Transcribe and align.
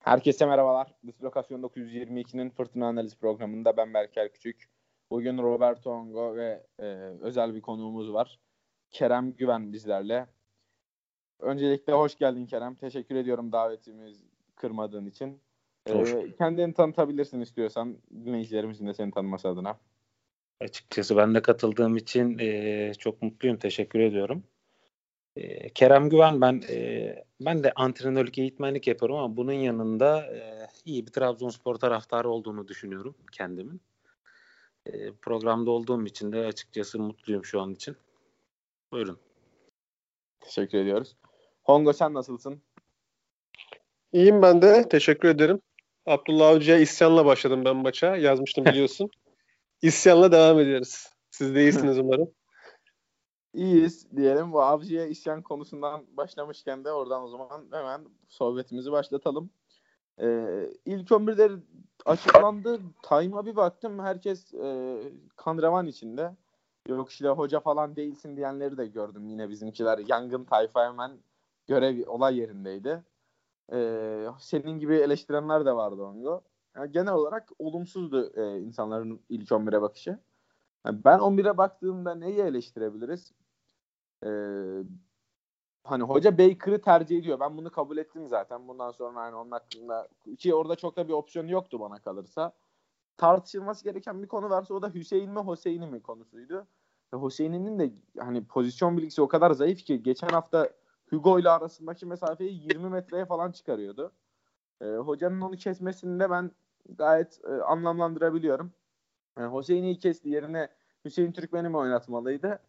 Herkese 0.00 0.46
merhabalar. 0.46 0.94
Dislokasyon 1.06 1.62
922'nin 1.62 2.50
Fırtına 2.50 2.86
Analiz 2.86 3.16
programında 3.16 3.76
ben 3.76 3.94
Berker 3.94 4.32
Küçük. 4.32 4.70
Bugün 5.10 5.38
Roberto 5.38 5.90
Ongo 5.90 6.36
ve 6.36 6.66
e, 6.78 6.84
özel 7.20 7.54
bir 7.54 7.60
konuğumuz 7.60 8.12
var. 8.12 8.40
Kerem 8.90 9.32
Güven 9.32 9.72
bizlerle. 9.72 10.26
Öncelikle 11.40 11.92
hoş 11.92 12.18
geldin 12.18 12.46
Kerem. 12.46 12.74
Teşekkür 12.74 13.14
ediyorum 13.14 13.52
davetimiz 13.52 14.22
kırmadığın 14.56 15.06
için. 15.06 15.40
E, 15.86 16.04
kendini 16.38 16.74
tanıtabilirsin 16.74 17.40
istiyorsan 17.40 17.98
dinleyicilerimizin 18.10 18.86
de 18.86 18.94
seni 18.94 19.10
tanıması 19.10 19.48
adına. 19.48 19.78
Açıkçası 20.60 21.16
ben 21.16 21.34
de 21.34 21.42
katıldığım 21.42 21.96
için 21.96 22.38
e, 22.38 22.92
çok 22.98 23.22
mutluyum. 23.22 23.56
Teşekkür 23.56 24.00
ediyorum. 24.00 24.44
E, 25.36 25.68
Kerem 25.68 26.10
Güven 26.10 26.40
ben 26.40 26.62
e, 26.70 27.24
ben 27.40 27.64
de 27.64 27.72
antrenörlük 27.76 28.38
eğitmenlik 28.38 28.86
yapıyorum 28.86 29.16
ama 29.16 29.36
bunun 29.36 29.52
yanında 29.52 30.22
e, 30.22 30.66
iyi 30.84 31.06
bir 31.06 31.12
Trabzonspor 31.12 31.74
taraftarı 31.74 32.30
olduğunu 32.30 32.68
düşünüyorum 32.68 33.14
kendimin. 33.32 33.80
E, 34.86 35.12
programda 35.12 35.70
olduğum 35.70 36.06
için 36.06 36.32
de 36.32 36.46
açıkçası 36.46 36.98
mutluyum 36.98 37.44
şu 37.44 37.60
an 37.60 37.72
için. 37.72 37.96
Buyurun. 38.92 39.18
Teşekkür 40.40 40.78
ediyoruz. 40.78 41.16
Hongo 41.62 41.92
sen 41.92 42.14
nasılsın? 42.14 42.62
İyiyim 44.12 44.42
ben 44.42 44.62
de. 44.62 44.88
Teşekkür 44.88 45.28
ederim. 45.28 45.60
Abdullah 46.06 46.48
Avcı'ya 46.48 46.78
isyanla 46.78 47.26
başladım 47.26 47.64
ben 47.64 47.76
maça. 47.76 48.16
Yazmıştım 48.16 48.64
biliyorsun. 48.64 49.10
İsyanla 49.82 50.32
devam 50.32 50.60
ediyoruz. 50.60 51.06
Siz 51.30 51.54
de 51.54 51.62
iyisiniz 51.62 51.98
umarım. 51.98 52.30
İyiyiz 53.54 54.16
diyelim. 54.16 54.52
Bu 54.52 54.62
avcıya 54.62 55.06
isyan 55.06 55.42
konusundan 55.42 56.04
başlamışken 56.16 56.84
de 56.84 56.92
oradan 56.92 57.22
o 57.22 57.28
zaman 57.28 57.66
hemen 57.70 58.00
sohbetimizi 58.28 58.92
başlatalım. 58.92 59.50
Ee, 60.20 60.70
ilk 60.84 61.10
11'de 61.10 61.50
açıklandı. 62.06 62.80
Time'a 63.02 63.46
bir 63.46 63.56
baktım. 63.56 63.98
Herkes 63.98 64.54
e, 64.54 64.98
kan 65.36 65.86
içinde. 65.86 66.36
Yok 66.88 67.10
işte 67.10 67.28
hoca 67.28 67.60
falan 67.60 67.96
değilsin 67.96 68.36
diyenleri 68.36 68.78
de 68.78 68.86
gördüm. 68.86 69.28
Yine 69.28 69.48
bizimkiler 69.48 69.98
yangın 69.98 70.44
tayfa 70.44 70.86
hemen 70.86 71.12
görev 71.66 72.08
olay 72.08 72.36
yerindeydi. 72.36 73.04
Ee, 73.72 74.26
senin 74.38 74.78
gibi 74.78 74.94
eleştirenler 74.94 75.66
de 75.66 75.72
vardı 75.76 76.02
Ongo. 76.02 76.42
Yani 76.76 76.92
genel 76.92 77.12
olarak 77.12 77.48
olumsuzdu 77.58 78.32
e, 78.34 78.60
insanların 78.60 79.20
ilk 79.28 79.48
11'e 79.48 79.82
bakışı. 79.82 80.18
Yani 80.86 81.04
ben 81.04 81.18
11'e 81.18 81.56
baktığımda 81.56 82.14
neyi 82.14 82.38
eleştirebiliriz? 82.38 83.32
Ee, 84.24 84.82
hani 85.84 86.02
hoca 86.02 86.38
Baker'ı 86.38 86.80
tercih 86.80 87.18
ediyor. 87.18 87.40
Ben 87.40 87.56
bunu 87.56 87.70
kabul 87.70 87.96
ettim 87.96 88.28
zaten. 88.28 88.68
Bundan 88.68 88.90
sonra 88.90 89.20
hani 89.20 89.36
onun 89.36 89.50
hakkında 89.50 90.08
ki 90.38 90.54
orada 90.54 90.76
çok 90.76 90.96
da 90.96 91.08
bir 91.08 91.12
opsiyon 91.12 91.46
yoktu 91.48 91.80
bana 91.80 91.98
kalırsa. 91.98 92.52
Tartışılması 93.16 93.84
gereken 93.84 94.22
bir 94.22 94.28
konu 94.28 94.50
varsa 94.50 94.74
o 94.74 94.82
da 94.82 94.90
Hüseyin 94.94 95.30
mi 95.30 95.40
Hüseyin'i 95.40 95.86
mi 95.86 96.02
konusuydu. 96.02 96.66
Hüseyin'in 97.14 97.78
de 97.78 97.92
hani 98.18 98.46
pozisyon 98.46 98.96
bilgisi 98.96 99.22
o 99.22 99.28
kadar 99.28 99.50
zayıf 99.50 99.78
ki 99.84 100.02
geçen 100.02 100.28
hafta 100.28 100.70
Hugo 101.10 101.38
ile 101.38 101.50
arasındaki 101.50 102.06
mesafeyi 102.06 102.64
20 102.64 102.88
metreye 102.90 103.26
falan 103.26 103.52
çıkarıyordu. 103.52 104.12
Ee, 104.82 104.86
hocanın 104.86 105.40
onu 105.40 105.56
kesmesini 105.56 106.20
de 106.20 106.30
ben 106.30 106.50
gayet 106.88 107.40
e, 107.44 107.62
anlamlandırabiliyorum. 107.62 108.72
Yani 109.38 109.58
Hüseyin'i 109.58 109.98
kesti 109.98 110.28
yerine 110.28 110.68
Hüseyin 111.04 111.32
Türkmen'i 111.32 111.68
mi 111.68 111.76
oynatmalıydı? 111.76 112.60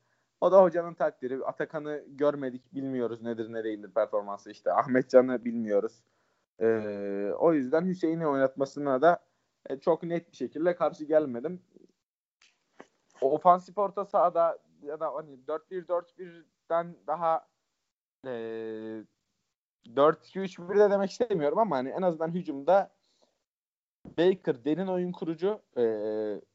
O 0.42 0.52
da 0.52 0.62
hocanın 0.62 0.94
takdiri. 0.94 1.46
Atakan'ı 1.46 2.04
görmedik, 2.08 2.74
bilmiyoruz 2.74 3.22
nedir 3.22 3.54
ne 3.54 3.64
değildir 3.64 3.92
performansı 3.96 4.52
işte. 4.52 4.74
Ahmetcan'ı 4.74 5.46
bilmiyoruz. 5.46 6.04
Ee, 6.60 7.32
o 7.40 7.54
yüzden 7.54 7.86
Hüseyin'i 7.86 8.28
oynatmasına 8.28 9.02
da 9.02 9.20
e, 9.70 9.80
çok 9.80 10.04
net 10.04 10.32
bir 10.32 10.38
şekilde 10.38 10.76
karşı 10.76 11.06
gelmedim. 11.06 11.62
Ofansif 13.22 13.78
orta 13.78 14.06
sahada 14.06 14.60
ya 14.84 15.00
da 15.00 15.14
hani 15.14 15.40
4-1-4-1'den 15.48 16.96
daha 17.08 17.48
e, 18.26 18.30
4-2-3-1 19.86 20.80
de 20.80 20.92
demek 20.92 21.12
istemiyorum 21.12 21.60
ama 21.60 21.78
hani 21.78 21.90
en 21.90 22.02
azından 22.02 22.30
hücumda 22.32 22.92
Baker 24.06 24.66
derin 24.66 24.88
oyun 24.88 25.12
kurucu, 25.12 25.62
e, 25.78 25.84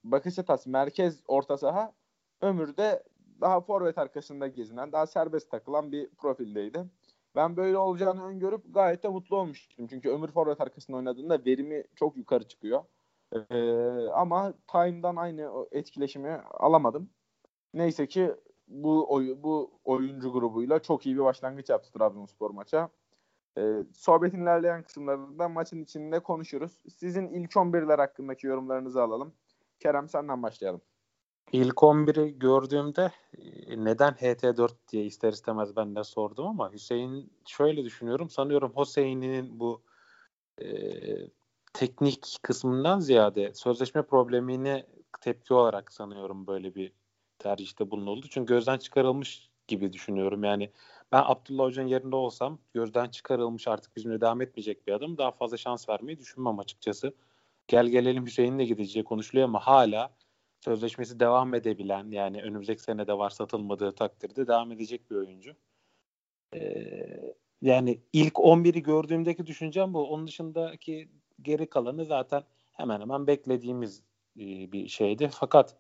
Bakasetas 0.05 0.67
merkez 0.67 1.23
orta 1.29 1.57
saha, 1.57 1.93
Ömür 2.41 2.77
de 2.77 3.03
daha 3.41 3.61
forvet 3.61 3.99
arkasında 3.99 4.47
gezinen, 4.49 4.93
daha 4.93 5.07
serbest 5.07 5.51
takılan 5.51 5.93
bir 5.93 6.11
profildeydi. 6.11 6.85
Ben 7.37 7.57
böyle 7.57 7.79
olacağını 7.79 8.25
öngörüp 8.25 8.75
gayet 8.75 9.03
de 9.03 9.09
mutlu 9.09 9.37
olmuştum. 9.37 9.87
Çünkü 9.91 10.11
Ömür 10.11 10.29
forvet 10.29 10.61
arkasında 10.61 10.97
oynadığında 10.97 11.45
verimi 11.45 11.85
çok 11.97 12.17
yukarı 12.17 12.49
çıkıyor. 12.49 12.85
Ee, 13.33 14.09
ama 14.15 14.55
Time'dan 14.73 15.17
aynı 15.17 15.67
etkileşimi 15.73 16.31
alamadım. 16.51 17.11
Neyse 17.75 18.07
ki 18.09 18.35
bu 18.69 19.15
oy, 19.15 19.37
bu 19.43 19.81
oyuncu 19.85 20.33
grubuyla 20.33 20.83
çok 20.83 21.07
iyi 21.07 21.17
bir 21.17 21.25
başlangıç 21.25 21.69
yaptı 21.69 21.93
Trabzonspor 21.93 22.51
maça. 22.51 22.89
Ee, 23.59 23.85
sohbetin 23.95 24.43
ilerleyen 24.43 24.83
kısımlarında 24.83 25.49
maçın 25.49 25.83
içinde 25.83 26.21
konuşuruz. 26.21 26.73
Sizin 26.89 27.29
ilk 27.29 27.57
11'ler 27.57 27.97
hakkındaki 27.97 28.47
yorumlarınızı 28.47 29.03
alalım. 29.03 29.35
Kerem 29.81 30.09
senden 30.09 30.43
başlayalım. 30.43 30.81
İlk 31.53 31.75
11'i 31.75 32.39
gördüğümde 32.39 33.13
e, 33.39 33.85
neden 33.85 34.13
HT4 34.13 34.73
diye 34.89 35.05
ister 35.05 35.33
istemez 35.33 35.77
ben 35.77 35.97
de 35.97 36.05
sordum 36.05 36.47
ama 36.47 36.73
Hüseyin 36.73 37.33
şöyle 37.47 37.85
düşünüyorum. 37.85 38.31
Sanıyorum 38.31 38.73
Hüseyin'in 38.77 39.61
bu 39.61 39.83
e, 40.63 40.67
teknik 41.73 42.39
kısmından 42.43 43.01
ziyade 43.01 43.55
sözleşme 43.55 44.03
problemine 44.03 44.87
tepki 45.21 45.55
olarak 45.55 45.93
sanıyorum 45.93 46.47
böyle 46.47 46.75
bir 46.75 46.93
tercihte 47.39 47.91
bulunuldu. 47.91 48.27
Çünkü 48.31 48.55
gözden 48.55 48.79
çıkarılmış 48.79 49.51
gibi 49.69 49.93
düşünüyorum. 49.93 50.45
Yani 50.45 50.71
ben 51.13 51.23
Abdullah 51.27 51.65
Hoca'nın 51.65 51.89
yerinde 51.89 52.17
olsam 52.17 52.59
gözden 52.75 53.09
çıkarılmış 53.09 53.69
artık 53.69 53.97
bizimle 53.97 54.21
devam 54.21 54.41
etmeyecek 54.41 54.87
bir 54.87 54.93
adam. 54.93 55.19
Daha 55.19 55.31
fazla 55.31 55.57
şans 55.57 55.89
vermeyi 55.89 56.19
düşünmem 56.19 56.59
açıkçası. 56.59 57.15
Gel 57.69 57.87
gelelim 57.87 58.27
Hüseyin'le 58.27 58.65
gideceği 58.67 59.05
konuşuluyor 59.05 59.49
ama 59.49 59.61
hala 59.61 60.16
sözleşmesi 60.61 61.21
devam 61.21 61.55
edebilen 61.55 62.11
yani 62.11 62.43
önümüzdeki 62.43 62.83
sene 62.83 63.07
de 63.07 63.19
var 63.19 63.31
satılmadığı 63.31 63.95
takdirde 63.95 64.47
devam 64.47 64.73
edecek 64.73 65.11
bir 65.11 65.17
oyuncu. 65.17 65.57
Ee, 66.55 67.35
yani 67.63 68.01
ilk 68.13 68.35
11'i 68.35 68.83
gördüğümdeki 68.83 69.47
düşüncem 69.47 69.95
bu. 69.95 70.09
Onun 70.09 70.27
dışındaki 70.27 71.09
geri 71.43 71.71
kalanı 71.71 72.05
zaten 72.05 72.43
hemen 72.73 73.01
hemen 73.01 73.27
beklediğimiz 73.27 74.03
e, 74.37 74.73
bir 74.73 74.89
şeydi. 74.89 75.31
Fakat 75.33 75.77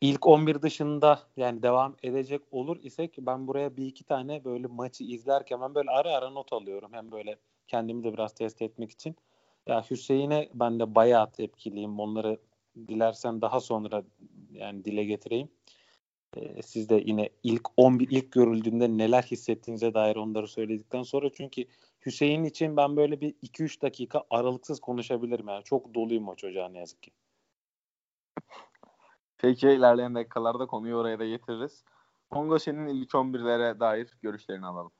ilk 0.00 0.26
11 0.26 0.62
dışında 0.62 1.20
yani 1.36 1.62
devam 1.62 1.96
edecek 2.02 2.42
olur 2.50 2.76
isek 2.82 3.14
ben 3.18 3.46
buraya 3.46 3.76
bir 3.76 3.86
iki 3.86 4.04
tane 4.04 4.44
böyle 4.44 4.66
maçı 4.66 5.04
izlerken 5.04 5.60
ben 5.60 5.74
böyle 5.74 5.90
ara 5.90 6.12
ara 6.12 6.30
not 6.30 6.52
alıyorum. 6.52 6.92
Hem 6.92 7.12
böyle 7.12 7.36
kendimi 7.68 8.04
de 8.04 8.12
biraz 8.12 8.34
test 8.34 8.62
etmek 8.62 8.90
için. 8.90 9.16
Ya 9.66 9.82
Hüseyin'e 9.90 10.48
ben 10.54 10.80
de 10.80 10.94
bayağı 10.94 11.32
tepkiliyim. 11.32 12.00
Onları 12.00 12.38
dilersen 12.76 13.40
daha 13.40 13.60
sonra 13.60 14.02
yani 14.52 14.84
dile 14.84 15.04
getireyim. 15.04 15.48
Ee, 16.36 16.62
siz 16.62 16.88
de 16.88 17.02
yine 17.06 17.30
ilk 17.42 17.62
11 17.76 18.08
ilk 18.10 18.32
görüldüğünde 18.32 18.88
neler 18.98 19.22
hissettiğinize 19.22 19.94
dair 19.94 20.16
onları 20.16 20.48
söyledikten 20.48 21.02
sonra 21.02 21.30
çünkü 21.32 21.64
Hüseyin 22.06 22.44
için 22.44 22.76
ben 22.76 22.96
böyle 22.96 23.20
bir 23.20 23.34
2-3 23.42 23.82
dakika 23.82 24.24
aralıksız 24.30 24.80
konuşabilirim 24.80 25.48
yani. 25.48 25.64
Çok 25.64 25.94
doluyum 25.94 26.28
o 26.28 26.36
çocuğa 26.36 26.68
ne 26.68 26.78
yazık 26.78 27.02
ki. 27.02 27.10
Peki 29.38 29.68
ilerleyen 29.68 30.14
dakikalarda 30.14 30.66
konuyu 30.66 30.96
oraya 30.96 31.18
da 31.18 31.26
getiririz. 31.26 31.84
Kongo 32.30 32.58
senin 32.58 32.86
ilk 32.86 33.10
11'lere 33.10 33.80
dair 33.80 34.08
görüşlerini 34.22 34.66
alalım. 34.66 34.92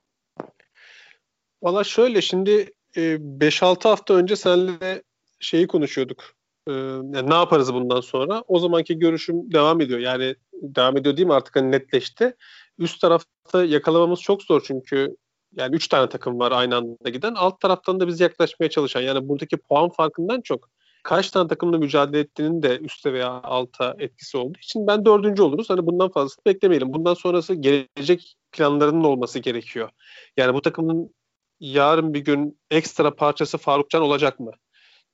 Valla 1.62 1.84
şöyle 1.84 2.22
şimdi 2.22 2.72
5-6 2.96 3.86
e, 3.86 3.88
hafta 3.88 4.14
önce 4.14 4.36
seninle 4.36 5.02
şeyi 5.40 5.66
konuşuyorduk. 5.66 6.35
Ee, 6.68 6.72
yani 6.72 7.30
ne 7.30 7.34
yaparız 7.34 7.74
bundan 7.74 8.00
sonra? 8.00 8.44
O 8.48 8.58
zamanki 8.58 8.98
görüşüm 8.98 9.52
devam 9.52 9.80
ediyor. 9.80 9.98
Yani 9.98 10.34
devam 10.52 10.96
ediyor 10.96 11.16
değil 11.16 11.28
mi 11.28 11.34
artık 11.34 11.56
hani 11.56 11.72
netleşti. 11.72 12.36
Üst 12.78 13.00
tarafta 13.00 13.64
yakalamamız 13.64 14.20
çok 14.20 14.42
zor 14.42 14.62
çünkü 14.66 15.16
yani 15.56 15.76
üç 15.76 15.88
tane 15.88 16.08
takım 16.08 16.38
var 16.38 16.52
aynı 16.52 16.76
anda 16.76 17.10
giden. 17.10 17.34
Alt 17.34 17.60
taraftan 17.60 18.00
da 18.00 18.08
biz 18.08 18.20
yaklaşmaya 18.20 18.70
çalışan 18.70 19.00
yani 19.00 19.28
buradaki 19.28 19.56
puan 19.56 19.90
farkından 19.90 20.40
çok 20.40 20.68
kaç 21.02 21.30
tane 21.30 21.48
takımla 21.48 21.78
mücadele 21.78 22.20
ettiğinin 22.20 22.62
de 22.62 22.78
üste 22.78 23.12
veya 23.12 23.30
alta 23.30 23.94
etkisi 23.98 24.36
olduğu 24.36 24.58
için 24.58 24.86
ben 24.86 25.04
dördüncü 25.04 25.42
oluruz. 25.42 25.70
Hani 25.70 25.86
bundan 25.86 26.10
fazlasını 26.10 26.44
beklemeyelim. 26.46 26.92
Bundan 26.92 27.14
sonrası 27.14 27.54
gelecek 27.54 28.36
planlarının 28.52 29.04
olması 29.04 29.38
gerekiyor. 29.38 29.90
Yani 30.36 30.54
bu 30.54 30.62
takımın 30.62 31.14
yarın 31.60 32.14
bir 32.14 32.20
gün 32.20 32.58
ekstra 32.70 33.14
parçası 33.16 33.58
Farukcan 33.58 34.02
olacak 34.02 34.40
mı? 34.40 34.50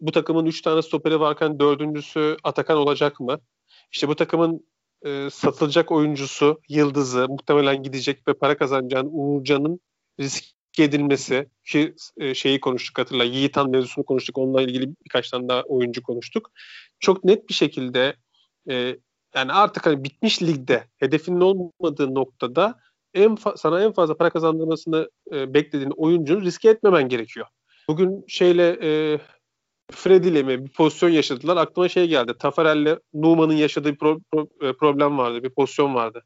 Bu 0.03 0.13
takımın 0.13 0.47
3 0.47 0.63
tane 0.63 0.83
stoperi 0.83 1.21
varken 1.21 1.61
dördüncüsü 1.61 2.37
Atakan 2.43 2.77
olacak 2.79 3.21
mı? 3.21 3.41
İşte 3.93 4.09
bu 4.09 4.17
takımın 4.17 4.67
e, 5.03 5.31
satılacak 5.31 5.93
oyuncusu, 5.93 6.61
yıldızı 6.69 7.29
muhtemelen 7.29 7.83
gidecek 7.83 8.29
ve 8.29 8.35
para 8.35 8.57
kazanacağın 8.57 9.09
Uğurcan'ın 9.13 9.81
riski 10.21 10.83
edilmesi 10.83 11.49
ki 11.65 11.95
e, 12.17 12.35
şeyi 12.35 12.61
konuştuk 12.61 12.99
hatırla 12.99 13.25
Yiğitan 13.25 13.71
mevzusunu 13.71 14.05
konuştuk 14.05 14.39
onunla 14.39 14.63
ilgili 14.63 14.95
birkaç 15.05 15.31
tane 15.31 15.49
daha 15.49 15.63
oyuncu 15.63 16.03
konuştuk. 16.03 16.51
Çok 17.01 17.25
net 17.25 17.49
bir 17.49 17.55
şekilde 17.55 18.17
e, 18.71 18.97
yani 19.35 19.53
artık 19.53 19.87
hani 19.87 20.05
bitmiş 20.05 20.43
ligde 20.43 20.85
hedefinin 20.97 21.41
olmadığı 21.41 22.15
noktada 22.15 22.79
en 23.15 23.37
sana 23.57 23.83
en 23.83 23.93
fazla 23.93 24.17
para 24.17 24.31
kazandırmasını 24.31 25.11
e, 25.33 25.55
beklediğin 25.55 25.93
oyuncunu 25.97 26.43
riske 26.43 26.69
etmemen 26.69 27.09
gerekiyor. 27.09 27.47
Bugün 27.89 28.25
şeyle 28.29 28.79
e, 28.83 29.19
Freddy 29.93 30.29
ile 30.29 30.43
mi 30.43 30.65
bir 30.65 30.71
pozisyon 30.71 31.11
yaşadılar. 31.11 31.57
Aklıma 31.57 31.89
şey 31.89 32.09
geldi. 32.09 32.33
Tafarel'le 32.39 32.99
Numan'ın 33.15 33.55
yaşadığı 33.55 33.97
pro, 33.97 34.19
pro, 34.33 34.49
e, 34.61 34.73
problem 34.73 35.19
vardı. 35.19 35.43
Bir 35.43 35.51
pozisyon 35.51 35.95
vardı. 35.95 36.23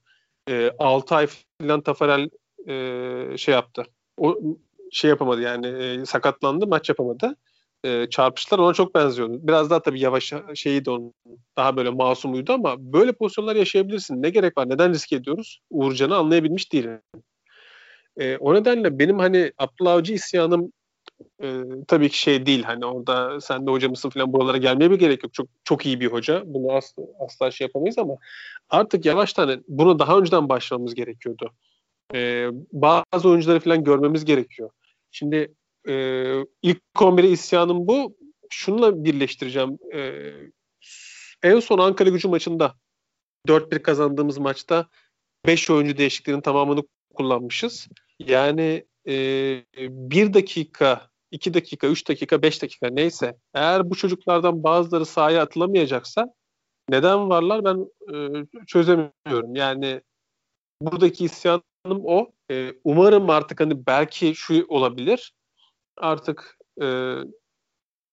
E, 0.50 0.70
6 0.78 1.14
ay 1.14 1.28
falan 1.60 1.80
Tafarel 1.80 2.28
e, 2.68 3.36
şey 3.38 3.54
yaptı. 3.54 3.84
O 4.18 4.38
şey 4.90 5.10
yapamadı 5.10 5.40
yani 5.40 5.66
e, 5.66 6.06
sakatlandı 6.06 6.66
maç 6.66 6.88
yapamadı. 6.88 7.36
E, 7.84 8.06
çarpıştılar 8.10 8.58
ona 8.58 8.74
çok 8.74 8.94
benziyordu. 8.94 9.38
Biraz 9.42 9.70
daha 9.70 9.82
tabii 9.82 10.00
yavaş 10.00 10.32
şeyi 10.54 10.84
de 10.84 10.90
onun 10.90 11.14
daha 11.56 11.76
böyle 11.76 11.90
masumuydu 11.90 12.52
ama 12.52 12.76
böyle 12.92 13.12
pozisyonlar 13.12 13.56
yaşayabilirsin. 13.56 14.22
Ne 14.22 14.30
gerek 14.30 14.58
var? 14.58 14.68
Neden 14.68 14.92
risk 14.92 15.12
ediyoruz? 15.12 15.60
Uğurcan'ı 15.70 16.16
anlayabilmiş 16.16 16.72
değilim. 16.72 17.00
E, 18.16 18.36
o 18.36 18.54
nedenle 18.54 18.98
benim 18.98 19.18
hani 19.18 19.52
Abdullah 19.58 19.92
Avcı 19.92 20.12
isyanım 20.12 20.72
e, 21.42 21.62
tabii 21.88 22.08
ki 22.08 22.18
şey 22.18 22.46
değil 22.46 22.62
hani 22.62 22.86
orada 22.86 23.40
sen 23.40 23.66
de 23.66 23.70
hoca 23.70 23.88
mısın 23.88 24.10
falan 24.10 24.32
buralara 24.32 24.56
gelmeye 24.56 24.90
bir 24.90 24.98
gerek 24.98 25.22
yok. 25.24 25.34
Çok 25.34 25.48
çok 25.64 25.86
iyi 25.86 26.00
bir 26.00 26.06
hoca. 26.06 26.42
Bunu 26.46 26.72
asla, 26.72 27.02
asla 27.18 27.50
şey 27.50 27.64
yapamayız 27.64 27.98
ama 27.98 28.16
artık 28.70 29.04
yavaştan 29.04 29.48
hani 29.48 29.62
bunu 29.68 29.98
daha 29.98 30.18
önceden 30.18 30.48
başlamamız 30.48 30.94
gerekiyordu. 30.94 31.50
E, 32.14 32.48
bazı 32.72 33.28
oyuncuları 33.28 33.60
falan 33.60 33.84
görmemiz 33.84 34.24
gerekiyor. 34.24 34.70
Şimdi 35.10 35.54
e, 35.88 35.94
ilk 36.62 36.82
11'e 36.94 37.28
isyanım 37.28 37.86
bu. 37.86 38.16
Şununla 38.50 39.04
birleştireceğim. 39.04 39.78
E, 39.94 40.30
en 41.42 41.60
son 41.60 41.78
Ankara 41.78 42.08
gücü 42.08 42.28
maçında 42.28 42.74
4-1 43.48 43.82
kazandığımız 43.82 44.38
maçta 44.38 44.88
5 45.46 45.70
oyuncu 45.70 45.96
değişikliğinin 45.96 46.42
tamamını 46.42 46.82
kullanmışız. 47.14 47.88
Yani 48.18 48.84
e, 49.08 49.12
bir 49.88 50.34
dakika, 50.34 51.10
iki 51.30 51.54
dakika, 51.54 51.86
üç 51.86 52.08
dakika, 52.08 52.42
beş 52.42 52.62
dakika 52.62 52.88
neyse 52.90 53.36
eğer 53.54 53.90
bu 53.90 53.94
çocuklardan 53.94 54.62
bazıları 54.62 55.06
sahaya 55.06 55.42
atılamayacaksa 55.42 56.26
neden 56.88 57.28
varlar 57.28 57.64
ben 57.64 57.86
e, 58.14 58.46
çözemiyorum. 58.66 59.54
Yani 59.54 60.00
buradaki 60.80 61.24
isyanım 61.24 61.64
o. 62.04 62.32
E, 62.50 62.72
umarım 62.84 63.30
artık 63.30 63.60
hani 63.60 63.86
belki 63.86 64.34
şu 64.34 64.66
olabilir. 64.68 65.34
Artık 65.96 66.58
e, 66.82 67.16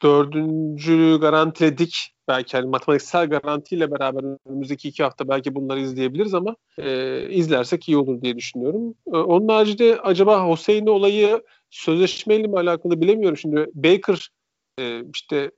dördüncülüğü 0.01 1.19
garantiledik. 1.19 2.13
Belki 2.27 2.57
hani 2.57 2.69
matematiksel 2.69 3.29
garantiyle 3.29 3.91
beraber 3.91 4.49
önümüzdeki 4.49 4.89
iki 4.89 5.03
hafta 5.03 5.27
belki 5.27 5.55
bunları 5.55 5.79
izleyebiliriz 5.79 6.33
ama 6.33 6.55
e, 6.77 7.29
izlersek 7.29 7.89
iyi 7.89 7.97
olur 7.97 8.21
diye 8.21 8.37
düşünüyorum. 8.37 8.95
E, 9.07 9.17
onun 9.17 9.47
haricinde 9.47 9.99
acaba 10.01 10.51
Hüseyin 10.51 10.87
olayı 10.87 11.43
sözleşmeyle 11.69 12.47
mi 12.47 12.57
alakalı 12.57 13.01
bilemiyorum. 13.01 13.37
Şimdi 13.37 13.67
Baker 13.73 14.29
e, 14.79 15.01
işte 15.13 15.51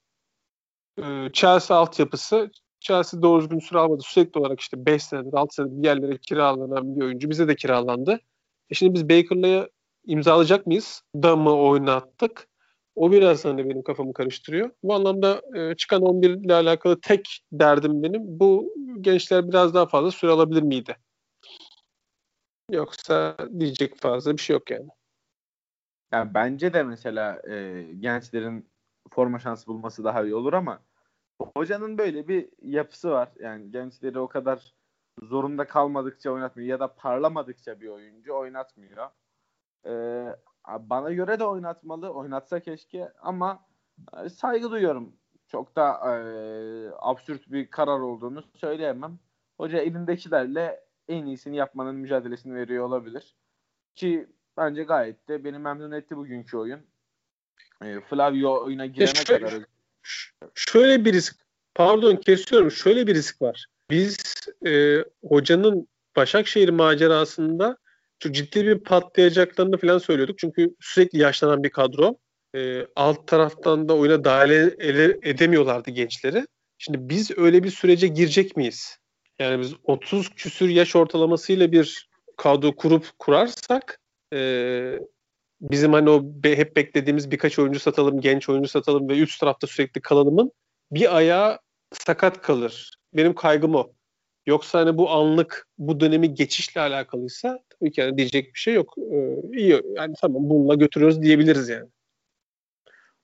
e, 1.00 1.04
Chelsea 1.34 1.78
altyapısı 1.78 2.52
Chelsea 2.80 3.22
doğru 3.22 3.42
düzgün 3.42 3.60
süre 3.60 3.80
almadı. 3.80 4.02
Sürekli 4.06 4.40
olarak 4.40 4.60
işte 4.60 4.86
5 4.86 5.04
senedir 5.04 5.34
6 5.34 5.56
senedir 5.56 5.82
bir 5.82 5.88
yerlere 5.88 6.18
kiralanan 6.18 6.96
bir 6.96 7.02
oyuncu. 7.02 7.30
Bize 7.30 7.48
de 7.48 7.56
kiralandı. 7.56 8.20
E 8.70 8.76
şimdi 8.76 8.94
biz 8.94 9.10
Baker'la 9.10 9.70
imzalayacak 10.06 10.68
mıyız? 10.68 11.02
Da 11.16 11.36
mı 11.36 11.56
oynattık? 11.56 12.48
O 12.96 13.12
biraz 13.12 13.46
hani 13.46 13.70
benim 13.70 13.84
kafamı 13.84 14.14
karıştırıyor. 14.14 14.72
Bu 14.84 14.94
anlamda 14.94 15.42
e, 15.56 15.76
çıkan 15.76 16.02
11 16.02 16.30
ile 16.30 16.54
alakalı 16.54 17.02
tek 17.02 17.46
derdim 17.52 18.04
benim 18.04 18.22
bu 18.24 18.74
gençler 19.02 19.48
biraz 19.50 19.74
daha 19.74 19.86
fazla 19.86 20.12
süre 20.12 20.32
alabilir 20.32 20.62
miydi? 20.62 20.98
Yoksa 22.72 23.38
diyecek 23.60 23.98
fazla 23.98 24.34
bir 24.34 24.42
şey 24.42 24.54
yok 24.54 24.72
yani. 24.72 24.88
Yani 26.12 26.34
bence 26.34 26.74
de 26.74 26.84
mesela 26.84 27.42
e, 27.50 27.84
gençlerin 28.00 28.70
forma 29.12 29.40
şansı 29.40 29.68
bulması 29.68 30.04
daha 30.04 30.24
iyi 30.24 30.36
olur 30.36 30.54
ama 30.54 30.80
hocanın 31.40 31.98
böyle 31.98 32.28
bir 32.28 32.50
yapısı 32.62 33.12
var. 33.12 33.30
Yani 33.40 33.72
gençleri 33.72 34.20
o 34.20 34.28
kadar 34.28 34.74
zorunda 35.24 35.68
kalmadıkça 35.68 36.32
oynatmıyor 36.32 36.70
ya 36.70 36.80
da 36.80 36.96
parlamadıkça 36.96 37.82
bir 37.82 37.88
oyuncu 37.88 38.34
oynatmıyor. 38.34 39.10
Ee, 39.86 40.36
bana 40.80 41.12
göre 41.12 41.40
de 41.40 41.44
oynatmalı. 41.44 42.10
Oynatsa 42.10 42.60
keşke 42.60 43.12
ama 43.22 43.66
e, 44.26 44.30
saygı 44.30 44.72
duyuyorum. 44.72 45.16
Çok 45.48 45.76
da 45.76 45.92
e, 45.92 46.18
absürt 47.00 47.52
bir 47.52 47.70
karar 47.70 48.00
olduğunu 48.00 48.44
söyleyemem. 48.56 49.20
Hoca 49.58 49.80
elindekilerle 49.80 50.80
en 51.08 51.26
iyisini 51.26 51.56
yapmanın 51.56 51.96
mücadelesini 51.96 52.56
veriyor 52.56 52.86
olabilir. 52.86 53.36
Ki 53.96 54.28
bence 54.58 54.84
gayet 54.84 55.28
de 55.28 55.44
beni 55.44 55.60
memnun 55.60 55.92
etti 55.92 56.18
bugünkü 56.18 56.58
oyun. 56.58 56.80
E, 57.82 58.02
Flavio 58.02 58.64
oyuna 58.64 58.86
girene 58.86 59.10
e 59.10 59.26
şöyle, 59.26 59.46
kadar. 59.46 59.64
Şöyle 60.56 61.06
bir 61.06 61.14
risk, 61.14 61.36
pardon 61.76 62.16
kesiyorum. 62.16 62.72
Şöyle 62.72 63.08
bir 63.08 63.16
risk 63.16 63.42
var. 63.42 63.66
Biz 63.90 64.18
e, 64.66 65.04
hocanın 65.24 65.88
Başakşehir 66.16 66.70
macerasında 66.70 67.78
çok 68.20 68.36
ciddi 68.36 68.66
bir 68.66 68.80
patlayacaklarını 68.80 69.78
falan 69.78 69.98
söylüyorduk. 69.98 70.40
Çünkü 70.40 70.76
sürekli 70.80 71.20
yaşlanan 71.20 71.64
bir 71.64 71.70
kadro. 71.70 72.18
E, 72.56 72.88
alt 72.96 73.28
taraftan 73.28 73.90
da 73.90 73.96
oyuna 73.96 74.24
dahil 74.24 74.54
edemiyorlardı 75.24 75.92
gençleri. 75.92 76.46
Şimdi 76.78 76.98
biz 77.10 77.38
öyle 77.38 77.64
bir 77.64 77.70
sürece 77.70 78.08
girecek 78.08 78.58
miyiz? 78.58 78.98
Yani 79.40 79.62
biz 79.62 79.74
30 79.84 80.30
küsür 80.30 80.70
yaş 80.70 80.96
ortalamasıyla 80.96 81.72
bir 81.72 82.10
kadro 82.38 82.76
kurup 82.76 83.06
kurarsak 83.20 84.00
e, 84.34 85.00
bizim 85.62 85.94
hani 85.94 86.10
o 86.10 86.22
be, 86.24 86.58
hep 86.58 86.76
beklediğimiz 86.76 87.32
birkaç 87.32 87.60
oyuncu 87.60 87.80
satalım, 87.80 88.22
genç 88.22 88.50
oyuncu 88.50 88.70
satalım 88.70 89.10
ve 89.10 89.20
üst 89.20 89.40
tarafta 89.40 89.68
sürekli 89.68 90.02
kalanımın 90.02 90.52
bir 90.92 91.18
ayağı 91.18 91.60
sakat 91.94 92.42
kalır. 92.42 92.92
Benim 93.14 93.36
kaygım 93.36 93.76
o. 93.76 93.95
Yoksa 94.46 94.80
hani 94.80 94.98
bu 94.98 95.10
anlık 95.10 95.68
bu 95.78 96.00
dönemi 96.00 96.34
geçişle 96.34 96.82
alakalıysa 96.82 97.60
tabii 97.70 97.92
ki 97.92 98.02
yani 98.02 98.18
diyecek 98.18 98.54
bir 98.54 98.60
şey 98.60 98.74
yok. 98.74 98.94
Ee, 98.98 99.42
iyi 99.54 99.82
yani 99.96 100.16
tamam 100.22 100.50
bununla 100.50 100.76
götürüyoruz 100.76 101.22
diyebiliriz 101.22 101.70
yani. 101.70 101.90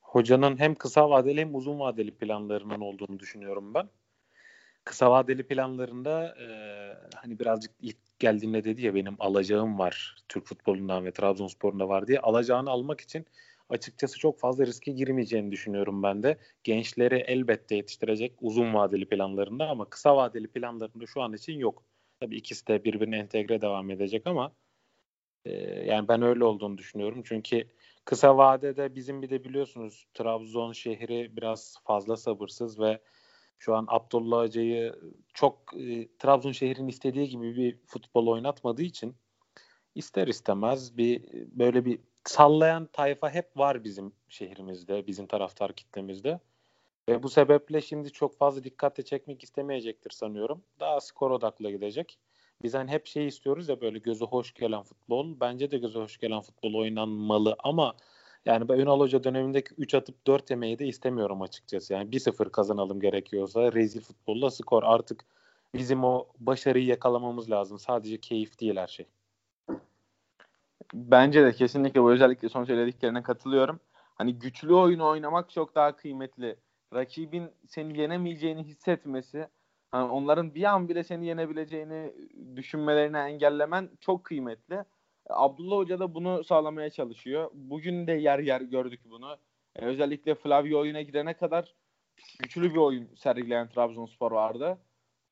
Hocanın 0.02 0.60
hem 0.60 0.76
kısa 0.76 1.10
vadeli 1.10 1.42
hem 1.42 1.56
uzun 1.56 1.80
vadeli 1.80 2.12
planlarının 2.12 2.82
olduğunu 2.82 3.20
düşünüyorum 3.20 3.74
ben. 3.74 3.90
Kısa 4.84 5.12
vadeli 5.12 5.44
planlarında 5.44 6.36
e, 6.42 6.48
hani 7.16 7.40
birazcık 7.40 7.72
ilk 7.80 7.98
geldiğinde 8.20 8.64
dedi 8.64 8.82
ya 8.82 8.96
benim 8.96 9.16
alacağım 9.20 9.80
var 9.80 10.16
Türk 10.30 10.46
futbolundan 10.46 11.06
ve 11.06 11.12
Trabzonspor'unda 11.12 11.90
var 11.90 12.08
diye 12.08 12.20
alacağını 12.20 12.70
almak 12.70 13.02
için 13.02 13.26
açıkçası 13.72 14.20
çok 14.20 14.40
fazla 14.40 14.66
riske 14.66 14.92
girmeyeceğini 14.92 15.52
düşünüyorum 15.52 16.04
ben 16.04 16.24
de. 16.24 16.38
Gençleri 16.64 17.16
elbette 17.16 17.76
yetiştirecek 17.76 18.34
uzun 18.42 18.74
vadeli 18.74 19.06
planlarında 19.10 19.68
ama 19.70 19.90
kısa 19.90 20.18
vadeli 20.18 20.48
planlarında 20.48 21.06
şu 21.06 21.22
an 21.22 21.34
için 21.34 21.54
yok. 21.54 21.84
Tabii 22.20 22.38
ikisi 22.38 22.68
de 22.68 22.84
birbirine 22.84 23.18
entegre 23.18 23.62
devam 23.62 23.90
edecek 23.90 24.28
ama 24.28 24.56
e, 25.46 25.52
yani 25.86 26.08
ben 26.08 26.22
öyle 26.22 26.44
olduğunu 26.44 26.78
düşünüyorum. 26.78 27.22
Çünkü 27.26 27.68
kısa 28.06 28.38
vadede 28.38 28.96
bizim 28.96 29.22
bir 29.22 29.30
de 29.30 29.44
biliyorsunuz 29.44 30.08
Trabzon 30.14 30.72
şehri 30.72 31.38
biraz 31.38 31.78
fazla 31.84 32.18
sabırsız 32.18 32.80
ve 32.80 33.02
şu 33.60 33.76
an 33.76 33.86
Abdullah 33.90 34.44
Hoca'yı 34.44 34.96
çok 35.34 35.74
e, 35.78 36.08
Trabzon 36.20 36.52
şehrin 36.52 36.88
istediği 36.88 37.30
gibi 37.30 37.56
bir 37.56 37.78
futbol 37.88 38.28
oynatmadığı 38.28 38.84
için 38.84 39.16
ister 39.96 40.28
istemez 40.28 40.98
bir 40.98 41.22
böyle 41.34 41.86
bir 41.86 42.00
sallayan 42.26 42.86
tayfa 42.94 43.30
hep 43.30 43.58
var 43.58 43.84
bizim 43.84 44.14
şehrimizde, 44.30 45.08
bizim 45.08 45.28
taraftar 45.28 45.74
kitlemizde. 45.74 46.40
Ve 47.10 47.24
bu 47.24 47.30
sebeple 47.30 47.82
şimdi 47.82 48.12
çok 48.12 48.38
fazla 48.38 48.64
dikkatle 48.64 49.04
çekmek 49.04 49.44
istemeyecektir 49.44 50.10
sanıyorum. 50.10 50.64
Daha 50.80 51.02
skor 51.02 51.32
odaklı 51.32 51.72
gidecek. 51.72 52.20
Biz 52.64 52.74
hani 52.74 52.92
hep 52.92 53.06
şey 53.06 53.28
istiyoruz 53.28 53.70
ya 53.70 53.82
böyle 53.82 54.00
gözü 54.00 54.26
hoş 54.26 54.54
gelen 54.54 54.84
futbol. 54.84 55.40
Bence 55.40 55.72
de 55.72 55.78
gözü 55.78 56.00
hoş 56.00 56.18
gelen 56.18 56.42
futbol 56.42 56.74
oynanmalı 56.74 57.56
ama 57.60 57.96
yani 58.46 58.70
ben 58.70 58.80
Ünal 58.80 59.00
Hoca 59.00 59.24
dönemindeki 59.24 59.74
3 59.78 59.96
atıp 59.96 60.28
4 60.28 60.50
yemeği 60.50 60.80
de 60.80 60.88
istemiyorum 60.88 61.42
açıkçası. 61.42 61.94
Yani 61.94 62.10
1-0 62.10 62.52
kazanalım 62.52 63.00
gerekiyorsa 63.00 63.74
rezil 63.74 64.02
futbolla 64.02 64.52
skor. 64.52 64.84
Artık 64.84 65.26
bizim 65.76 66.04
o 66.04 66.28
başarıyı 66.40 66.86
yakalamamız 66.86 67.52
lazım. 67.52 67.80
Sadece 67.80 68.18
keyif 68.18 68.60
değil 68.60 68.76
her 68.76 68.88
şey. 68.88 69.06
Bence 70.94 71.44
de 71.44 71.52
kesinlikle 71.52 72.04
bu 72.04 72.12
özellikle 72.12 72.50
son 72.50 72.64
söylediklerine 72.64 73.24
katılıyorum. 73.24 73.80
Hani 74.16 74.40
güçlü 74.40 74.74
oyunu 74.74 75.08
oynamak 75.08 75.50
çok 75.50 75.76
daha 75.76 75.96
kıymetli. 75.96 76.56
Rakibin 76.94 77.52
seni 77.68 78.00
yenemeyeceğini 78.00 78.64
hissetmesi, 78.64 79.48
hani 79.92 80.12
onların 80.12 80.56
bir 80.56 80.64
an 80.64 80.90
bile 80.90 81.04
seni 81.04 81.26
yenebileceğini 81.26 82.14
düşünmelerini 82.56 83.18
engellemen 83.18 83.90
çok 84.00 84.24
kıymetli. 84.24 84.84
Abdullah 85.30 85.78
Hoca 85.78 86.00
da 86.00 86.14
bunu 86.14 86.44
sağlamaya 86.44 86.90
çalışıyor. 86.90 87.52
Bugün 87.54 88.08
de 88.08 88.12
yer 88.12 88.40
yer 88.40 88.62
gördük 88.62 89.02
bunu. 89.06 89.38
E, 89.76 89.86
özellikle 89.86 90.36
Flavio 90.36 90.80
oyuna 90.80 91.02
girene 91.02 91.34
kadar 91.34 91.76
güçlü 92.40 92.72
bir 92.72 92.78
oyun 92.78 93.16
sergileyen 93.16 93.70
Trabzonspor 93.70 94.32
vardı. 94.32 94.78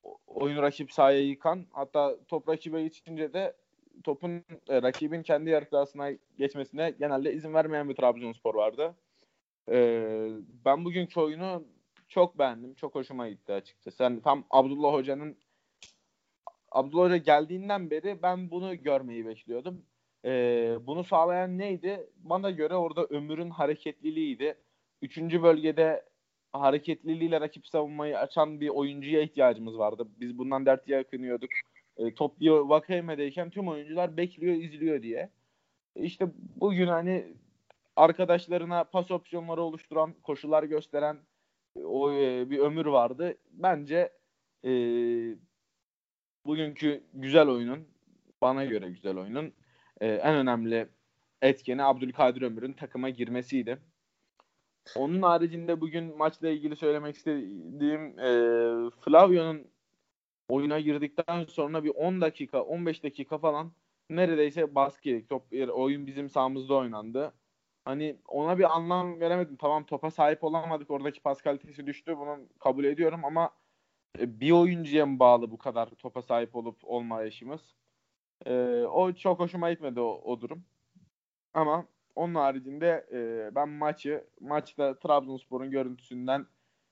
O, 0.03 0.17
oyunu 0.25 0.61
rakip 0.61 0.91
sahaya 0.91 1.19
yıkan 1.19 1.65
hatta 1.71 2.15
top 2.27 2.49
rakibe 2.49 2.83
geçince 2.83 3.33
de 3.33 3.53
topun 4.03 4.43
e, 4.69 4.81
rakibin 4.81 5.23
kendi 5.23 5.49
yarı 5.49 5.65
sahasına 5.65 6.11
geçmesine 6.37 6.91
genelde 6.99 7.33
izin 7.33 7.53
vermeyen 7.53 7.89
bir 7.89 7.95
Trabzonspor 7.95 8.55
vardı. 8.55 8.95
E, 9.71 9.77
ben 10.65 10.85
bugünkü 10.85 11.19
oyunu 11.19 11.63
çok 12.09 12.39
beğendim. 12.39 12.73
Çok 12.73 12.95
hoşuma 12.95 13.29
gitti 13.29 13.53
açıkçası. 13.53 14.03
Yani 14.03 14.21
tam 14.21 14.43
Abdullah 14.49 14.93
Hoca'nın 14.93 15.37
Abdullah 16.71 17.05
Hoca 17.05 17.17
geldiğinden 17.17 17.89
beri 17.89 18.21
ben 18.23 18.51
bunu 18.51 18.83
görmeyi 18.83 19.25
bekliyordum. 19.25 19.85
Ee, 20.25 20.77
bunu 20.81 21.03
sağlayan 21.03 21.57
neydi? 21.57 22.09
Bana 22.17 22.51
göre 22.51 22.75
orada 22.75 23.05
Ömür'ün 23.05 23.49
hareketliliğiydi. 23.49 24.57
Üçüncü 25.01 25.43
bölgede 25.43 26.05
hareketliliğiyle 26.51 27.41
rakip 27.41 27.67
savunmayı 27.67 28.19
açan 28.19 28.61
bir 28.61 28.69
oyuncuya 28.69 29.21
ihtiyacımız 29.21 29.77
vardı. 29.77 30.07
Biz 30.19 30.37
bundan 30.37 30.65
dert 30.65 30.87
yakınıyorduk. 30.87 31.49
E, 31.99 32.13
top 32.13 32.39
bir 32.39 32.49
Vakayeme'deyken 32.49 33.49
tüm 33.49 33.67
oyuncular 33.67 34.17
bekliyor, 34.17 34.55
izliyor 34.55 35.01
diye. 35.01 35.29
E, 35.95 36.03
işte 36.03 36.27
bugün 36.35 36.87
hani 36.87 37.33
arkadaşlarına 37.95 38.83
pas 38.83 39.11
opsiyonları 39.11 39.61
oluşturan, 39.61 40.13
koşular 40.23 40.63
gösteren 40.63 41.17
o 41.83 42.13
e, 42.13 42.49
bir 42.49 42.59
ömür 42.59 42.85
vardı. 42.85 43.37
Bence 43.51 44.13
e, 44.65 44.71
bugünkü 46.45 47.03
güzel 47.13 47.47
oyunun 47.47 47.87
bana 48.41 48.65
göre 48.65 48.89
güzel 48.89 49.17
oyunun 49.17 49.53
e, 50.01 50.07
en 50.07 50.35
önemli 50.35 50.89
etkeni 51.41 51.83
Abdülkadir 51.83 52.41
Ömür'ün 52.41 52.73
takıma 52.73 53.09
girmesiydi. 53.09 53.77
Onun 54.95 55.21
haricinde 55.21 55.81
bugün 55.81 56.17
maçla 56.17 56.49
ilgili 56.49 56.75
söylemek 56.75 57.15
istediğim 57.15 58.19
e, 58.19 58.29
Flavio'nun 59.01 59.67
oyuna 60.49 60.79
girdikten 60.79 61.43
sonra 61.43 61.83
bir 61.83 61.89
10 61.89 62.21
dakika 62.21 62.61
15 62.61 63.03
dakika 63.03 63.37
falan 63.37 63.71
neredeyse 64.09 64.75
baskı. 64.75 65.27
Top, 65.29 65.43
oyun 65.73 66.07
bizim 66.07 66.29
sahamızda 66.29 66.75
oynandı. 66.75 67.33
Hani 67.85 68.17
ona 68.27 68.57
bir 68.59 68.75
anlam 68.75 69.19
veremedim. 69.19 69.55
Tamam 69.55 69.85
topa 69.85 70.11
sahip 70.11 70.43
olamadık. 70.43 70.91
Oradaki 70.91 71.21
pas 71.21 71.41
kalitesi 71.41 71.87
düştü. 71.87 72.17
Bunu 72.17 72.39
kabul 72.59 72.83
ediyorum 72.83 73.25
ama 73.25 73.51
e, 74.19 74.39
bir 74.39 74.51
oyuncuya 74.51 75.05
mı 75.05 75.19
bağlı 75.19 75.51
bu 75.51 75.57
kadar 75.57 75.87
topa 75.89 76.21
sahip 76.21 76.55
olup 76.55 76.77
olmayışımız? 76.83 77.75
Ee, 78.45 78.85
o 78.91 79.13
çok 79.13 79.39
hoşuma 79.39 79.71
gitmedi 79.71 79.99
o, 79.99 80.21
o 80.23 80.41
durum. 80.41 80.65
Ama 81.53 81.87
onun 82.15 82.35
haricinde 82.35 83.07
e, 83.13 83.55
ben 83.55 83.69
maçı 83.69 84.27
maçta 84.41 84.99
Trabzonspor'un 84.99 85.71
görüntüsünden 85.71 86.47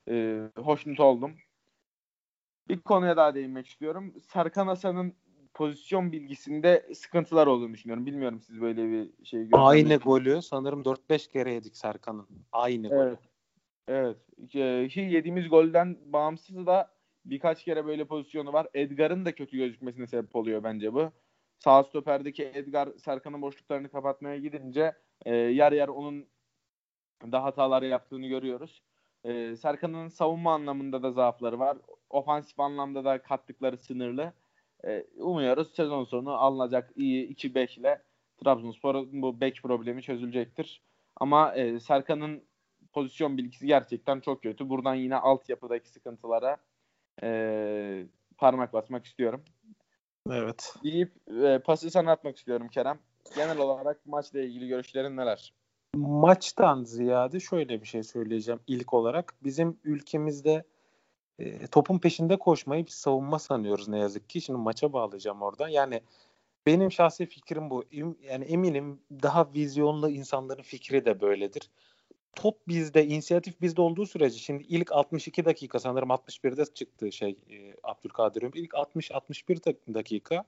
e, 0.08 0.42
hoşnut 0.56 1.00
oldum. 1.00 1.36
Bir 2.68 2.80
konuya 2.80 3.16
daha 3.16 3.34
değinmek 3.34 3.66
istiyorum. 3.66 4.14
Serkan 4.20 4.66
Hasan'ın 4.66 5.14
pozisyon 5.54 6.12
bilgisinde 6.12 6.86
sıkıntılar 6.94 7.46
olduğunu 7.46 7.72
düşünüyorum. 7.72 8.06
Bilmiyorum 8.06 8.40
siz 8.40 8.60
böyle 8.60 8.88
bir 8.88 9.24
şey 9.24 9.40
gördünüz 9.40 9.66
Aynı 9.66 9.96
golü 9.96 10.42
sanırım 10.42 10.82
4-5 10.82 11.28
kere 11.28 11.52
yedik 11.52 11.76
Serkan'ın. 11.76 12.26
Aynı 12.52 12.86
evet. 12.86 12.98
golü. 12.98 13.16
Evet. 13.88 14.16
Ee, 14.54 15.00
yediğimiz 15.00 15.48
golden 15.48 15.96
bağımsız 16.04 16.66
da 16.66 16.90
birkaç 17.24 17.64
kere 17.64 17.86
böyle 17.86 18.04
pozisyonu 18.04 18.52
var. 18.52 18.66
Edgar'ın 18.74 19.24
da 19.24 19.34
kötü 19.34 19.56
gözükmesine 19.56 20.06
sebep 20.06 20.36
oluyor 20.36 20.64
bence 20.64 20.94
bu. 20.94 21.12
Sağ 21.58 21.84
stoperdeki 21.84 22.50
Edgar 22.54 22.88
Serkan'ın 22.98 23.42
boşluklarını 23.42 23.88
kapatmaya 23.88 24.38
gidince 24.38 24.92
e, 25.24 25.34
yer 25.34 25.72
yer 25.72 25.88
onun 25.88 26.26
da 27.32 27.44
hatalar 27.44 27.82
yaptığını 27.82 28.26
görüyoruz. 28.26 28.82
E, 29.24 29.56
Serkan'ın 29.56 30.08
savunma 30.08 30.54
anlamında 30.54 31.02
da 31.02 31.12
zaafları 31.12 31.58
var. 31.58 31.78
Ofansif 32.10 32.60
anlamda 32.60 33.04
da 33.04 33.22
kattıkları 33.22 33.78
sınırlı. 33.78 34.32
E, 34.84 35.04
umuyoruz 35.18 35.74
sezon 35.74 36.04
sonu 36.04 36.30
alınacak 36.30 36.90
iyi 36.96 37.34
2-5 37.34 37.80
ile 37.80 38.02
Trabzonspor'un 38.44 39.22
bu 39.22 39.40
bek 39.40 39.62
problemi 39.62 40.02
çözülecektir. 40.02 40.82
Ama 41.16 41.54
e, 41.54 41.80
Serkan'ın 41.80 42.42
pozisyon 42.92 43.36
bilgisi 43.38 43.66
gerçekten 43.66 44.20
çok 44.20 44.42
kötü. 44.42 44.68
Buradan 44.68 44.94
yine 44.94 45.16
altyapıdaki 45.16 45.88
sıkıntılara 45.88 46.56
e, 47.22 48.06
parmak 48.38 48.72
basmak 48.72 49.04
istiyorum. 49.04 49.44
Evet. 50.30 50.74
Deyip 50.84 51.12
e, 51.44 51.58
pası 51.58 51.90
sana 51.90 52.12
atmak 52.12 52.36
istiyorum 52.36 52.68
Kerem. 52.68 52.98
Genel 53.36 53.58
olarak 53.58 54.06
maçla 54.06 54.40
ilgili 54.40 54.68
görüşlerin 54.68 55.16
neler? 55.16 55.54
Maçtan 55.96 56.82
ziyade 56.84 57.40
şöyle 57.40 57.80
bir 57.80 57.86
şey 57.86 58.02
söyleyeceğim 58.02 58.60
ilk 58.66 58.94
olarak. 58.94 59.34
Bizim 59.44 59.78
ülkemizde 59.84 60.64
topun 61.70 61.98
peşinde 61.98 62.36
koşmayı 62.38 62.86
bir 62.86 62.90
savunma 62.90 63.38
sanıyoruz 63.38 63.88
ne 63.88 63.98
yazık 63.98 64.28
ki. 64.28 64.40
Şimdi 64.40 64.58
maça 64.58 64.92
bağlayacağım 64.92 65.42
orada. 65.42 65.68
Yani 65.68 66.00
benim 66.66 66.92
şahsi 66.92 67.26
fikrim 67.26 67.70
bu. 67.70 67.84
Yani 68.22 68.44
eminim 68.44 69.00
daha 69.10 69.52
vizyonlu 69.52 70.10
insanların 70.10 70.62
fikri 70.62 71.04
de 71.04 71.20
böyledir. 71.20 71.70
Top 72.36 72.68
bizde, 72.68 73.06
inisiyatif 73.06 73.60
bizde 73.60 73.80
olduğu 73.80 74.06
sürece 74.06 74.38
şimdi 74.38 74.64
ilk 74.68 74.92
62 74.92 75.44
dakika 75.44 75.78
sanırım 75.78 76.08
61'de 76.08 76.64
çıktı 76.74 77.12
şey 77.12 77.36
e, 77.50 77.74
Abdülkadir 77.82 78.42
Ömür. 78.42 78.54
İlk 78.54 78.72
60-61 78.72 79.94
dakika 79.94 80.44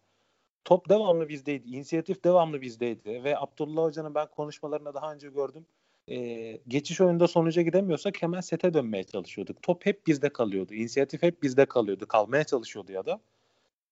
top 0.64 0.88
devamlı 0.88 1.28
bizdeydi. 1.28 1.68
İnisiyatif 1.68 2.24
devamlı 2.24 2.60
bizdeydi. 2.60 3.24
Ve 3.24 3.38
Abdullah 3.38 3.84
Hoca'nın 3.84 4.14
ben 4.14 4.26
konuşmalarında 4.30 4.94
daha 4.94 5.12
önce 5.12 5.28
gördüm. 5.28 5.66
E, 6.10 6.58
geçiş 6.68 7.00
oyunda 7.00 7.28
sonuca 7.28 7.62
gidemiyorsak 7.62 8.22
hemen 8.22 8.40
sete 8.40 8.74
dönmeye 8.74 9.04
çalışıyorduk. 9.04 9.62
Top 9.62 9.86
hep 9.86 10.06
bizde 10.06 10.28
kalıyordu. 10.28 10.74
İnisiyatif 10.74 11.22
hep 11.22 11.42
bizde 11.42 11.66
kalıyordu. 11.66 12.06
Kalmaya 12.08 12.44
çalışıyordu 12.44 12.92
ya 12.92 13.06
da. 13.06 13.20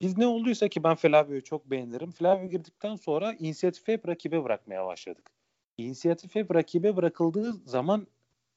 Biz 0.01 0.19
ne 0.19 0.27
olduysa 0.27 0.69
ki 0.69 0.85
ben 0.85 0.95
Flavio'yu 0.95 1.45
çok 1.45 1.71
beğenirim. 1.71 2.11
Flavio 2.11 2.49
girdikten 2.49 2.97
sonra 2.97 3.35
inisiyatifi 3.39 3.93
hep 3.93 4.09
rakibe 4.09 4.45
bırakmaya 4.45 4.87
başladık. 4.87 5.31
İnisiyatif 5.79 6.35
hep 6.35 6.55
rakibe 6.55 6.97
bırakıldığı 6.97 7.53
zaman 7.53 8.07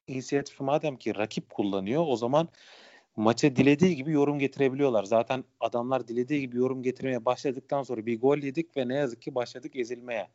inisiyatifi 0.08 0.64
madem 0.64 0.98
ki 0.98 1.16
rakip 1.16 1.50
kullanıyor 1.50 2.04
o 2.08 2.16
zaman 2.16 2.50
maça 3.16 3.56
dilediği 3.56 3.96
gibi 3.96 4.12
yorum 4.12 4.40
getirebiliyorlar. 4.40 5.04
Zaten 5.04 5.44
adamlar 5.60 6.08
dilediği 6.08 6.42
gibi 6.42 6.58
yorum 6.58 6.84
getirmeye 6.84 7.26
başladıktan 7.26 7.84
sonra 7.84 8.06
bir 8.06 8.20
gol 8.20 8.38
yedik 8.38 8.78
ve 8.78 8.88
ne 8.88 8.96
yazık 8.96 9.22
ki 9.22 9.36
başladık 9.36 9.76
ezilmeye. 9.76 10.28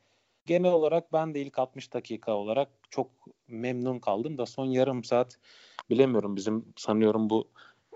Genel 0.46 0.72
olarak 0.72 1.12
ben 1.12 1.34
de 1.34 1.40
ilk 1.40 1.58
60 1.58 1.92
dakika 1.92 2.32
olarak 2.32 2.68
çok 2.90 3.10
memnun 3.48 3.98
kaldım 3.98 4.38
da 4.38 4.46
son 4.46 4.66
yarım 4.66 5.04
saat 5.04 5.38
bilemiyorum 5.90 6.36
bizim 6.36 6.64
sanıyorum 6.76 7.30
bu 7.30 7.48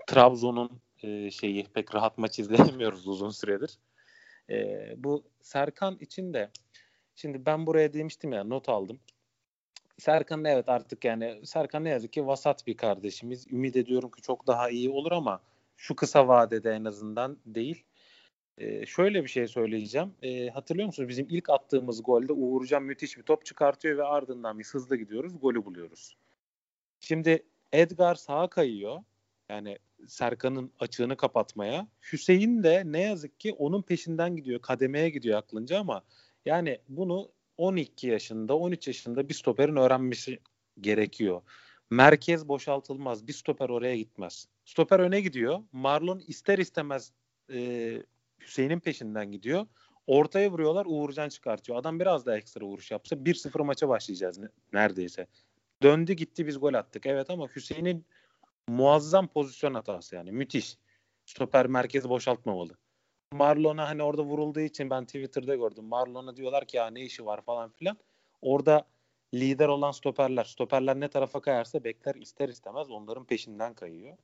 Trabzon'un 0.07 0.81
e, 1.03 1.31
şeyi 1.31 1.63
pek 1.63 1.95
rahat 1.95 2.17
maç 2.17 2.39
izleyemiyoruz 2.39 3.07
uzun 3.07 3.29
süredir. 3.29 3.77
E, 4.49 4.87
bu 4.97 5.23
Serkan 5.41 5.97
için 5.99 6.33
de 6.33 6.49
şimdi 7.15 7.45
ben 7.45 7.67
buraya 7.67 7.93
demiştim 7.93 8.33
ya 8.33 8.43
not 8.43 8.69
aldım. 8.69 8.99
Serkan 9.97 10.45
evet 10.45 10.69
artık 10.69 11.05
yani 11.05 11.45
Serkan 11.45 11.83
ne 11.83 11.89
yazık 11.89 12.13
ki 12.13 12.27
vasat 12.27 12.67
bir 12.67 12.77
kardeşimiz. 12.77 13.47
Ümit 13.51 13.75
ediyorum 13.75 14.11
ki 14.11 14.21
çok 14.21 14.47
daha 14.47 14.69
iyi 14.69 14.89
olur 14.89 15.11
ama 15.11 15.41
şu 15.77 15.95
kısa 15.95 16.27
vadede 16.27 16.71
en 16.71 16.85
azından 16.85 17.37
değil. 17.45 17.83
Ee, 18.57 18.85
şöyle 18.85 19.23
bir 19.23 19.29
şey 19.29 19.47
söyleyeceğim. 19.47 20.13
Ee, 20.21 20.49
hatırlıyor 20.49 20.85
musunuz? 20.85 21.09
Bizim 21.09 21.27
ilk 21.29 21.49
attığımız 21.49 22.03
golde 22.03 22.33
Uğurcan 22.33 22.83
müthiş 22.83 23.17
bir 23.17 23.23
top 23.23 23.45
çıkartıyor 23.45 23.97
ve 23.97 24.03
ardından 24.03 24.59
biz 24.59 24.73
hızlı 24.73 24.95
gidiyoruz. 24.95 25.39
Golü 25.41 25.65
buluyoruz. 25.65 26.17
Şimdi 26.99 27.43
Edgar 27.73 28.15
sağa 28.15 28.47
kayıyor. 28.47 29.03
Yani 29.49 29.77
Serkan'ın 30.07 30.71
açığını 30.79 31.17
kapatmaya. 31.17 31.87
Hüseyin 32.11 32.63
de 32.63 32.83
ne 32.85 33.01
yazık 33.01 33.39
ki 33.39 33.53
onun 33.53 33.81
peşinden 33.81 34.35
gidiyor. 34.35 34.61
Kademeye 34.61 35.09
gidiyor 35.09 35.37
aklınca 35.37 35.79
ama 35.79 36.03
yani 36.45 36.79
bunu 36.89 37.31
12 37.57 38.07
yaşında, 38.07 38.57
13 38.57 38.87
yaşında 38.87 39.29
bir 39.29 39.33
stoperin 39.33 39.75
öğrenmesi 39.75 40.39
gerekiyor. 40.81 41.41
Merkez 41.89 42.47
boşaltılmaz. 42.47 43.27
Bir 43.27 43.33
stoper 43.33 43.69
oraya 43.69 43.97
gitmez. 43.97 44.47
Stoper 44.65 44.99
öne 44.99 45.21
gidiyor. 45.21 45.59
Marlon 45.71 46.21
ister 46.27 46.57
istemez 46.57 47.11
e, 47.53 48.03
Hüseyin'in 48.45 48.79
peşinden 48.79 49.31
gidiyor. 49.31 49.67
Ortaya 50.07 50.51
vuruyorlar. 50.51 50.85
Uğurcan 50.89 51.29
çıkartıyor. 51.29 51.77
Adam 51.77 51.99
biraz 51.99 52.25
daha 52.25 52.37
ekstra 52.37 52.65
vuruş 52.65 52.91
yapsa 52.91 53.15
1-0 53.15 53.63
maça 53.63 53.89
başlayacağız 53.89 54.39
neredeyse. 54.73 55.27
Döndü 55.81 56.13
gitti 56.13 56.47
biz 56.47 56.59
gol 56.59 56.73
attık. 56.73 57.05
Evet 57.05 57.29
ama 57.29 57.47
Hüseyin'in 57.47 58.05
muazzam 58.67 59.27
pozisyon 59.27 59.73
hatası 59.73 60.15
yani. 60.15 60.31
Müthiş. 60.31 60.77
Stoper 61.25 61.67
merkezi 61.67 62.09
boşaltmamalı. 62.09 62.77
Marlon'a 63.33 63.89
hani 63.89 64.03
orada 64.03 64.23
vurulduğu 64.23 64.59
için 64.59 64.89
ben 64.89 65.05
Twitter'da 65.05 65.55
gördüm. 65.55 65.83
Marlon'a 65.83 66.35
diyorlar 66.35 66.65
ki 66.65 66.77
ya 66.77 66.87
ne 66.87 67.01
işi 67.01 67.25
var 67.25 67.41
falan 67.41 67.71
filan. 67.71 67.97
Orada 68.41 68.87
lider 69.33 69.67
olan 69.67 69.91
stoperler. 69.91 70.43
Stoperler 70.43 70.99
ne 70.99 71.07
tarafa 71.07 71.41
kayarsa 71.41 71.83
bekler 71.83 72.15
ister 72.15 72.49
istemez 72.49 72.91
onların 72.91 73.25
peşinden 73.25 73.73
kayıyor. 73.73 74.17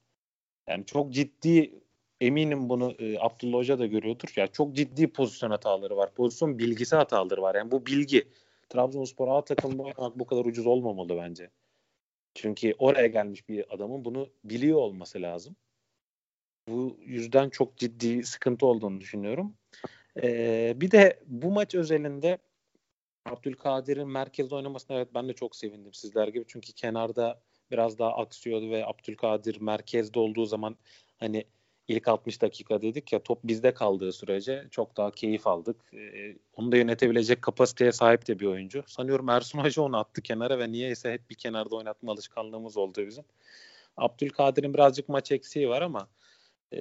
Yani 0.67 0.85
çok 0.85 1.13
ciddi 1.13 1.79
eminim 2.21 2.69
bunu 2.69 2.91
e, 2.91 3.19
Abdullah 3.19 3.57
Hoca 3.57 3.79
da 3.79 3.85
görüyordur. 3.85 4.33
Ya 4.35 4.47
çok 4.47 4.75
ciddi 4.75 5.07
pozisyon 5.07 5.49
hataları 5.49 5.97
var. 5.97 6.13
Pozisyon 6.13 6.59
bilgisi 6.59 6.95
hataları 6.95 7.41
var. 7.41 7.55
Yani 7.55 7.71
bu 7.71 7.85
bilgi 7.85 8.27
Trabzonspor 8.69 9.27
A 9.27 9.43
oynamak 9.63 10.19
bu 10.19 10.25
kadar 10.25 10.45
ucuz 10.45 10.67
olmamalı 10.67 11.17
bence. 11.17 11.49
Çünkü 12.33 12.73
oraya 12.77 13.07
gelmiş 13.07 13.49
bir 13.49 13.75
adamın 13.75 14.05
bunu 14.05 14.29
biliyor 14.43 14.77
olması 14.77 15.21
lazım. 15.21 15.55
Bu 16.67 16.97
yüzden 17.01 17.49
çok 17.49 17.77
ciddi 17.77 18.23
sıkıntı 18.23 18.65
olduğunu 18.65 19.01
düşünüyorum. 19.01 19.57
Ee, 20.23 20.73
bir 20.75 20.91
de 20.91 21.19
bu 21.25 21.51
maç 21.51 21.75
özelinde 21.75 22.37
Abdülkadir'in 23.25 24.07
merkezde 24.07 24.55
oynamasına 24.55 24.97
evet 24.97 25.07
ben 25.13 25.29
de 25.29 25.33
çok 25.33 25.55
sevindim 25.55 25.93
sizler 25.93 26.27
gibi. 26.27 26.45
Çünkü 26.47 26.73
kenarda 26.73 27.41
biraz 27.71 27.99
daha 27.99 28.13
aksıyordu 28.13 28.69
ve 28.71 28.85
Abdülkadir 28.85 29.61
merkezde 29.61 30.19
olduğu 30.19 30.45
zaman 30.45 30.77
hani 31.17 31.45
ilk 31.87 32.07
60 32.07 32.41
dakika 32.41 32.81
dedik 32.81 33.13
ya 33.13 33.23
top 33.23 33.39
bizde 33.43 33.73
kaldığı 33.73 34.13
sürece 34.13 34.67
çok 34.71 34.97
daha 34.97 35.11
keyif 35.11 35.47
aldık. 35.47 35.77
Ee, 35.93 36.35
onu 36.55 36.71
da 36.71 36.77
yönetebilecek 36.77 37.41
kapasiteye 37.41 37.91
sahip 37.91 38.27
de 38.27 38.39
bir 38.39 38.45
oyuncu. 38.45 38.83
Sanıyorum 38.87 39.29
Ersun 39.29 39.59
Hoca 39.59 39.81
onu 39.81 39.97
attı 39.97 40.21
kenara 40.21 40.59
ve 40.59 40.71
niyeyse 40.71 41.13
hep 41.13 41.29
bir 41.29 41.35
kenarda 41.35 41.75
oynatma 41.75 42.11
alışkanlığımız 42.11 42.77
oldu 42.77 43.07
bizim. 43.07 43.23
Abdülkadir'in 43.97 44.73
birazcık 44.73 45.09
maç 45.09 45.31
eksiği 45.31 45.69
var 45.69 45.81
ama 45.81 46.07
e, 46.73 46.79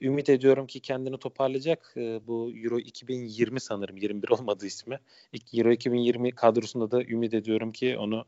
ümit 0.00 0.28
ediyorum 0.28 0.66
ki 0.66 0.80
kendini 0.80 1.18
toparlayacak. 1.18 1.94
E, 1.96 2.26
bu 2.26 2.52
Euro 2.54 2.78
2020 2.78 3.60
sanırım 3.60 3.96
21 3.96 4.28
olmadı 4.28 4.66
ismi. 4.66 4.98
Euro 5.54 5.72
2020 5.72 6.32
kadrosunda 6.32 6.90
da 6.90 7.02
ümit 7.02 7.34
ediyorum 7.34 7.72
ki 7.72 7.98
onu 7.98 8.24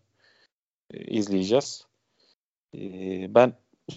e, 0.90 1.04
izleyeceğiz. 1.04 1.86
E, 2.74 2.80
ben 3.34 3.52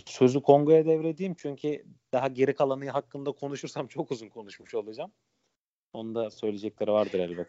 sözü 0.05 0.41
Kongo'ya 0.41 0.85
devredeyim 0.85 1.35
çünkü 1.37 1.83
daha 2.13 2.27
geri 2.27 2.55
kalanı 2.55 2.89
hakkında 2.89 3.31
konuşursam 3.31 3.87
çok 3.87 4.11
uzun 4.11 4.29
konuşmuş 4.29 4.75
olacağım. 4.75 5.11
Onda 5.93 6.31
söyleyecekleri 6.31 6.91
vardır 6.91 7.19
elbet. 7.19 7.47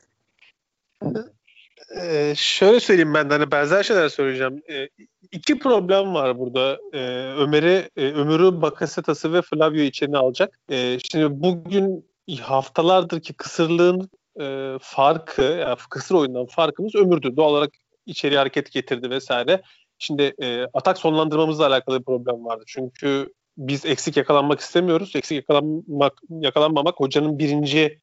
Ee, 2.00 2.35
şöyle 2.37 2.80
söyleyeyim 2.80 3.14
ben 3.14 3.30
de 3.30 3.35
hani 3.35 3.50
benzer 3.50 3.83
şeyler 3.83 4.09
söyleyeceğim. 4.09 4.62
Ee, 4.71 4.88
iki 5.33 5.59
problem 5.59 6.14
var 6.14 6.38
burada. 6.38 6.78
Ee, 6.92 6.99
Ömer'i, 7.38 7.90
e, 7.97 8.12
Ömür'ü 8.12 8.62
Bakasetas'ı 8.62 9.33
ve 9.33 9.42
Flavio 9.42 9.80
içine 9.80 10.16
alacak. 10.16 10.59
Ee, 10.71 10.99
şimdi 10.99 11.42
bugün 11.42 12.06
haftalardır 12.40 13.21
ki 13.21 13.35
kısırlığın 13.35 14.11
e, 14.40 14.76
farkı, 14.80 15.42
yani 15.42 15.76
kısır 15.90 16.14
oyundan 16.14 16.47
farkımız 16.47 16.94
Ömür'dü. 16.94 17.37
Doğal 17.37 17.50
olarak 17.50 17.71
içeri 18.06 18.37
hareket 18.37 18.73
getirdi 18.73 19.11
vesaire. 19.11 19.62
Şimdi 19.99 20.35
e, 20.42 20.66
atak 20.73 20.99
sonlandırmamızla 20.99 21.66
alakalı 21.66 21.99
bir 21.99 22.04
problem 22.04 22.44
vardı. 22.44 22.64
Çünkü 22.66 23.33
biz 23.56 23.87
eksik 23.87 24.16
yakalanmak 24.16 24.61
istemiyoruz. 24.61 25.16
Eksik 25.16 25.37
yakalanmak 25.37 26.12
yakalanmamak 26.30 27.00
hocanın 27.00 27.38
birinci 27.38 28.00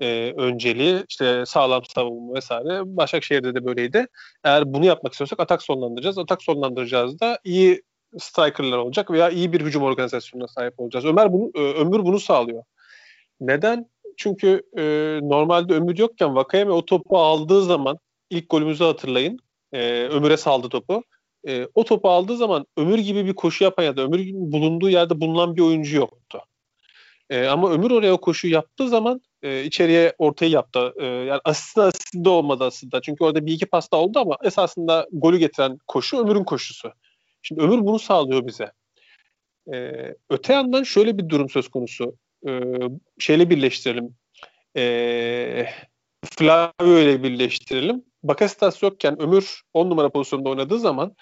e, 0.00 0.32
önceliği. 0.36 1.04
işte 1.08 1.46
sağlam 1.46 1.84
savunma 1.84 2.34
vesaire. 2.34 2.80
Başakşehir'de 2.84 3.54
de 3.54 3.64
böyleydi. 3.64 4.06
Eğer 4.44 4.74
bunu 4.74 4.86
yapmak 4.86 5.12
istiyorsak 5.12 5.40
atak 5.40 5.62
sonlandıracağız. 5.62 6.18
Atak 6.18 6.42
sonlandıracağız 6.42 7.20
da 7.20 7.38
iyi 7.44 7.82
strikerlar 8.18 8.78
olacak 8.78 9.10
veya 9.10 9.30
iyi 9.30 9.52
bir 9.52 9.60
hücum 9.60 9.82
organizasyonuna 9.82 10.48
sahip 10.48 10.80
olacağız. 10.80 11.04
Ömer 11.04 11.32
bunu, 11.32 11.50
e, 11.54 11.60
Ömür 11.60 12.04
bunu 12.04 12.20
sağlıyor. 12.20 12.62
Neden? 13.40 13.86
Çünkü 14.16 14.62
e, 14.78 14.82
normalde 15.22 15.74
Ömür 15.74 15.98
yokken 15.98 16.34
Vakayeme 16.34 16.72
o 16.72 16.84
topu 16.84 17.18
aldığı 17.18 17.62
zaman 17.62 17.98
ilk 18.30 18.50
golümüzü 18.50 18.84
hatırlayın. 18.84 19.38
E, 19.72 20.02
Ömür'e 20.04 20.36
saldı 20.36 20.68
topu 20.68 21.02
e, 21.48 21.68
o 21.74 21.84
topu 21.84 22.08
aldığı 22.08 22.36
zaman 22.36 22.66
Ömür 22.76 22.98
gibi 22.98 23.26
bir 23.26 23.34
koşu 23.34 23.64
yapan 23.64 23.84
ya 23.84 23.96
da 23.96 24.02
Ömür 24.02 24.18
gibi 24.18 24.38
bulunduğu 24.38 24.90
yerde 24.90 25.20
bulunan 25.20 25.56
bir 25.56 25.60
oyuncu 25.62 25.96
yoktu. 25.96 26.40
E, 27.30 27.46
ama 27.46 27.70
Ömür 27.70 27.90
oraya 27.90 28.12
o 28.12 28.20
koşu 28.20 28.48
yaptığı 28.48 28.88
zaman 28.88 29.20
e, 29.42 29.64
içeriye 29.64 30.14
ortayı 30.18 30.50
yaptı. 30.50 30.94
E, 30.96 31.04
yani 31.04 31.40
aslında 31.44 31.86
asistinde 31.86 32.28
olmadı 32.28 32.64
aslında. 32.64 33.00
Çünkü 33.02 33.24
orada 33.24 33.46
bir 33.46 33.52
iki 33.52 33.66
pasta 33.66 33.96
oldu 33.96 34.18
ama 34.18 34.36
esasında 34.42 35.08
golü 35.12 35.38
getiren 35.38 35.78
koşu 35.86 36.18
Ömür'ün 36.18 36.44
koşusu. 36.44 36.92
Şimdi 37.42 37.62
Ömür 37.62 37.78
bunu 37.78 37.98
sağlıyor 37.98 38.46
bize. 38.46 38.72
E, 39.74 39.92
öte 40.30 40.52
yandan 40.52 40.82
şöyle 40.82 41.18
bir 41.18 41.28
durum 41.28 41.50
söz 41.50 41.68
konusu. 41.68 42.16
E, 42.48 42.60
şeyle 43.18 43.50
birleştirelim. 43.50 44.16
E, 44.76 45.66
Flavio 46.24 46.98
ile 46.98 47.22
birleştirelim. 47.22 48.04
Bakasitas 48.22 48.82
yokken 48.82 49.22
Ömür 49.22 49.60
10 49.74 49.90
numara 49.90 50.08
pozisyonunda 50.08 50.48
oynadığı 50.48 50.78
zaman 50.78 51.14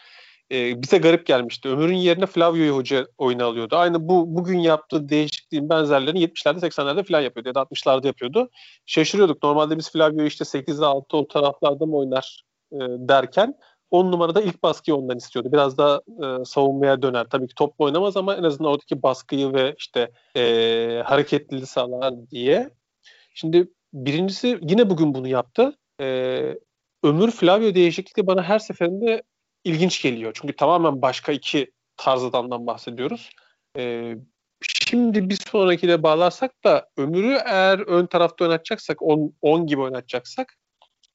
e, 0.52 0.82
bize 0.82 0.98
garip 0.98 1.26
gelmişti. 1.26 1.68
Ömür'ün 1.68 1.96
yerine 1.96 2.26
Flavio'yu 2.26 2.76
hoca 2.76 3.06
oyuna 3.18 3.44
alıyordu. 3.44 3.76
Aynı 3.76 4.08
bu 4.08 4.36
bugün 4.36 4.58
yaptığı 4.58 5.08
değişikliğin 5.08 5.68
benzerlerini 5.68 6.24
70'lerde 6.24 6.58
80'lerde 6.58 7.04
falan 7.04 7.20
yapıyordu 7.20 7.48
ya 7.48 7.54
da 7.54 7.60
60'larda 7.60 8.06
yapıyordu. 8.06 8.50
Şaşırıyorduk. 8.86 9.42
Normalde 9.42 9.78
biz 9.78 9.92
Flavio'yu 9.92 10.26
işte 10.26 10.44
8'de 10.44 10.86
6 10.86 11.16
o 11.16 11.28
taraflarda 11.28 11.86
mı 11.86 11.96
oynar 11.96 12.44
e, 12.72 12.78
derken 12.80 13.54
10 13.90 14.12
numarada 14.12 14.40
ilk 14.40 14.62
baskıyı 14.62 14.96
ondan 14.96 15.16
istiyordu. 15.16 15.52
Biraz 15.52 15.78
da 15.78 16.02
e, 16.08 16.44
savunmaya 16.44 17.02
döner. 17.02 17.26
Tabii 17.30 17.46
ki 17.46 17.54
topla 17.54 17.84
oynamaz 17.84 18.16
ama 18.16 18.34
en 18.34 18.42
azından 18.42 18.72
oradaki 18.72 19.02
baskıyı 19.02 19.52
ve 19.52 19.74
işte 19.78 20.10
e, 20.36 21.02
hareketliliği 21.04 21.66
sağlar 21.66 22.14
diye. 22.30 22.70
Şimdi 23.34 23.68
birincisi 23.92 24.58
yine 24.62 24.90
bugün 24.90 25.14
bunu 25.14 25.28
yaptı. 25.28 25.76
E, 26.00 26.06
Ömür 27.02 27.30
Flavio 27.30 27.74
değişikliği 27.74 28.26
bana 28.26 28.42
her 28.42 28.58
seferinde 28.58 29.22
ilginç 29.64 30.02
geliyor. 30.02 30.32
Çünkü 30.34 30.56
tamamen 30.56 31.02
başka 31.02 31.32
iki 31.32 31.70
tarz 31.96 32.24
adamdan 32.24 32.66
bahsediyoruz. 32.66 33.30
Ee, 33.78 34.14
şimdi 34.62 35.30
bir 35.30 35.38
sonrakiyle 35.50 36.02
bağlarsak 36.02 36.64
da 36.64 36.88
Ömür'ü 36.96 37.38
eğer 37.44 37.78
ön 37.78 38.06
tarafta 38.06 38.44
oynatacaksak 38.44 38.98
10 39.42 39.66
gibi 39.66 39.80
oynatacaksak 39.80 40.56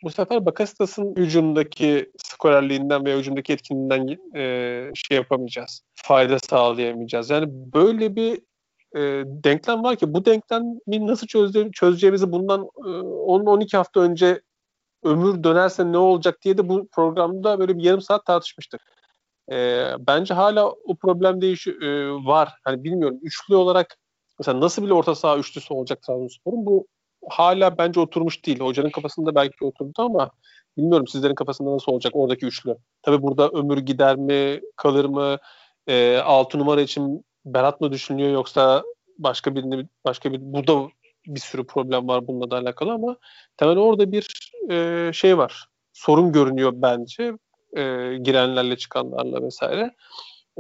bu 0.04 0.12
sefer 0.12 0.46
Bakasitas'ın 0.46 1.16
hücumdaki 1.16 2.12
skorerliğinden 2.18 3.06
veya 3.06 3.18
hücumdaki 3.18 3.54
etkinliğinden 3.54 4.18
e, 4.36 4.92
şey 4.96 5.18
yapamayacağız. 5.18 5.82
Fayda 5.96 6.40
sağlayamayacağız. 6.40 7.30
Yani 7.30 7.46
böyle 7.50 8.16
bir 8.16 8.42
e, 8.98 9.24
denklem 9.26 9.84
var 9.84 9.96
ki 9.96 10.14
bu 10.14 10.26
denklemi 10.26 11.08
nasıl 11.08 11.28
çözdü, 11.28 11.72
çözeceğimizi 11.72 12.32
bundan 12.32 12.62
e, 12.62 12.90
10-12 12.90 13.78
hafta 13.78 14.00
önce 14.00 14.42
ömür 15.04 15.44
dönerse 15.44 15.92
ne 15.92 15.98
olacak 15.98 16.38
diye 16.42 16.58
de 16.58 16.70
bu 16.70 16.88
programda 16.88 17.60
böyle 17.60 17.78
bir 17.78 17.84
yarım 17.84 18.02
saat 18.02 18.26
tartışmıştık. 18.26 18.82
E, 19.52 19.86
bence 20.00 20.34
hala 20.34 20.70
o 20.70 20.96
problem 20.96 21.42
değiş 21.42 21.68
e, 21.68 22.10
var. 22.10 22.54
Hani 22.64 22.84
bilmiyorum 22.84 23.20
üçlü 23.22 23.56
olarak 23.56 23.98
mesela 24.40 24.60
nasıl 24.60 24.86
bir 24.86 24.90
orta 24.90 25.16
saha 25.16 25.38
üçlüsü 25.38 25.74
olacak 25.74 26.02
Trabzonspor'un 26.02 26.66
bu 26.66 26.88
hala 27.30 27.78
bence 27.78 28.00
oturmuş 28.00 28.46
değil. 28.46 28.60
Hocanın 28.60 28.90
kafasında 28.90 29.36
belki 29.36 29.66
oturdu 29.66 30.02
ama 30.02 30.32
bilmiyorum 30.78 31.08
sizlerin 31.08 31.36
kafasında 31.36 31.74
nasıl 31.74 31.92
olacak 31.92 32.16
oradaki 32.16 32.46
üçlü. 32.46 32.76
Tabii 33.02 33.22
burada 33.22 33.50
ömür 33.50 33.78
gider 33.78 34.16
mi, 34.16 34.62
kalır 34.76 35.06
mı? 35.06 35.38
E, 35.88 36.18
6 36.18 36.60
numara 36.60 36.82
için 36.82 37.26
Berat 37.54 37.82
mı 37.82 37.92
düşünüyor 37.92 38.32
yoksa 38.32 38.84
başka 39.18 39.56
birini 39.56 39.88
başka 40.06 40.32
bir 40.32 40.40
burada 40.42 40.88
bir 41.28 41.40
sürü 41.40 41.68
problem 41.68 42.08
var 42.08 42.28
bununla 42.28 42.52
da 42.52 42.58
alakalı 42.58 42.92
ama 42.92 43.18
temel 43.58 43.78
orada 43.78 44.12
bir 44.12 44.52
e, 44.70 45.10
şey 45.14 45.38
var. 45.38 45.68
Sorun 45.94 46.32
görünüyor 46.32 46.72
bence 46.76 47.34
e, 47.78 47.82
girenlerle 48.18 48.78
çıkanlarla 48.78 49.44
vesaire. 49.44 49.96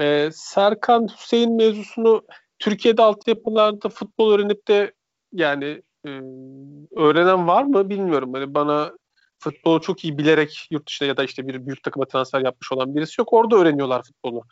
E, 0.01 0.29
Serkan 0.33 1.07
Hüseyin 1.07 1.55
mevzusunu 1.55 2.21
Türkiye'de 2.59 3.01
altyapılarda 3.01 3.89
futbol 3.89 4.31
öğrenip 4.33 4.67
de 4.67 4.93
yani 5.33 5.81
e, 6.05 6.09
öğrenen 6.95 7.47
var 7.47 7.63
mı 7.63 7.89
bilmiyorum. 7.89 8.33
Hani 8.33 8.53
bana 8.53 8.93
futbolu 9.39 9.81
çok 9.81 10.03
iyi 10.03 10.17
bilerek 10.17 10.67
yurt 10.71 10.87
dışında 10.87 11.09
ya 11.09 11.17
da 11.17 11.23
işte 11.23 11.47
bir 11.47 11.65
büyük 11.65 11.83
takıma 11.83 12.05
transfer 12.05 12.41
yapmış 12.41 12.71
olan 12.71 12.95
birisi 12.95 13.21
yok. 13.21 13.33
Orada 13.33 13.55
öğreniyorlar 13.55 14.03
futbolu. 14.03 14.43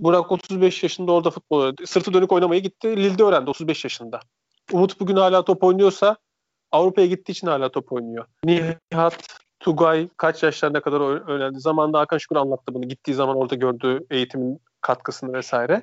Burak 0.00 0.32
35 0.32 0.82
yaşında 0.82 1.12
orada 1.12 1.30
futbol 1.30 1.62
öğrendi. 1.62 1.86
Sırtı 1.86 2.12
dönük 2.12 2.32
oynamayı 2.32 2.62
gitti. 2.62 2.96
Lille'de 2.96 3.22
öğrendi 3.22 3.50
35 3.50 3.84
yaşında. 3.84 4.20
Umut 4.72 5.00
bugün 5.00 5.16
hala 5.16 5.44
top 5.44 5.64
oynuyorsa 5.64 6.16
Avrupa'ya 6.72 7.06
gittiği 7.06 7.32
için 7.32 7.46
hala 7.46 7.68
top 7.68 7.92
oynuyor. 7.92 8.26
Nihat, 8.44 9.26
Tugay 9.60 10.08
kaç 10.16 10.42
yaşlarına 10.42 10.80
kadar 10.80 11.00
öğrendi. 11.30 11.60
Zamanında 11.60 11.98
Hakan 11.98 12.18
Şükür 12.18 12.36
anlattı 12.36 12.74
bunu. 12.74 12.88
Gittiği 12.88 13.14
zaman 13.14 13.36
orada 13.36 13.54
gördüğü 13.54 14.06
eğitimin 14.10 14.60
katkısını 14.80 15.32
vesaire. 15.32 15.82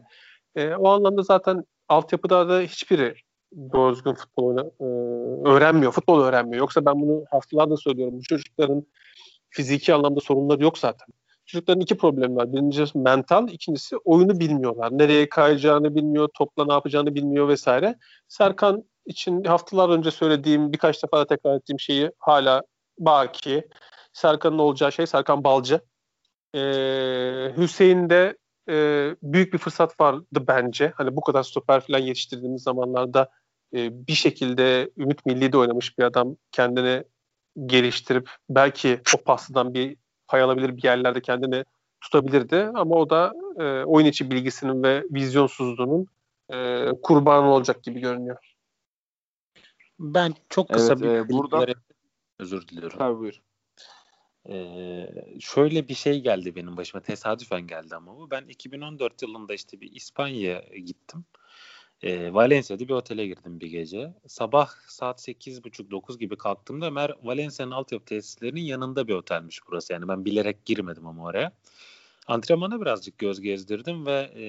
E, 0.55 0.75
o 0.75 0.89
anlamda 0.89 1.21
zaten 1.21 1.63
altyapıda 1.89 2.49
da 2.49 2.61
hiçbiri 2.61 3.15
doğru 3.73 4.15
futbol 4.15 4.57
e, 4.57 4.63
öğrenmiyor. 5.49 5.91
Futbol 5.91 6.21
öğrenmiyor. 6.21 6.59
Yoksa 6.59 6.85
ben 6.85 7.01
bunu 7.01 7.23
haftalarda 7.31 7.77
söylüyorum. 7.77 8.17
Bu 8.17 8.21
çocukların 8.21 8.85
fiziki 9.49 9.93
anlamda 9.93 10.19
sorunları 10.19 10.63
yok 10.63 10.77
zaten. 10.77 11.07
Çocukların 11.51 11.81
iki 11.81 11.97
problemi 11.97 12.35
var. 12.35 12.53
Birincisi 12.53 12.97
mental, 12.97 13.49
ikincisi 13.49 13.97
oyunu 13.97 14.39
bilmiyorlar. 14.39 14.97
Nereye 14.97 15.29
kayacağını 15.29 15.95
bilmiyor, 15.95 16.29
topla 16.33 16.65
ne 16.65 16.73
yapacağını 16.73 17.15
bilmiyor 17.15 17.47
vesaire. 17.47 17.95
Serkan 18.27 18.83
için 19.05 19.43
haftalar 19.43 19.89
önce 19.89 20.11
söylediğim, 20.11 20.73
birkaç 20.73 21.03
defa 21.03 21.17
da 21.17 21.27
tekrar 21.27 21.55
ettiğim 21.55 21.79
şeyi 21.79 22.11
hala 22.17 22.63
baki. 22.99 23.67
Serkan'ın 24.13 24.57
olacağı 24.57 24.91
şey 24.91 25.07
Serkan 25.07 25.43
Balcı. 25.43 25.81
Ee, 26.55 27.53
Hüseyin 27.57 28.09
de 28.09 28.37
e, 28.69 28.75
büyük 29.23 29.53
bir 29.53 29.57
fırsat 29.57 29.99
vardı 29.99 30.43
bence. 30.47 30.93
Hani 30.95 31.15
bu 31.15 31.21
kadar 31.21 31.43
stoper 31.43 31.79
falan 31.81 31.99
yetiştirdiğimiz 31.99 32.63
zamanlarda 32.63 33.29
e, 33.75 34.07
bir 34.07 34.13
şekilde 34.13 34.91
Ümit 34.97 35.25
Milli'de 35.25 35.57
oynamış 35.57 35.97
bir 35.97 36.03
adam 36.03 36.35
kendini 36.51 37.03
geliştirip 37.65 38.29
belki 38.49 39.01
o 39.15 39.23
pasından 39.23 39.73
bir 39.73 39.97
pay 40.31 40.41
alabilir 40.41 40.77
bir 40.77 40.83
yerlerde 40.83 41.21
kendini 41.21 41.65
tutabilirdi. 42.01 42.71
Ama 42.73 42.95
o 42.95 43.09
da 43.09 43.33
e, 43.59 43.63
oyun 43.85 44.05
içi 44.05 44.31
bilgisinin 44.31 44.83
ve 44.83 45.03
vizyonsuzluğunun 45.11 46.07
e, 46.49 46.87
kurbanı 47.03 47.53
olacak 47.53 47.83
gibi 47.83 47.99
görünüyor. 47.99 48.37
Ben 49.99 50.33
çok 50.49 50.69
kısa 50.69 50.93
Evet, 50.93 51.01
bir 51.03 51.07
e, 51.07 51.29
burada- 51.29 51.73
özür 52.39 52.67
diliyorum. 52.67 52.97
Tabii 52.97 53.19
buyur. 53.19 53.41
Ee, 54.49 55.07
şöyle 55.39 55.87
bir 55.87 55.93
şey 55.93 56.21
geldi 56.21 56.55
benim 56.55 56.77
başıma 56.77 57.01
tesadüfen 57.01 57.67
geldi 57.67 57.95
ama 57.95 58.17
bu 58.17 58.31
ben 58.31 58.45
2014 58.47 59.21
yılında 59.21 59.53
işte 59.53 59.81
bir 59.81 59.91
İspanya'ya 59.91 60.59
gittim. 60.85 61.25
Ee, 62.03 62.33
Valencia'da 62.33 62.87
bir 62.87 62.93
otele 62.93 63.27
girdim 63.27 63.59
bir 63.59 63.67
gece. 63.67 64.13
Sabah 64.27 64.67
saat 64.87 65.27
8.30-9 65.27 66.19
gibi 66.19 66.37
kalktığımda 66.37 66.91
Mer 66.91 67.15
Valencia'nın 67.23 67.71
altyapı 67.71 68.05
tesislerinin 68.05 68.61
yanında 68.61 69.07
bir 69.07 69.13
otelmiş 69.13 69.59
burası. 69.67 69.93
Yani 69.93 70.07
ben 70.07 70.25
bilerek 70.25 70.65
girmedim 70.65 71.07
ama 71.07 71.23
oraya. 71.23 71.51
Antrenmana 72.27 72.81
birazcık 72.81 73.17
göz 73.17 73.41
gezdirdim 73.41 74.05
ve 74.05 74.31
e, 74.35 74.45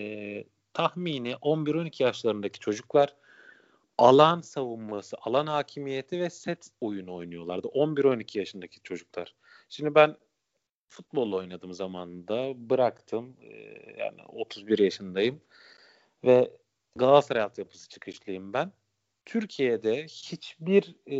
tahmini 0.74 1.32
11-12 1.32 2.02
yaşlarındaki 2.02 2.60
çocuklar 2.60 3.14
alan 3.98 4.40
savunması, 4.40 5.16
alan 5.20 5.46
hakimiyeti 5.46 6.20
ve 6.20 6.30
set 6.30 6.68
oyunu 6.80 7.14
oynuyorlardı. 7.14 7.68
11-12 7.68 8.38
yaşındaki 8.38 8.80
çocuklar. 8.82 9.34
Şimdi 9.68 9.94
ben 9.94 10.16
futbol 10.88 11.32
oynadım 11.32 11.72
zamanında 11.72 12.70
bıraktım. 12.70 13.36
Yani 13.98 14.22
31 14.28 14.78
yaşındayım 14.78 15.40
ve 16.24 16.50
Galatasaray 16.96 17.42
altyapısı 17.42 17.88
çıkışlıyım 17.88 18.52
ben. 18.52 18.72
Türkiye'de 19.24 20.04
hiçbir 20.04 20.96
e, 21.10 21.18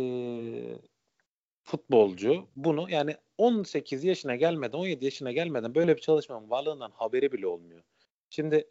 futbolcu 1.63 2.47
bunu 2.55 2.89
yani 2.89 3.15
18 3.37 4.03
yaşına 4.03 4.35
gelmeden 4.35 4.77
17 4.77 5.05
yaşına 5.05 5.31
gelmeden 5.31 5.75
böyle 5.75 5.95
bir 5.95 6.01
çalışmanın 6.01 6.49
varlığından 6.49 6.91
haberi 6.91 7.31
bile 7.31 7.47
olmuyor. 7.47 7.81
Şimdi 8.29 8.67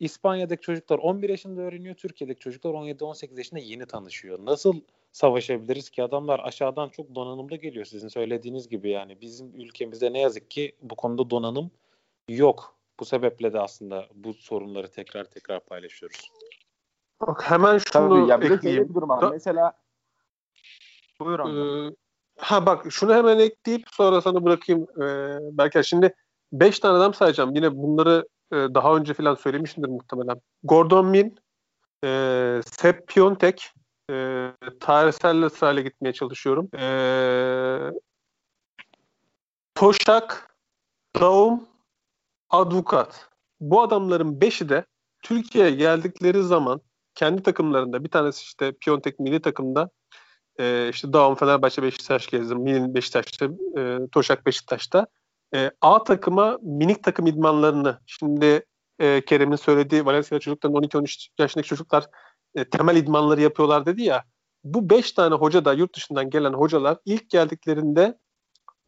İspanya'daki 0.00 0.62
çocuklar 0.62 0.98
11 0.98 1.28
yaşında 1.28 1.60
öğreniyor. 1.60 1.94
Türkiye'deki 1.94 2.40
çocuklar 2.40 2.70
17-18 2.70 3.38
yaşında 3.38 3.60
yeni 3.60 3.86
tanışıyor. 3.86 4.46
Nasıl 4.46 4.80
savaşabiliriz 5.12 5.90
ki 5.90 6.02
adamlar 6.02 6.40
aşağıdan 6.44 6.88
çok 6.88 7.14
donanımlı 7.14 7.56
geliyor 7.56 7.84
sizin 7.84 8.08
söylediğiniz 8.08 8.68
gibi 8.68 8.90
yani 8.90 9.20
bizim 9.20 9.60
ülkemizde 9.60 10.12
ne 10.12 10.20
yazık 10.20 10.50
ki 10.50 10.72
bu 10.82 10.94
konuda 10.96 11.30
donanım 11.30 11.70
yok. 12.28 12.78
Bu 13.00 13.04
sebeple 13.04 13.52
de 13.52 13.60
aslında 13.60 14.08
bu 14.14 14.34
sorunları 14.34 14.90
tekrar 14.90 15.24
tekrar 15.24 15.60
paylaşıyoruz. 15.60 16.30
Bak 17.20 17.50
hemen 17.50 17.78
şunu 17.78 18.08
Tabii 18.08 18.30
ya 18.30 18.40
bir 18.40 18.50
ekleyeyim. 18.50 18.88
bir 18.88 18.94
durum 18.94 19.08
var. 19.08 19.20
Da- 19.20 19.30
Mesela 19.30 19.72
buyur 21.20 21.38
Hamza. 21.38 21.86
Ee, 21.88 21.90
ha 22.38 22.66
bak 22.66 22.86
şunu 22.90 23.14
hemen 23.14 23.38
ekleyip 23.38 23.86
sonra 23.92 24.20
sana 24.20 24.44
bırakayım 24.44 24.86
ee, 24.96 25.38
Berker. 25.58 25.82
Şimdi 25.82 26.14
5 26.52 26.78
tane 26.78 26.98
adam 26.98 27.14
sayacağım. 27.14 27.54
Yine 27.54 27.76
bunları 27.76 28.28
e, 28.52 28.56
daha 28.56 28.96
önce 28.96 29.14
falan 29.14 29.34
söylemişimdir 29.34 29.88
muhtemelen. 29.88 30.40
Gordon 30.62 31.06
Min, 31.06 31.38
e, 32.04 32.60
Sepp 32.66 33.08
Piontek, 33.08 33.72
e, 34.10 34.48
tarihsel 34.80 35.48
sırayla 35.48 35.82
gitmeye 35.82 36.12
çalışıyorum. 36.12 36.68
E, 36.78 36.86
Toşak, 39.74 40.56
Daum, 41.20 41.68
Adukat. 42.50 43.28
Bu 43.60 43.82
adamların 43.82 44.40
beşi 44.40 44.68
de 44.68 44.84
Türkiye'ye 45.22 45.70
geldikleri 45.70 46.42
zaman 46.42 46.80
kendi 47.14 47.42
takımlarında 47.42 48.04
bir 48.04 48.08
tanesi 48.08 48.42
işte 48.42 48.72
Piontek 48.72 49.20
milli 49.20 49.42
takımda 49.42 49.90
e, 50.60 50.88
işte 50.88 51.12
Daum 51.12 51.34
Fenerbahçe 51.34 51.82
Beşiktaş 51.82 52.26
gezdim. 52.26 52.60
Minin 52.60 52.94
Beşiktaş'ta, 52.94 53.48
e, 53.78 53.98
Toşak 54.12 54.46
Beşiktaş'ta. 54.46 55.06
E, 55.54 55.70
A 55.80 56.04
takıma 56.04 56.58
minik 56.62 57.02
takım 57.04 57.26
idmanlarını 57.26 57.98
şimdi 58.06 58.66
e, 58.98 59.24
Kerem'in 59.24 59.56
söylediği 59.56 60.06
Valencia 60.06 60.38
çocukların 60.38 60.82
12-13 60.82 61.28
yaşındaki 61.38 61.68
çocuklar 61.68 62.06
e, 62.54 62.64
temel 62.64 62.96
idmanları 62.96 63.40
yapıyorlar 63.40 63.86
dedi 63.86 64.02
ya. 64.02 64.24
Bu 64.64 64.90
5 64.90 65.12
tane 65.12 65.34
hoca 65.34 65.64
da 65.64 65.72
yurt 65.72 65.96
dışından 65.96 66.30
gelen 66.30 66.52
hocalar 66.52 66.98
ilk 67.04 67.30
geldiklerinde 67.30 68.18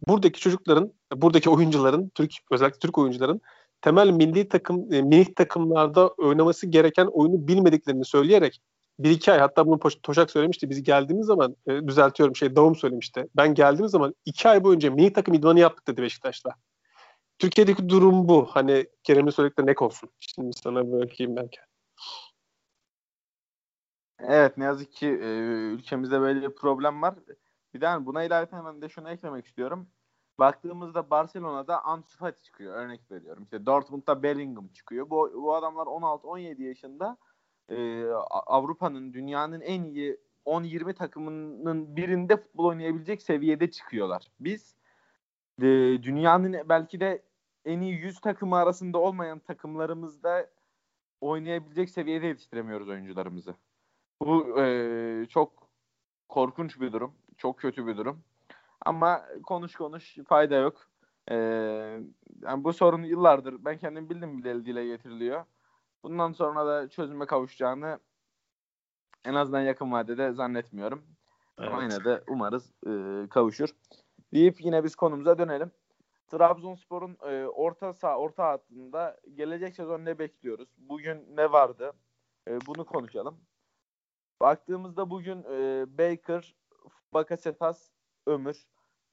buradaki 0.09 0.41
çocukların, 0.41 0.93
buradaki 1.15 1.51
oyuncuların, 1.51 2.11
Türk 2.15 2.31
özellikle 2.51 2.79
Türk 2.79 2.99
oyuncuların 2.99 3.41
temel 3.81 4.11
milli 4.11 4.49
takım 4.49 4.93
e, 4.93 5.03
minik 5.03 5.37
takımlarda 5.37 6.09
oynaması 6.09 6.67
gereken 6.67 7.07
oyunu 7.07 7.49
bilmediklerini 7.49 8.05
söyleyerek 8.05 8.61
bir 8.99 9.11
iki 9.11 9.33
ay 9.33 9.39
hatta 9.39 9.67
bunu 9.67 9.79
Toşak 10.03 10.31
söylemişti. 10.31 10.71
Biz 10.71 10.83
geldiğimiz 10.83 11.27
zaman 11.27 11.57
e, 11.67 11.87
düzeltiyorum 11.89 12.37
şey 12.37 12.57
Davum 12.57 12.77
söylemişti. 12.77 13.29
Ben 13.37 13.55
geldiğim 13.55 13.89
zaman 13.89 14.15
iki 14.25 14.49
ay 14.49 14.65
boyunca 14.65 14.91
mini 14.91 15.12
takım 15.12 15.35
idmanı 15.35 15.61
yaptık 15.61 15.87
dedi 15.89 16.03
Beşiktaş'ta. 16.03 16.51
Türkiye'deki 17.39 17.89
durum 17.89 18.29
bu. 18.29 18.47
Hani 18.47 18.87
Kerem'in 19.03 19.31
söyledikleri 19.31 19.67
ne 19.67 19.75
olsun. 19.87 20.11
Şimdi 20.19 20.51
sana 20.53 20.93
bırakayım 20.93 21.37
belki. 21.37 21.59
Evet 24.21 24.57
ne 24.57 24.65
yazık 24.65 24.93
ki 24.93 25.07
e, 25.07 25.27
ülkemizde 25.75 26.21
böyle 26.21 26.43
bir 26.43 26.55
problem 26.55 27.03
var. 27.03 27.15
Bir 27.75 27.81
de 27.81 27.87
hani 27.87 28.07
buna 28.07 28.25
ilaveten 28.25 28.59
hemen 28.59 28.83
de 28.83 28.89
şunu 28.89 29.11
eklemek 29.11 29.47
istiyorum. 29.47 29.89
Baktığımızda 30.38 31.11
Barcelona'da 31.11 31.85
Ansu 31.85 32.18
Fati 32.18 32.42
çıkıyor. 32.42 32.75
Örnek 32.75 33.11
veriyorum. 33.11 33.42
İşte 33.42 33.66
Dortmund'da 33.66 34.22
Bellingham 34.22 34.68
çıkıyor. 34.68 35.11
Bu, 35.11 35.33
bu 35.35 35.55
adamlar 35.55 35.87
16-17 35.87 36.62
yaşında 36.62 37.16
e, 37.68 38.05
Avrupa'nın, 38.31 39.12
dünyanın 39.12 39.61
en 39.61 39.83
iyi 39.83 40.20
10-20 40.46 40.94
takımının 40.94 41.96
birinde 41.96 42.37
futbol 42.37 42.64
oynayabilecek 42.64 43.22
seviyede 43.22 43.70
çıkıyorlar. 43.70 44.31
Biz 44.40 44.77
e, 45.59 45.64
dünyanın 46.03 46.68
belki 46.68 47.01
de 47.01 47.22
en 47.64 47.81
iyi 47.81 47.94
100 47.94 48.20
takımı 48.20 48.57
arasında 48.57 48.99
olmayan 48.99 49.38
takımlarımızda 49.38 50.51
oynayabilecek 51.20 51.90
seviyede 51.90 52.27
yetiştiremiyoruz 52.27 52.88
oyuncularımızı. 52.88 53.55
Bu 54.22 54.61
e, 54.61 55.27
çok 55.29 55.68
korkunç 56.29 56.81
bir 56.81 56.92
durum. 56.92 57.14
Çok 57.37 57.59
kötü 57.59 57.87
bir 57.87 57.96
durum. 57.96 58.22
Ama 58.87 59.27
konuş 59.42 59.75
konuş 59.75 60.16
fayda 60.29 60.55
yok. 60.55 60.88
E, 61.31 61.35
yani 62.42 62.64
bu 62.64 62.72
sorun 62.72 63.03
yıllardır 63.03 63.64
ben 63.64 63.79
kendim 63.79 64.11
bildim 64.11 64.38
bile 64.38 64.64
dile 64.64 64.87
getiriliyor. 64.87 65.44
Bundan 66.03 66.33
sonra 66.33 66.66
da 66.66 66.88
çözüme 66.88 67.27
kavuşacağını 67.27 67.99
en 69.25 69.35
azından 69.35 69.61
yakın 69.61 69.92
vadede 69.92 70.33
zannetmiyorum. 70.33 71.03
Ama 71.59 71.83
yine 71.83 72.05
de 72.05 72.22
umarız 72.29 72.72
e, 72.87 73.22
kavuşur. 73.29 73.68
Deyip 74.33 74.64
yine 74.64 74.85
biz 74.85 74.96
konumuza 74.96 75.38
dönelim. 75.38 75.70
Trabzonspor'un 76.27 77.16
e, 77.22 77.46
orta 77.46 77.92
saha 77.92 78.18
orta 78.18 78.49
hattında 78.49 79.20
gelecek 79.35 79.75
sezon 79.75 80.05
ne 80.05 80.18
bekliyoruz? 80.18 80.68
Bugün 80.79 81.37
ne 81.37 81.53
vardı? 81.53 81.92
E, 82.49 82.66
bunu 82.66 82.87
konuşalım. 82.87 83.38
Baktığımızda 84.40 85.11
bugün 85.11 85.42
e, 85.42 85.87
Baker, 85.99 86.55
Bakasetas, 87.14 87.90
Ömür. 88.27 88.66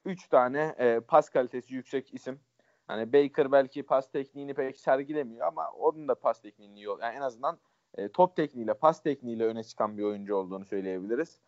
Üç 0.05 0.27
tane 0.27 0.75
e, 0.77 0.99
pas 0.99 1.29
kalitesi 1.29 1.73
yüksek 1.73 2.13
isim. 2.13 2.39
Hani 2.87 3.13
Baker 3.13 3.51
belki 3.51 3.83
pas 3.83 4.11
tekniğini 4.11 4.53
pek 4.53 4.79
sergilemiyor 4.79 5.47
ama 5.47 5.71
onun 5.71 6.07
da 6.07 6.15
pas 6.15 6.41
tekniğini 6.41 6.79
iyi. 6.79 6.87
Yani 6.87 7.15
en 7.15 7.21
azından 7.21 7.59
e, 7.97 8.11
top 8.11 8.35
tekniğiyle, 8.35 8.73
pas 8.73 9.03
tekniğiyle 9.03 9.45
öne 9.45 9.63
çıkan 9.63 9.97
bir 9.97 10.03
oyuncu 10.03 10.35
olduğunu 10.35 10.65
söyleyebiliriz. 10.65 11.39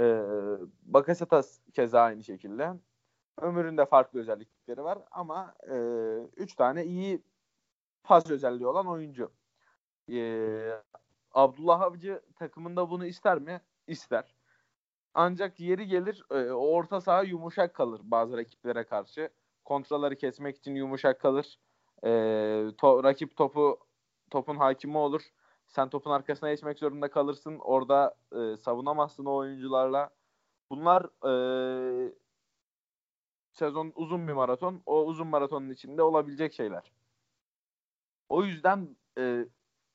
E, 0.00 0.02
Bakasetas 0.82 1.60
keza 1.72 2.00
aynı 2.00 2.24
şekilde. 2.24 2.72
Ömür'ün 3.40 3.76
de 3.76 3.86
farklı 3.86 4.20
özellikleri 4.20 4.84
var 4.84 4.98
ama 5.10 5.54
e, 5.70 5.76
üç 6.36 6.54
tane 6.54 6.84
iyi 6.84 7.22
pas 8.04 8.30
özelliği 8.30 8.66
olan 8.66 8.86
oyuncu. 8.86 9.32
E, 10.12 10.70
Abdullah 11.32 11.80
Avcı 11.80 12.22
takımında 12.36 12.90
bunu 12.90 13.06
ister 13.06 13.38
mi? 13.38 13.60
İster. 13.86 14.33
Ancak 15.14 15.60
yeri 15.60 15.86
gelir 15.86 16.24
e, 16.30 16.52
orta 16.52 17.00
saha 17.00 17.22
yumuşak 17.22 17.74
kalır 17.74 18.00
bazı 18.04 18.36
rakiplere 18.36 18.84
karşı. 18.84 19.30
Kontraları 19.64 20.16
kesmek 20.16 20.56
için 20.56 20.74
yumuşak 20.74 21.20
kalır. 21.20 21.58
E, 22.04 22.10
to, 22.78 23.04
rakip 23.04 23.36
topu 23.36 23.78
topun 24.30 24.56
hakimi 24.56 24.98
olur. 24.98 25.22
Sen 25.66 25.88
topun 25.90 26.10
arkasına 26.10 26.50
geçmek 26.50 26.78
zorunda 26.78 27.10
kalırsın. 27.10 27.58
Orada 27.58 28.14
e, 28.32 28.56
savunamazsın 28.56 29.24
o 29.24 29.34
oyuncularla. 29.34 30.10
Bunlar 30.70 31.04
e, 31.30 32.14
sezon 33.52 33.92
uzun 33.96 34.28
bir 34.28 34.32
maraton. 34.32 34.82
O 34.86 35.04
uzun 35.04 35.26
maratonun 35.26 35.70
içinde 35.70 36.02
olabilecek 36.02 36.54
şeyler. 36.54 36.92
O 38.28 38.44
yüzden 38.44 38.96
e, 39.18 39.46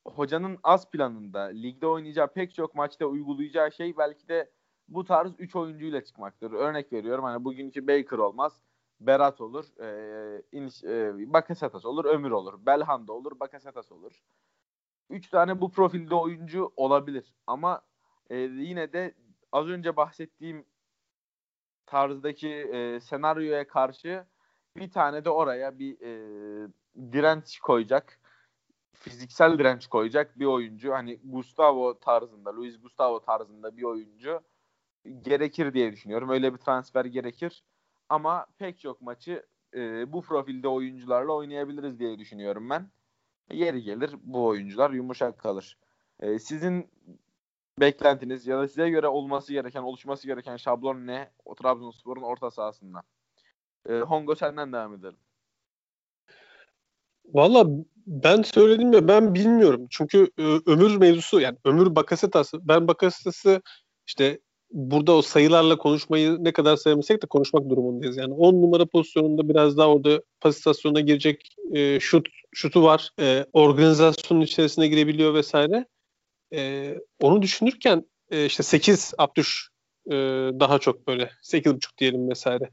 hocanın 0.05 0.59
az 0.63 0.89
planında 0.89 1.41
ligde 1.41 1.87
oynayacağı 1.87 2.33
pek 2.33 2.53
çok 2.53 2.75
maçta 2.75 3.05
uygulayacağı 3.05 3.71
şey 3.71 3.97
belki 3.97 4.27
de 4.27 4.51
bu 4.89 5.03
tarz 5.05 5.31
3 5.39 5.55
oyuncuyla 5.55 6.03
çıkmaktır. 6.03 6.51
Örnek 6.51 6.93
veriyorum 6.93 7.23
hani 7.23 7.45
bugünkü 7.45 7.87
Baker 7.87 8.17
olmaz. 8.17 8.63
Berat 8.99 9.41
olur. 9.41 9.65
E, 9.79 10.43
İniş, 10.51 10.83
e, 10.83 11.13
Bakasetas 11.33 11.85
olur. 11.85 12.05
Ömür 12.05 12.31
olur. 12.31 12.65
Belhanda 12.65 13.13
olur. 13.13 13.39
Bakasetas 13.39 13.91
olur. 13.91 14.23
Üç 15.09 15.29
tane 15.29 15.61
bu 15.61 15.71
profilde 15.71 16.15
oyuncu 16.15 16.73
olabilir. 16.75 17.33
Ama 17.47 17.81
e, 18.29 18.37
yine 18.37 18.93
de 18.93 19.15
az 19.51 19.67
önce 19.67 19.95
bahsettiğim 19.95 20.65
tarzdaki 21.85 22.49
e, 22.49 22.99
senaryoya 22.99 23.67
karşı 23.67 24.25
bir 24.75 24.91
tane 24.91 25.25
de 25.25 25.29
oraya 25.29 25.79
bir 25.79 26.01
e, 26.01 26.67
direnç 27.11 27.59
koyacak. 27.59 28.19
Fiziksel 28.93 29.59
direnç 29.59 29.87
koyacak 29.87 30.39
bir 30.39 30.45
oyuncu. 30.45 30.91
Hani 30.93 31.19
Gustavo 31.23 31.99
tarzında, 31.99 32.55
Luis 32.55 32.81
Gustavo 32.81 33.19
tarzında 33.19 33.77
bir 33.77 33.83
oyuncu 33.83 34.41
gerekir 35.21 35.73
diye 35.73 35.91
düşünüyorum. 35.91 36.29
Öyle 36.29 36.53
bir 36.53 36.57
transfer 36.57 37.05
gerekir. 37.05 37.63
Ama 38.09 38.45
pek 38.57 38.79
çok 38.79 39.01
maçı 39.01 39.45
e, 39.75 40.13
bu 40.13 40.21
profilde 40.21 40.67
oyuncularla 40.67 41.33
oynayabiliriz 41.33 41.99
diye 41.99 42.19
düşünüyorum 42.19 42.69
ben. 42.69 42.91
Yeri 43.51 43.83
gelir 43.83 44.15
bu 44.23 44.45
oyuncular 44.45 44.91
yumuşak 44.91 45.39
kalır. 45.39 45.77
E, 46.19 46.39
sizin 46.39 46.89
beklentiniz 47.79 48.47
ya 48.47 48.59
da 48.59 48.67
size 48.67 48.89
göre 48.89 49.07
olması 49.07 49.53
gereken, 49.53 49.81
oluşması 49.81 50.27
gereken 50.27 50.57
şablon 50.57 51.07
ne? 51.07 51.31
O 51.45 51.55
Trabzonspor'un 51.55 52.21
orta 52.21 52.51
sahasında. 52.51 53.01
E, 53.89 53.93
Hongo 53.93 54.35
senden 54.35 54.73
devam 54.73 54.93
edelim. 54.93 55.17
Valla 57.25 57.65
ben 58.07 58.41
söyledim 58.41 58.93
ya 58.93 59.07
ben 59.07 59.35
bilmiyorum. 59.35 59.87
Çünkü 59.89 60.31
e, 60.37 60.43
ömür 60.65 60.97
mevzusu 60.97 61.39
yani 61.39 61.57
ömür 61.65 61.95
Bakasetas'ı 61.95 62.67
ben 62.67 62.87
Bakasetas'ı 62.87 63.61
işte 64.07 64.39
burada 64.71 65.13
o 65.13 65.21
sayılarla 65.21 65.77
konuşmayı 65.77 66.37
ne 66.39 66.53
kadar 66.53 66.77
sevmesek 66.77 67.23
de 67.23 67.27
konuşmak 67.27 67.69
durumundayız. 67.69 68.17
Yani 68.17 68.33
10 68.33 68.53
numara 68.53 68.85
pozisyonunda 68.85 69.49
biraz 69.49 69.77
daha 69.77 69.87
orada 69.87 70.21
pas 70.41 70.57
istasyonuna 70.57 70.99
girecek 70.99 71.55
e, 71.73 71.99
şut 71.99 72.27
şutu 72.51 72.83
var. 72.83 73.09
E, 73.19 73.45
organizasyonun 73.53 74.41
içerisine 74.41 74.87
girebiliyor 74.87 75.33
vesaire. 75.33 75.85
E, 76.53 76.95
onu 77.21 77.41
düşünürken 77.41 78.05
e, 78.31 78.45
işte 78.45 78.63
8 78.63 79.13
Abdüş 79.17 79.69
e, 80.07 80.15
daha 80.59 80.79
çok 80.79 81.07
böyle 81.07 81.31
8.5 81.43 81.97
diyelim 81.97 82.29
vesaire. 82.29 82.69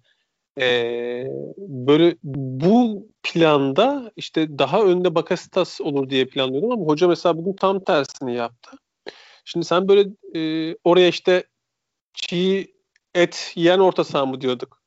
E, 0.61 1.27
böyle 1.59 2.17
bu 2.23 3.07
planda 3.23 4.13
işte 4.17 4.59
daha 4.59 4.83
önde 4.83 5.15
Bakasitas 5.15 5.81
olur 5.81 6.11
diye 6.11 6.27
planlıyordum 6.27 6.73
ama 6.73 6.85
hoca 6.85 7.09
mesela 7.09 7.37
bugün 7.37 7.53
tam 7.53 7.85
tersini 7.85 8.37
yaptı. 8.37 8.71
Şimdi 9.45 9.67
sen 9.67 9.89
böyle 9.89 10.09
e, 10.35 10.75
oraya 10.85 11.09
işte 11.09 11.45
çiğ 12.17 12.75
et 13.15 13.53
yiyen 13.55 13.79
orta 13.79 14.05
saha 14.05 14.27
mı 14.27 14.41
diyorduk. 14.41 14.83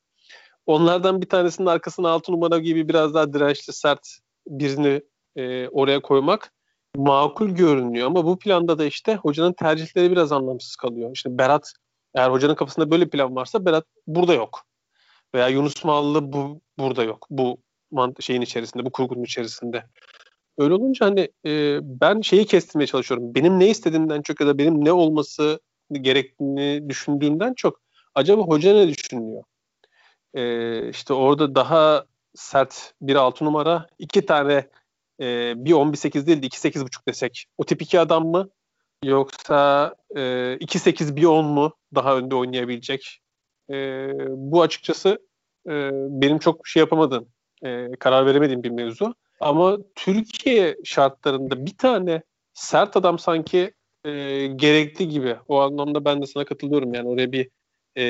Onlardan 0.66 1.22
bir 1.22 1.28
tanesinin 1.28 1.66
arkasına 1.66 2.10
altı 2.10 2.32
numara 2.32 2.58
gibi 2.58 2.88
biraz 2.88 3.14
daha 3.14 3.32
dirençli 3.32 3.72
sert 3.72 4.08
birini 4.46 5.02
e, 5.36 5.68
oraya 5.68 6.02
koymak 6.02 6.52
makul 6.96 7.48
görünüyor. 7.48 8.06
Ama 8.06 8.24
bu 8.24 8.38
planda 8.38 8.78
da 8.78 8.84
işte 8.84 9.14
hocanın 9.14 9.52
tercihleri 9.52 10.10
biraz 10.10 10.32
anlamsız 10.32 10.76
kalıyor. 10.76 11.10
İşte 11.14 11.38
Berat 11.38 11.72
eğer 12.14 12.30
hocanın 12.30 12.54
kafasında 12.54 12.90
böyle 12.90 13.08
plan 13.08 13.36
varsa 13.36 13.64
Berat 13.64 13.84
burada 14.06 14.34
yok. 14.34 14.62
Veya 15.34 15.48
Yunus 15.48 15.84
Mallı 15.84 16.32
bu 16.32 16.60
burada 16.78 17.02
yok. 17.04 17.26
Bu 17.30 17.58
şeyin 18.20 18.40
içerisinde, 18.40 18.84
bu 18.84 18.90
kurgunun 18.90 19.24
içerisinde. 19.24 19.84
Öyle 20.58 20.74
olunca 20.74 21.06
hani 21.06 21.28
e, 21.46 21.78
ben 21.82 22.20
şeyi 22.20 22.46
kestirmeye 22.46 22.86
çalışıyorum. 22.86 23.34
Benim 23.34 23.60
ne 23.60 23.68
istediğimden 23.68 24.22
çok 24.22 24.40
ya 24.40 24.46
da 24.46 24.58
benim 24.58 24.84
ne 24.84 24.92
olması 24.92 25.60
gerektiğini 25.90 26.88
düşündüğümden 26.88 27.54
çok 27.54 27.80
acaba 28.14 28.42
hoca 28.42 28.74
ne 28.74 28.88
düşünüyor? 28.88 29.42
E, 30.34 30.88
işte 30.88 31.14
orada 31.14 31.54
daha 31.54 32.04
sert 32.34 32.94
bir 33.00 33.14
altı 33.14 33.44
numara, 33.44 33.86
iki 33.98 34.26
tane 34.26 34.68
e, 35.20 35.54
bir 35.56 35.72
10 35.72 35.92
bir 35.92 35.98
8 35.98 36.26
değil 36.26 36.42
de 36.42 36.46
2 36.46 36.60
8 36.60 36.84
buçuk 36.84 37.08
desek. 37.08 37.44
O 37.58 37.64
tip 37.64 37.82
iki 37.82 38.00
adam 38.00 38.26
mı? 38.26 38.50
Yoksa 39.04 39.94
e, 40.16 40.56
2 40.60 40.78
8 40.78 41.16
bir 41.16 41.24
10 41.24 41.44
mu 41.44 41.72
daha 41.94 42.16
önde 42.16 42.34
oynayabilecek? 42.34 43.20
E, 43.70 44.08
bu 44.28 44.62
açıkçası 44.62 45.18
e, 45.68 45.90
benim 45.92 46.38
çok 46.38 46.68
şey 46.68 46.80
yapamadığım, 46.80 47.28
e, 47.64 47.90
karar 47.98 48.26
veremediğim 48.26 48.62
bir 48.62 48.70
mevzu. 48.70 49.14
Ama 49.40 49.78
Türkiye 49.94 50.76
şartlarında 50.84 51.66
bir 51.66 51.76
tane 51.76 52.22
sert 52.52 52.96
adam 52.96 53.18
sanki 53.18 53.72
e, 54.04 54.46
gerekli 54.46 55.08
gibi. 55.08 55.36
O 55.48 55.60
anlamda 55.60 56.04
ben 56.04 56.22
de 56.22 56.26
sana 56.26 56.44
katılıyorum. 56.44 56.94
Yani 56.94 57.08
oraya 57.08 57.32
bir 57.32 57.50
e, 57.96 58.02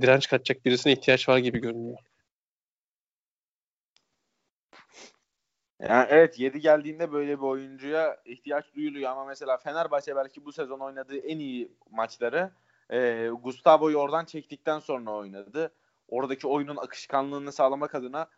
direnç 0.00 0.28
katacak 0.28 0.64
birisine 0.64 0.92
ihtiyaç 0.92 1.28
var 1.28 1.38
gibi 1.38 1.58
görünüyor. 1.60 1.98
Yani 5.80 6.06
evet 6.10 6.38
7 6.38 6.60
geldiğinde 6.60 7.12
böyle 7.12 7.38
bir 7.38 7.42
oyuncuya 7.42 8.16
ihtiyaç 8.24 8.74
duyuluyor 8.74 9.10
ama 9.10 9.24
mesela 9.24 9.56
Fenerbahçe 9.56 10.16
belki 10.16 10.44
bu 10.44 10.52
sezon 10.52 10.78
oynadığı 10.78 11.18
en 11.18 11.38
iyi 11.38 11.72
maçları 11.90 12.50
e, 12.92 13.28
Gustavo'yu 13.42 13.96
oradan 13.96 14.24
çektikten 14.24 14.78
sonra 14.78 15.10
oynadı. 15.10 15.72
Oradaki 16.08 16.46
oyunun 16.46 16.76
akışkanlığını 16.76 17.52
sağlamak 17.52 17.94
adına 17.94 18.28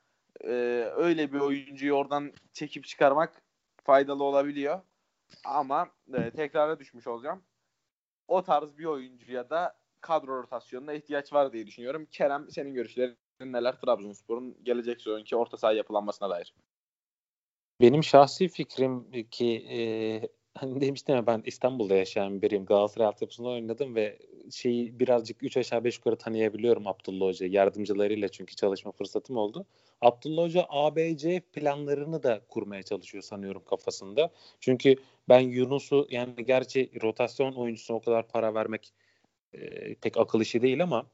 e, 0.44 0.50
öyle 0.96 1.32
bir 1.32 1.40
oyuncuyu 1.40 1.92
oradan 1.92 2.32
çekip 2.52 2.84
çıkarmak 2.84 3.42
faydalı 3.84 4.24
olabiliyor. 4.24 4.80
Ama 5.44 5.90
e, 6.14 6.30
tekrara 6.30 6.78
düşmüş 6.78 7.06
olacağım. 7.06 7.44
O 8.28 8.42
tarz 8.42 8.78
bir 8.78 8.84
oyuncuya 8.84 9.50
da 9.50 9.80
kadro 10.00 10.42
rotasyonuna 10.42 10.92
ihtiyaç 10.92 11.32
var 11.32 11.52
diye 11.52 11.66
düşünüyorum. 11.66 12.06
Kerem 12.10 12.50
senin 12.50 12.74
görüşlerin 12.74 13.18
neler 13.40 13.80
Trabzonspor'un 13.80 14.64
gelecek 14.64 15.00
sezonki 15.00 15.36
orta 15.36 15.56
saha 15.56 15.72
yapılanmasına 15.72 16.30
dair? 16.30 16.54
Benim 17.80 18.04
şahsi 18.04 18.48
fikrim 18.48 19.26
ki 19.30 19.66
e, 19.70 19.78
hani 20.60 20.80
demiştim 20.80 21.14
ya 21.14 21.26
ben 21.26 21.42
İstanbul'da 21.46 21.94
yaşayan 21.94 22.42
biriyim. 22.42 22.64
Galatasaray 22.64 23.06
altyapısında 23.06 23.48
oynadım 23.48 23.94
ve 23.94 24.18
şeyi 24.50 25.00
birazcık 25.00 25.42
3 25.42 25.56
aşağı 25.56 25.84
5 25.84 25.96
yukarı 25.96 26.16
tanıyabiliyorum 26.16 26.86
Abdullah 26.86 27.26
Hoca 27.26 27.46
yardımcılarıyla 27.46 28.28
çünkü 28.28 28.56
çalışma 28.56 28.92
fırsatım 28.92 29.36
oldu. 29.36 29.66
Abdullah 30.00 30.44
Hoca 30.44 30.66
ABC 30.68 31.40
planlarını 31.40 32.22
da 32.22 32.40
kurmaya 32.48 32.82
çalışıyor 32.82 33.22
sanıyorum 33.22 33.62
kafasında. 33.64 34.30
Çünkü 34.60 34.96
ben 35.28 35.40
Yunus'u 35.40 36.06
yani 36.10 36.46
gerçi 36.46 36.90
rotasyon 37.02 37.52
oyuncusuna 37.52 37.96
o 37.96 38.00
kadar 38.00 38.28
para 38.28 38.54
vermek 38.54 38.92
e, 39.52 39.94
pek 39.94 40.16
akıl 40.16 40.40
işi 40.40 40.62
değil 40.62 40.82
ama 40.82 41.06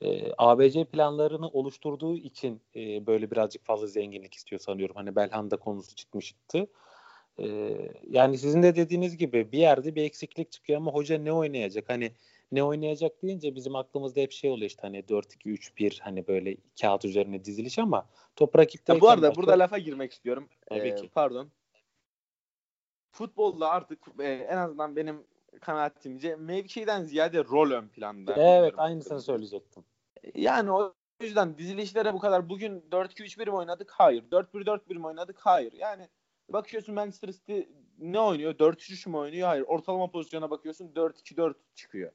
e, 0.00 0.32
ABC 0.38 0.84
planlarını 0.84 1.48
oluşturduğu 1.48 2.16
için 2.16 2.60
e, 2.76 3.06
böyle 3.06 3.30
birazcık 3.30 3.64
fazla 3.64 3.86
zenginlik 3.86 4.34
istiyor 4.34 4.60
sanıyorum. 4.60 4.96
Hani 4.96 5.16
Belhanda 5.16 5.56
konusu 5.56 5.94
çıkmıştı. 5.96 6.66
E, 7.38 7.46
yani 8.10 8.38
sizin 8.38 8.62
de 8.62 8.76
dediğiniz 8.76 9.16
gibi 9.16 9.52
bir 9.52 9.58
yerde 9.58 9.94
bir 9.94 10.02
eksiklik 10.02 10.52
çıkıyor 10.52 10.76
ama 10.80 10.92
hoca 10.92 11.18
ne 11.18 11.32
oynayacak? 11.32 11.88
Hani 11.88 12.12
ne 12.52 12.62
oynayacak 12.62 13.22
deyince 13.22 13.54
bizim 13.54 13.76
aklımızda 13.76 14.20
hep 14.20 14.32
şey 14.32 14.50
oluyor 14.50 14.66
işte 14.66 14.82
hani 14.82 14.98
4-2-3-1 14.98 16.00
hani 16.00 16.26
böyle 16.26 16.56
kağıt 16.80 17.04
üzerine 17.04 17.44
diziliş 17.44 17.78
ama 17.78 18.06
top 18.36 18.58
rakipte. 18.58 19.00
Bu 19.00 19.08
arada 19.08 19.34
burada 19.34 19.58
lafa 19.58 19.78
girmek 19.78 20.12
istiyorum. 20.12 20.48
Tabii 20.66 20.88
ee, 20.88 20.94
ki. 20.94 21.10
Pardon. 21.14 21.48
Futbolda 23.10 23.70
artık 23.70 23.98
e, 24.20 24.24
en 24.24 24.56
azından 24.56 24.96
benim 24.96 25.24
kanaatimce 25.60 26.36
mevkiden 26.36 27.04
ziyade 27.04 27.44
rol 27.44 27.70
ön 27.70 27.88
planda. 27.88 28.34
Evet 28.36 28.74
aynısını 28.76 29.20
söyleyecektim. 29.20 29.84
Yani 30.34 30.72
o 30.72 30.94
yüzden 31.20 31.58
dizilişlere 31.58 32.12
bu 32.12 32.18
kadar 32.18 32.48
bugün 32.48 32.80
4-2-3-1 32.80 33.46
mi 33.46 33.50
oynadık? 33.50 33.90
Hayır. 33.90 34.22
4-1-4-1 34.22 34.94
mi 34.94 35.06
oynadık? 35.06 35.38
Hayır. 35.40 35.72
Yani 35.72 36.08
bakıyorsun 36.48 36.94
Manchester 36.94 37.32
City 37.32 37.60
ne 37.98 38.20
oynuyor? 38.20 38.54
4-3-3 38.54 39.08
mü 39.08 39.16
oynuyor? 39.16 39.48
Hayır. 39.48 39.64
Ortalama 39.66 40.10
pozisyona 40.10 40.50
bakıyorsun 40.50 40.88
4-2-4 40.88 41.54
çıkıyor. 41.74 42.12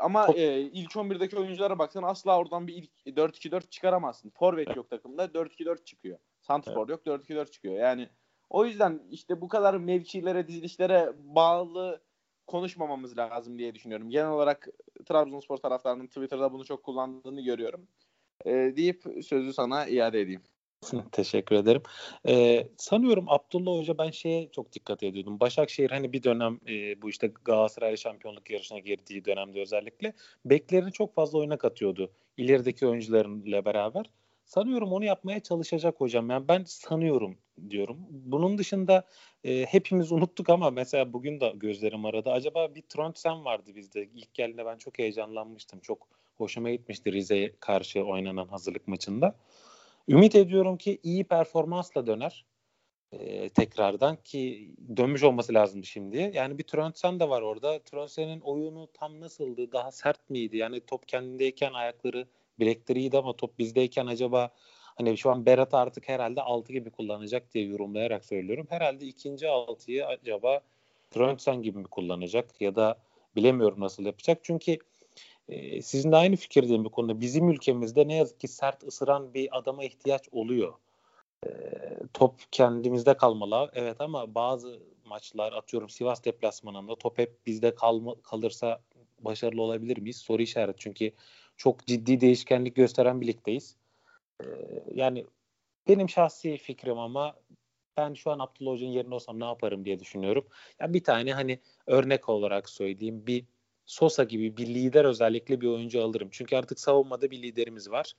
Ama 0.00 0.28
e, 0.34 0.60
ilk 0.60 0.90
11'deki 0.90 1.36
oyunculara 1.36 1.78
baksan 1.78 2.02
asla 2.02 2.38
oradan 2.38 2.66
bir 2.66 2.74
ilk 2.74 3.16
4-2-4 3.16 3.70
çıkaramazsın. 3.70 4.30
Forvet 4.30 4.76
yok 4.76 4.90
takımda 4.90 5.24
4-2-4 5.24 5.84
çıkıyor. 5.84 6.18
Santrfor 6.40 6.88
evet. 6.88 7.06
yok 7.06 7.20
4-2-4 7.26 7.50
çıkıyor. 7.50 7.74
Yani 7.74 8.08
o 8.50 8.64
yüzden 8.64 9.02
işte 9.10 9.40
bu 9.40 9.48
kadar 9.48 9.74
mevkilere, 9.74 10.48
dizilişlere 10.48 11.12
bağlı 11.18 12.02
konuşmamamız 12.46 13.18
lazım 13.18 13.58
diye 13.58 13.74
düşünüyorum. 13.74 14.10
Genel 14.10 14.30
olarak 14.30 14.68
Trabzonspor 15.04 15.56
taraftarının 15.56 16.06
Twitter'da 16.06 16.52
bunu 16.52 16.64
çok 16.64 16.82
kullandığını 16.82 17.40
görüyorum. 17.40 17.88
E, 18.44 18.52
deyip 18.76 19.04
sözü 19.22 19.52
sana 19.52 19.86
iade 19.86 20.20
edeyim. 20.20 20.42
Teşekkür 21.12 21.56
ederim. 21.56 21.82
Ee, 22.28 22.68
sanıyorum 22.76 23.24
Abdullah 23.28 23.78
Hoca 23.78 23.98
ben 23.98 24.10
şeye 24.10 24.48
çok 24.52 24.72
dikkat 24.72 25.02
ediyordum. 25.02 25.40
Başakşehir 25.40 25.90
hani 25.90 26.12
bir 26.12 26.22
dönem 26.22 26.60
e, 26.68 27.02
bu 27.02 27.10
işte 27.10 27.32
Galatasaray 27.44 27.96
şampiyonluk 27.96 28.50
yarışına 28.50 28.78
girdiği 28.78 29.24
dönemde 29.24 29.60
özellikle 29.60 30.12
beklerini 30.44 30.92
çok 30.92 31.14
fazla 31.14 31.38
oyuna 31.38 31.58
katıyordu. 31.58 32.12
İlerideki 32.36 32.86
oyuncularıyla 32.86 33.64
beraber. 33.64 34.10
Sanıyorum 34.44 34.92
onu 34.92 35.04
yapmaya 35.04 35.40
çalışacak 35.40 36.00
hocam. 36.00 36.30
Yani 36.30 36.48
ben 36.48 36.64
sanıyorum 36.64 37.38
diyorum. 37.70 37.98
Bunun 38.10 38.58
dışında 38.58 39.06
e, 39.44 39.64
hepimiz 39.64 40.12
unuttuk 40.12 40.50
ama 40.50 40.70
mesela 40.70 41.12
bugün 41.12 41.40
de 41.40 41.52
gözlerim 41.56 42.04
aradı. 42.04 42.30
Acaba 42.30 42.74
bir 42.74 42.82
Trondsen 42.82 43.44
vardı 43.44 43.70
bizde. 43.76 44.08
İlk 44.14 44.34
geldiğinde 44.34 44.66
ben 44.66 44.76
çok 44.76 44.98
heyecanlanmıştım. 44.98 45.80
Çok 45.80 46.08
hoşuma 46.36 46.70
gitmişti 46.70 47.12
Rize'ye 47.12 47.52
karşı 47.60 48.02
oynanan 48.04 48.48
hazırlık 48.48 48.88
maçında. 48.88 49.36
Ümit 50.08 50.34
ediyorum 50.34 50.76
ki 50.76 50.98
iyi 51.02 51.24
performansla 51.24 52.06
döner 52.06 52.44
e, 53.12 53.48
tekrardan 53.48 54.16
ki 54.16 54.70
dönmüş 54.96 55.22
olması 55.22 55.54
lazım 55.54 55.84
şimdi. 55.84 56.30
Yani 56.34 56.58
bir 56.58 56.64
Trondsen 56.64 57.20
de 57.20 57.28
var 57.28 57.42
orada. 57.42 57.82
Trondsen'in 57.82 58.40
oyunu 58.40 58.88
tam 58.94 59.20
nasıldı? 59.20 59.72
Daha 59.72 59.90
sert 59.90 60.30
miydi? 60.30 60.56
Yani 60.56 60.80
top 60.80 61.08
kendindeyken 61.08 61.72
ayakları 61.72 62.28
bilekleri 62.60 63.18
ama 63.18 63.36
top 63.36 63.58
bizdeyken 63.58 64.06
acaba 64.06 64.50
hani 64.96 65.18
şu 65.18 65.30
an 65.30 65.46
Berat 65.46 65.74
artık 65.74 66.08
herhalde 66.08 66.42
6 66.42 66.72
gibi 66.72 66.90
kullanacak 66.90 67.54
diye 67.54 67.64
yorumlayarak 67.64 68.24
söylüyorum. 68.24 68.66
Herhalde 68.70 69.06
ikinci 69.06 69.46
6'yı 69.46 70.06
acaba 70.06 70.60
Trondsen 71.10 71.62
gibi 71.62 71.78
mi 71.78 71.84
kullanacak 71.84 72.60
ya 72.60 72.76
da 72.76 72.98
bilemiyorum 73.36 73.80
nasıl 73.80 74.04
yapacak. 74.04 74.38
Çünkü 74.42 74.78
e, 75.48 75.82
sizin 75.82 76.12
de 76.12 76.16
aynı 76.16 76.36
fikirdeyim 76.36 76.84
bu 76.84 76.90
konuda. 76.90 77.20
Bizim 77.20 77.48
ülkemizde 77.48 78.08
ne 78.08 78.16
yazık 78.16 78.40
ki 78.40 78.48
sert 78.48 78.84
ısıran 78.84 79.34
bir 79.34 79.58
adama 79.58 79.84
ihtiyaç 79.84 80.28
oluyor 80.32 80.74
top 82.14 82.40
kendimizde 82.52 83.16
kalmalı. 83.16 83.70
Evet 83.74 84.00
ama 84.00 84.34
bazı 84.34 84.80
maçlar 85.04 85.52
atıyorum 85.52 85.88
Sivas 85.88 86.24
deplasmanında 86.24 86.96
top 86.96 87.18
hep 87.18 87.46
bizde 87.46 87.74
kalma, 87.74 88.14
kalırsa 88.22 88.80
başarılı 89.20 89.62
olabilir 89.62 89.98
miyiz? 89.98 90.16
Soru 90.16 90.42
işareti. 90.42 90.78
Çünkü 90.78 91.12
çok 91.56 91.86
ciddi 91.86 92.20
değişkenlik 92.20 92.76
gösteren 92.76 93.20
bir 93.20 93.26
ligdeyiz. 93.26 93.76
Ee, 94.40 94.46
yani 94.94 95.26
benim 95.88 96.08
şahsi 96.08 96.56
fikrim 96.56 96.98
ama 96.98 97.36
ben 97.96 98.14
şu 98.14 98.30
an 98.30 98.38
Abdullah 98.38 98.72
Hoca'nın 98.72 98.90
yerinde 98.90 99.14
olsam 99.14 99.40
ne 99.40 99.44
yaparım 99.44 99.84
diye 99.84 100.00
düşünüyorum. 100.00 100.46
Ya 100.80 100.92
bir 100.92 101.04
tane 101.04 101.32
hani 101.32 101.58
örnek 101.86 102.28
olarak 102.28 102.68
söyleyeyim 102.68 103.26
bir 103.26 103.44
Sosa 103.90 104.24
gibi 104.24 104.56
bir 104.56 104.66
lider 104.66 105.04
özellikle 105.04 105.60
bir 105.60 105.66
oyuncu 105.66 106.02
alırım. 106.02 106.28
Çünkü 106.32 106.56
artık 106.56 106.80
savunmada 106.80 107.30
bir 107.30 107.42
liderimiz 107.42 107.90
var 107.90 108.14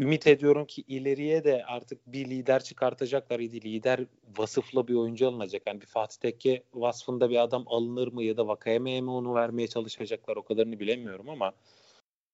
ümit 0.00 0.26
ediyorum 0.26 0.66
ki 0.66 0.84
ileriye 0.88 1.44
de 1.44 1.64
artık 1.64 2.06
bir 2.06 2.30
lider 2.30 2.64
çıkartacaklar. 2.64 3.38
Lider 3.38 4.00
vasıflı 4.38 4.88
bir 4.88 4.94
oyuncu 4.94 5.28
alınacak. 5.28 5.62
Yani 5.66 5.80
bir 5.80 5.86
Fatih 5.86 6.16
Tekke 6.16 6.62
vasfında 6.74 7.30
bir 7.30 7.42
adam 7.42 7.64
alınır 7.66 8.12
mı 8.12 8.24
ya 8.24 8.36
da 8.36 8.48
Vakayeme'ye 8.48 9.00
mi 9.00 9.10
onu 9.10 9.34
vermeye 9.34 9.68
çalışacaklar 9.68 10.36
o 10.36 10.42
kadarını 10.42 10.80
bilemiyorum 10.80 11.28
ama 11.28 11.52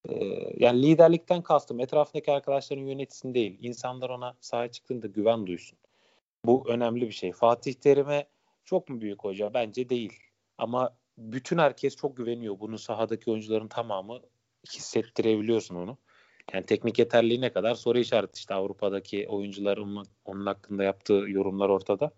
e, 0.09 0.14
yani 0.57 0.83
liderlikten 0.83 1.43
kastım 1.43 1.81
etrafındaki 1.81 2.33
arkadaşların 2.33 2.83
yönetisin 2.83 3.35
değil. 3.35 3.59
İnsanlar 3.61 4.11
ona 4.11 4.37
sahaya 4.40 4.71
çıktığında 4.73 5.07
güven 5.07 5.47
duysun. 5.47 5.79
Bu 6.45 6.69
önemli 6.69 7.07
bir 7.09 7.12
şey. 7.12 7.33
Fatih 7.33 7.75
Terim'e 7.75 8.27
çok 8.64 8.88
mu 8.88 9.01
büyük 9.01 9.25
hoca? 9.25 9.55
Bence 9.55 9.88
değil. 9.88 10.12
Ama 10.59 10.97
bütün 11.18 11.59
herkes 11.59 11.96
çok 11.96 12.16
güveniyor. 12.16 12.61
Bunu 12.61 12.79
sahadaki 12.79 13.31
oyuncuların 13.31 13.68
tamamı 13.68 14.20
hissettirebiliyorsun 14.66 15.75
onu. 15.75 15.99
Yani 16.53 16.66
teknik 16.66 16.99
yeterliği 16.99 17.40
ne 17.40 17.53
kadar 17.53 17.75
soru 17.75 17.99
işareti 17.99 18.38
işte 18.38 18.55
Avrupa'daki 18.55 19.29
oyuncuların 19.29 20.05
onun, 20.25 20.46
hakkında 20.46 20.85
yaptığı 20.85 21.25
yorumlar 21.29 21.68
ortada. 21.68 22.11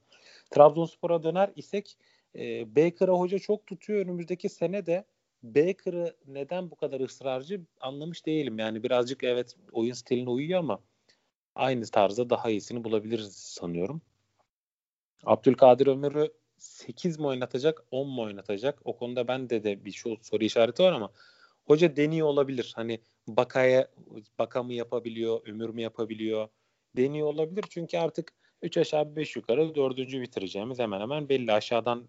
Trabzonspor'a 0.50 1.22
döner 1.22 1.50
isek 1.57 1.96
e, 2.35 2.76
Baker'a 2.76 3.12
hoca 3.12 3.38
çok 3.38 3.66
tutuyor. 3.66 4.00
Önümüzdeki 4.00 4.48
sene 4.48 4.87
de 4.87 5.05
Baker'ı 5.42 6.16
neden 6.26 6.70
bu 6.70 6.76
kadar 6.76 7.00
ısrarcı 7.00 7.61
anlamış 7.81 8.26
değilim. 8.26 8.59
Yani 8.59 8.83
birazcık 8.83 9.24
evet 9.24 9.57
oyun 9.72 9.92
stiline 9.92 10.31
uyuyor 10.31 10.59
ama 10.59 10.81
aynı 11.55 11.87
tarzda 11.87 12.31
daha 12.31 12.50
iyisini 12.50 12.85
bulabiliriz 12.85 13.35
sanıyorum. 13.37 14.02
Abdülkadir 15.24 15.87
Ömür'ü 15.87 16.33
8 16.62 17.18
mi 17.18 17.27
oynatacak 17.27 17.85
10 17.90 18.09
mu 18.09 18.22
oynatacak? 18.22 18.79
O 18.85 18.96
konuda 18.96 19.29
bende 19.29 19.64
de 19.64 19.85
bir 19.85 19.92
şu 19.92 20.16
soru 20.22 20.44
işareti 20.44 20.83
var 20.83 20.92
ama 20.92 21.11
hoca 21.64 21.96
deniyor 21.96 22.27
olabilir. 22.27 22.72
Hani 22.77 23.01
Bakaya 23.29 23.88
Baka 24.38 24.62
mı 24.62 24.72
yapabiliyor, 24.72 25.40
Ömür 25.46 25.68
mü 25.68 25.83
yapabiliyor? 25.83 26.48
Deniyor 26.96 27.27
olabilir 27.27 27.64
çünkü 27.70 27.98
artık 27.98 28.33
3 28.62 28.77
aşağı 28.77 29.16
5 29.16 29.37
yukarı 29.37 29.75
dördüncü 29.75 30.20
bitireceğimiz 30.20 30.79
hemen 30.79 31.01
hemen 31.01 31.29
belli. 31.29 31.53
Aşağıdan 31.53 32.09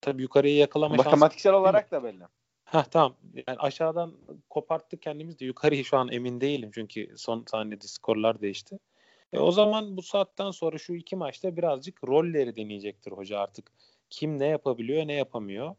tabii 0.00 0.22
yukarıyı 0.22 0.56
yakalama 0.56 0.96
şansı. 0.96 1.08
Matematiksel 1.08 1.52
olarak 1.52 1.90
da 1.90 2.04
belli. 2.04 2.24
Ha 2.64 2.84
tamam. 2.90 3.16
Yani 3.46 3.58
aşağıdan 3.58 4.14
koparttık 4.50 5.02
kendimiz 5.02 5.40
de 5.40 5.44
yukarıyı 5.44 5.84
şu 5.84 5.96
an 5.96 6.08
emin 6.12 6.40
değilim 6.40 6.70
çünkü 6.74 7.14
son 7.16 7.44
saniyede 7.50 7.86
skorlar 7.86 8.40
değişti. 8.40 8.78
E, 9.32 9.38
o 9.38 9.52
zaman 9.52 9.96
bu 9.96 10.02
saatten 10.02 10.50
sonra 10.50 10.78
şu 10.78 10.94
iki 10.94 11.16
maçta 11.16 11.56
birazcık 11.56 12.08
rolleri 12.08 12.56
deneyecektir 12.56 13.12
hoca 13.12 13.38
artık. 13.38 13.72
Kim 14.10 14.38
ne 14.38 14.46
yapabiliyor 14.46 15.06
ne 15.06 15.12
yapamıyor 15.12 15.74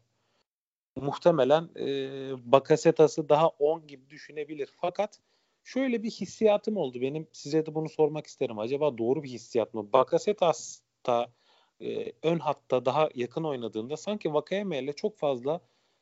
muhtemelen 0.96 1.68
e, 1.76 2.52
Bakasetas'ı 2.52 3.28
daha 3.28 3.48
10 3.48 3.86
gibi 3.86 4.10
düşünebilir. 4.10 4.70
Fakat 4.80 5.20
şöyle 5.64 6.02
bir 6.02 6.10
hissiyatım 6.10 6.76
oldu 6.76 7.00
benim. 7.00 7.26
Size 7.32 7.66
de 7.66 7.74
bunu 7.74 7.88
sormak 7.88 8.26
isterim. 8.26 8.58
Acaba 8.58 8.98
doğru 8.98 9.22
bir 9.22 9.28
hissiyat 9.28 9.74
mı? 9.74 9.92
Bakasetas 9.92 10.80
da 11.06 11.32
e, 11.80 12.12
ön 12.22 12.38
hatta 12.38 12.84
daha 12.84 13.08
yakın 13.14 13.44
oynadığında 13.44 13.96
sanki 13.96 14.34
Vakayeme 14.34 14.78
ile 14.78 14.92
çok 14.92 15.18
fazla 15.18 15.60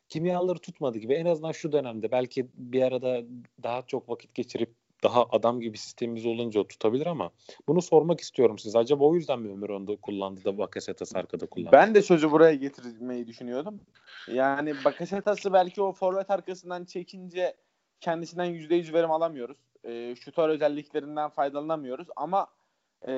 kimyaları 0.09 0.59
tutmadı 0.59 0.99
gibi. 0.99 1.15
En 1.15 1.27
azından 1.27 1.53
şu 1.53 1.73
dönemde 1.73 2.11
belki 2.11 2.49
bir 2.55 2.83
arada 2.83 3.23
daha 3.63 3.83
çok 3.83 4.09
vakit 4.09 4.35
geçirip 4.35 4.75
daha 5.05 5.27
adam 5.31 5.61
gibi 5.61 5.79
sistemimiz 5.79 6.27
olunca 6.27 6.65
tutabilir 6.65 7.07
ama 7.07 7.31
bunu 7.69 7.83
sormak 7.83 8.21
istiyorum 8.21 8.59
size. 8.59 8.79
Acaba 8.79 9.05
o 9.05 9.15
yüzden 9.15 9.41
mi 9.41 9.53
Ömür 9.53 9.71
Önde 9.71 9.97
kullandı 9.97 10.45
da 10.45 10.59
Bakasetas 10.59 11.17
arkada 11.17 11.47
kullandı? 11.47 11.73
Ben 11.73 11.95
de 11.95 12.03
sözü 12.03 12.31
buraya 12.31 12.55
getirmeyi 12.55 13.27
düşünüyordum. 13.27 13.81
Yani 14.29 14.75
Bakasetas'ı 14.85 15.53
belki 15.53 15.83
o 15.83 15.93
forvet 15.93 16.31
arkasından 16.31 16.85
çekince 16.85 17.57
kendisinden 18.01 18.47
%100 18.47 18.93
verim 18.93 19.11
alamıyoruz. 19.11 19.59
E, 19.85 20.15
şutör 20.17 20.49
özelliklerinden 20.49 21.31
faydalanamıyoruz 21.31 22.09
ama 22.17 22.47
e, 23.09 23.13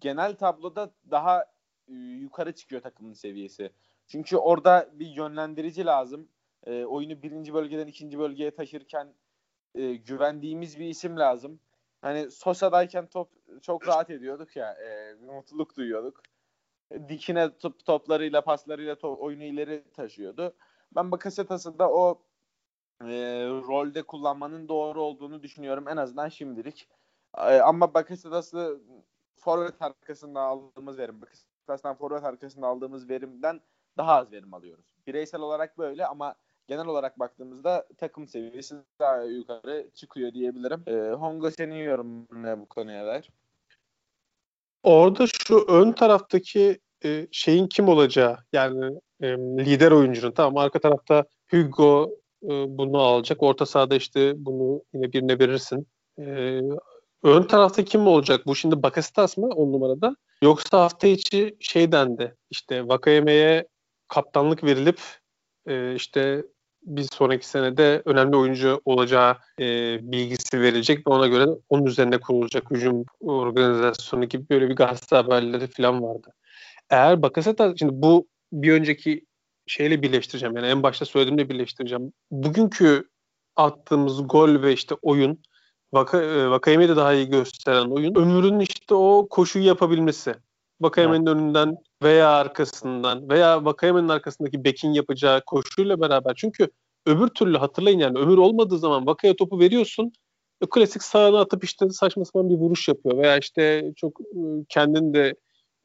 genel 0.00 0.34
tabloda 0.34 0.90
daha 1.10 1.44
e, 1.88 1.92
yukarı 1.94 2.54
çıkıyor 2.54 2.82
takımın 2.82 3.12
seviyesi. 3.12 3.70
Çünkü 4.06 4.36
orada 4.36 4.90
bir 4.92 5.06
yönlendirici 5.06 5.86
lazım. 5.86 6.28
E, 6.66 6.84
oyunu 6.84 7.22
birinci 7.22 7.54
bölgeden 7.54 7.86
ikinci 7.86 8.18
bölgeye 8.18 8.50
taşırken 8.50 9.14
e, 9.74 9.94
güvendiğimiz 9.94 10.78
bir 10.78 10.88
isim 10.88 11.18
lazım. 11.18 11.60
Hani 12.02 12.30
Sosa'dayken 12.30 13.06
top 13.06 13.28
çok 13.62 13.88
rahat 13.88 14.10
ediyorduk 14.10 14.56
ya. 14.56 14.72
E, 14.72 15.16
bir 15.22 15.28
mutluluk 15.28 15.76
duyuyorduk. 15.76 16.22
Dikine 17.08 17.58
top, 17.58 17.84
toplarıyla, 17.86 18.40
paslarıyla 18.40 18.98
top, 18.98 19.20
oyunu 19.22 19.44
ileri 19.44 19.84
taşıyordu. 19.96 20.54
Ben 20.96 21.10
Bakasetas'ı 21.10 21.78
da 21.78 21.90
o 21.90 22.22
e, 23.00 23.06
rolde 23.48 24.02
kullanmanın 24.02 24.68
doğru 24.68 25.02
olduğunu 25.02 25.42
düşünüyorum. 25.42 25.88
En 25.88 25.96
azından 25.96 26.28
şimdilik. 26.28 26.88
E, 27.38 27.60
ama 27.60 27.94
Bakasetas'ı 27.94 28.80
forvet 29.36 29.82
arkasında 29.82 30.40
aldığımız 30.40 30.98
verim, 30.98 31.22
Bakasetas'tan 31.22 31.94
forvet 31.94 32.24
arkasında 32.24 32.66
aldığımız 32.66 33.08
verimden 33.08 33.60
daha 33.96 34.14
az 34.14 34.32
verim 34.32 34.54
alıyoruz. 34.54 34.84
Bireysel 35.06 35.40
olarak 35.40 35.78
böyle 35.78 36.06
ama 36.06 36.34
genel 36.70 36.86
olarak 36.86 37.18
baktığımızda 37.18 37.86
takım 37.98 38.28
seviyesi 38.28 38.74
daha 38.98 39.22
yukarı 39.22 39.90
çıkıyor 39.94 40.32
diyebilirim. 40.32 40.82
E, 40.86 41.12
Hongo 41.12 41.50
senin 41.50 41.74
yorumun 41.74 42.28
bu 42.60 42.66
konuya 42.66 43.06
dair? 43.06 43.30
Orada 44.82 45.26
şu 45.26 45.64
ön 45.68 45.92
taraftaki 45.92 46.78
e, 47.04 47.26
şeyin 47.32 47.66
kim 47.66 47.88
olacağı 47.88 48.38
yani 48.52 49.00
e, 49.20 49.28
lider 49.38 49.90
oyuncunun 49.90 50.32
tamam 50.32 50.56
arka 50.56 50.78
tarafta 50.78 51.24
Hugo 51.50 52.10
e, 52.42 52.48
bunu 52.48 52.98
alacak. 52.98 53.42
Orta 53.42 53.66
sahada 53.66 53.96
işte 53.96 54.32
bunu 54.36 54.82
yine 54.94 55.12
birine 55.12 55.38
verirsin. 55.38 55.86
E, 56.18 56.60
ön 57.22 57.42
tarafta 57.42 57.84
kim 57.84 58.06
olacak? 58.06 58.46
Bu 58.46 58.54
şimdi 58.54 58.82
Bakasitas 58.82 59.36
mı 59.36 59.46
on 59.46 59.72
numarada? 59.72 60.16
Yoksa 60.42 60.80
hafta 60.80 61.06
içi 61.06 61.56
şey 61.60 61.92
dendi. 61.92 62.36
İşte 62.50 62.88
Vakayeme'ye 62.88 63.68
kaptanlık 64.08 64.64
verilip 64.64 65.00
e, 65.66 65.94
işte 65.94 66.44
bir 66.82 67.02
sonraki 67.02 67.48
senede 67.48 68.02
önemli 68.04 68.36
oyuncu 68.36 68.80
olacağı 68.84 69.36
e, 69.60 69.64
bilgisi 70.12 70.60
verilecek 70.60 71.06
ve 71.06 71.10
ona 71.10 71.26
göre 71.26 71.46
onun 71.68 71.86
üzerine 71.86 72.20
kurulacak 72.20 72.70
hücum 72.70 73.04
organizasyonu 73.20 74.24
gibi 74.24 74.48
böyle 74.50 74.68
bir 74.68 74.76
gazete 74.76 75.16
haberleri 75.16 75.66
falan 75.66 76.02
vardı. 76.02 76.32
Eğer 76.90 77.22
Bakaseta 77.22 77.74
şimdi 77.78 77.92
bu 77.94 78.28
bir 78.52 78.72
önceki 78.72 79.24
şeyle 79.66 80.02
birleştireceğim 80.02 80.56
yani 80.56 80.66
en 80.66 80.82
başta 80.82 81.04
söylediğimle 81.04 81.48
birleştireceğim. 81.48 82.12
Bugünkü 82.30 83.04
attığımız 83.56 84.28
gol 84.28 84.62
ve 84.62 84.72
işte 84.72 84.94
oyun 85.02 85.42
Vaka, 85.92 86.22
e, 86.22 86.50
Vakayeme'yi 86.50 86.88
de 86.88 86.96
daha 86.96 87.14
iyi 87.14 87.28
gösteren 87.28 87.90
oyun. 87.90 88.14
Ömür'ün 88.14 88.60
işte 88.60 88.94
o 88.94 89.26
koşuyu 89.30 89.66
yapabilmesi. 89.66 90.34
Vakayeme'nin 90.80 91.26
evet. 91.26 91.36
önünden 91.36 91.76
veya 92.02 92.30
arkasından 92.30 93.28
veya 93.28 93.64
Vakayeme'nin 93.64 94.08
arkasındaki 94.08 94.64
bekin 94.64 94.92
yapacağı 94.92 95.42
koşuyla 95.46 96.00
beraber. 96.00 96.34
Çünkü 96.36 96.68
öbür 97.06 97.28
türlü 97.28 97.58
hatırlayın 97.58 97.98
yani 97.98 98.18
ömür 98.18 98.38
olmadığı 98.38 98.78
zaman 98.78 99.06
Vakaya 99.06 99.36
topu 99.36 99.60
veriyorsun. 99.60 100.12
E, 100.60 100.66
klasik 100.70 101.02
sağına 101.02 101.40
atıp 101.40 101.64
işte 101.64 101.90
saçma 101.90 102.24
sapan 102.24 102.50
bir 102.50 102.54
vuruş 102.54 102.88
yapıyor 102.88 103.18
veya 103.18 103.38
işte 103.38 103.92
çok 103.96 104.20
e, 104.20 104.38
kendin 104.68 105.14
de 105.14 105.34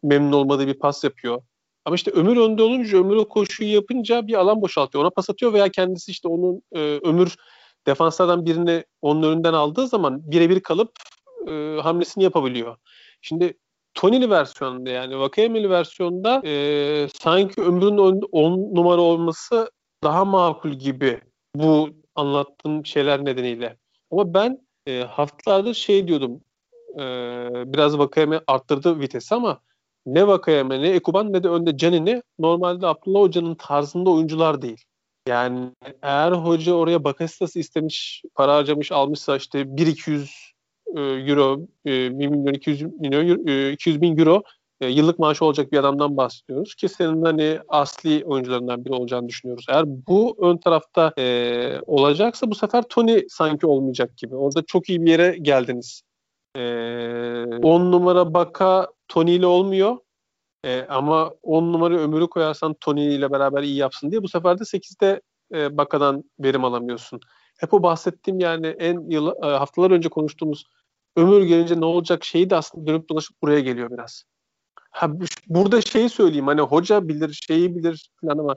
memnun 0.03 0.31
olmadığı 0.31 0.67
bir 0.67 0.79
pas 0.79 1.03
yapıyor. 1.03 1.41
Ama 1.85 1.95
işte 1.95 2.11
ömür 2.11 2.37
önde 2.37 2.63
olunca 2.63 2.97
ömür 2.97 3.15
o 3.15 3.27
koşuyu 3.29 3.73
yapınca 3.73 4.27
bir 4.27 4.33
alan 4.33 4.61
boşaltıyor. 4.61 5.03
Ona 5.03 5.09
pas 5.09 5.29
atıyor 5.29 5.53
veya 5.53 5.69
kendisi 5.69 6.11
işte 6.11 6.27
onun 6.27 6.61
e, 6.71 6.79
ömür 6.79 7.35
defanslardan 7.87 8.45
birini 8.45 8.83
onun 9.01 9.23
önünden 9.23 9.53
aldığı 9.53 9.87
zaman 9.87 10.31
birebir 10.31 10.59
kalıp 10.59 10.91
e, 11.47 11.51
hamlesini 11.81 12.23
yapabiliyor. 12.23 12.77
Şimdi 13.21 13.57
Tony'li 13.95 14.29
versiyonunda 14.29 14.89
yani 14.89 15.19
Vakayemeli 15.19 15.69
versiyonda 15.69 16.41
e, 16.45 17.07
sanki 17.21 17.61
ömrünün 17.61 18.21
10 18.31 18.75
numara 18.75 19.01
olması 19.01 19.71
daha 20.03 20.25
makul 20.25 20.69
gibi 20.69 21.21
bu 21.55 21.89
anlattığım 22.15 22.85
şeyler 22.85 23.25
nedeniyle. 23.25 23.77
Ama 24.11 24.33
ben 24.33 24.59
e, 24.87 25.01
haftalardır 25.01 25.73
şey 25.73 26.07
diyordum 26.07 26.41
e, 26.95 27.03
biraz 27.73 27.97
Vakayeme 27.97 28.41
arttırdı 28.47 28.99
vitesi 28.99 29.35
ama 29.35 29.59
ne 30.05 30.27
Vakayeme 30.27 30.81
ne 30.81 30.89
Ekuban 30.89 31.33
ne 31.33 31.43
de 31.43 31.49
önde 31.49 31.77
Canini 31.77 32.21
normalde 32.39 32.87
Abdullah 32.87 33.21
Hoca'nın 33.21 33.55
tarzında 33.55 34.09
oyuncular 34.09 34.61
değil. 34.61 34.83
Yani 35.27 35.71
eğer 36.01 36.31
hoca 36.31 36.73
oraya 36.73 37.03
Bakasitas'ı 37.03 37.59
istemiş, 37.59 38.23
para 38.35 38.55
harcamış, 38.55 38.91
almışsa 38.91 39.37
işte 39.37 39.61
1-200 39.61 40.54
e, 40.95 40.99
euro, 41.01 41.59
1 41.85 41.91
e, 41.91 42.09
milyon 42.09 42.53
200 42.53 42.99
milyon 42.99 43.71
200 43.73 43.97
e, 43.97 44.01
bin 44.01 44.17
euro 44.17 44.43
yıllık 44.81 45.19
maaşı 45.19 45.45
olacak 45.45 45.71
bir 45.71 45.77
adamdan 45.77 46.17
bahsediyoruz 46.17 46.75
ki 46.75 46.89
senin 46.89 47.21
hani 47.21 47.59
asli 47.67 48.23
oyuncularından 48.25 48.85
biri 48.85 48.93
olacağını 48.93 49.29
düşünüyoruz. 49.29 49.65
Eğer 49.69 49.85
bu 49.87 50.37
ön 50.41 50.57
tarafta 50.57 51.13
e, 51.17 51.79
olacaksa 51.85 52.51
bu 52.51 52.55
sefer 52.55 52.83
Tony 52.89 53.21
sanki 53.29 53.67
olmayacak 53.67 54.17
gibi. 54.17 54.35
Orada 54.35 54.61
çok 54.61 54.89
iyi 54.89 55.05
bir 55.05 55.11
yere 55.11 55.37
geldiniz. 55.41 56.01
10 56.55 56.61
e, 56.61 57.61
numara 57.63 58.33
Baka 58.33 58.87
Tony 59.07 59.35
ile 59.35 59.45
olmuyor. 59.45 59.97
E, 60.65 60.85
ama 60.89 61.33
10 61.43 61.73
numara 61.73 61.97
ömürü 61.97 62.27
koyarsan 62.27 62.73
Tony 62.73 63.15
ile 63.15 63.31
beraber 63.31 63.63
iyi 63.63 63.75
yapsın 63.75 64.11
diye 64.11 64.23
bu 64.23 64.27
sefer 64.27 64.59
de 64.59 64.63
8'de 64.63 65.21
e, 65.53 65.77
Baka'dan 65.77 66.23
verim 66.39 66.65
alamıyorsun. 66.65 67.19
Hep 67.59 67.73
o 67.73 67.83
bahsettiğim 67.83 68.39
yani 68.39 68.67
en 68.67 69.09
yıl, 69.09 69.27
e, 69.43 69.47
haftalar 69.47 69.91
önce 69.91 70.09
konuştuğumuz 70.09 70.65
ömür 71.15 71.43
gelince 71.43 71.79
ne 71.79 71.85
olacak 71.85 72.23
şeyi 72.25 72.49
de 72.49 72.55
aslında 72.55 72.87
dönüp 72.87 73.09
dolaşıp 73.09 73.41
buraya 73.41 73.59
geliyor 73.59 73.91
biraz. 73.91 74.23
Ha, 74.91 75.11
burada 75.47 75.81
şeyi 75.81 76.09
söyleyeyim 76.09 76.47
hani 76.47 76.61
hoca 76.61 77.07
bilir 77.07 77.39
şeyi 77.47 77.75
bilir 77.75 78.09
falan 78.21 78.37
ama 78.37 78.55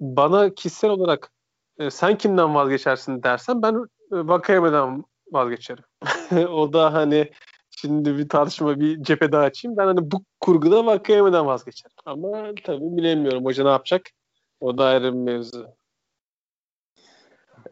bana 0.00 0.54
kişisel 0.54 0.90
olarak 0.90 1.30
e, 1.78 1.90
sen 1.90 2.18
kimden 2.18 2.54
vazgeçersin 2.54 3.22
dersen 3.22 3.62
ben 3.62 3.74
e, 3.74 3.78
Vakayeme'den 4.10 5.04
vazgeçerim. 5.32 5.84
o 6.48 6.72
da 6.72 6.92
hani 6.92 7.30
şimdi 7.70 8.18
bir 8.18 8.28
tartışma 8.28 8.80
bir 8.80 9.02
cephe 9.02 9.32
daha 9.32 9.42
açayım. 9.42 9.76
Ben 9.76 9.86
hani 9.86 10.10
bu 10.10 10.24
kurguda 10.40 10.86
Vakayeme'den 10.86 11.46
vazgeçerim. 11.46 11.96
Ama 12.04 12.52
tabii 12.64 12.96
bilemiyorum 12.96 13.44
hoca 13.44 13.64
ne 13.64 13.70
yapacak. 13.70 14.02
O 14.60 14.78
da 14.78 14.84
ayrı 14.84 15.12
bir 15.12 15.18
mevzu. 15.18 15.77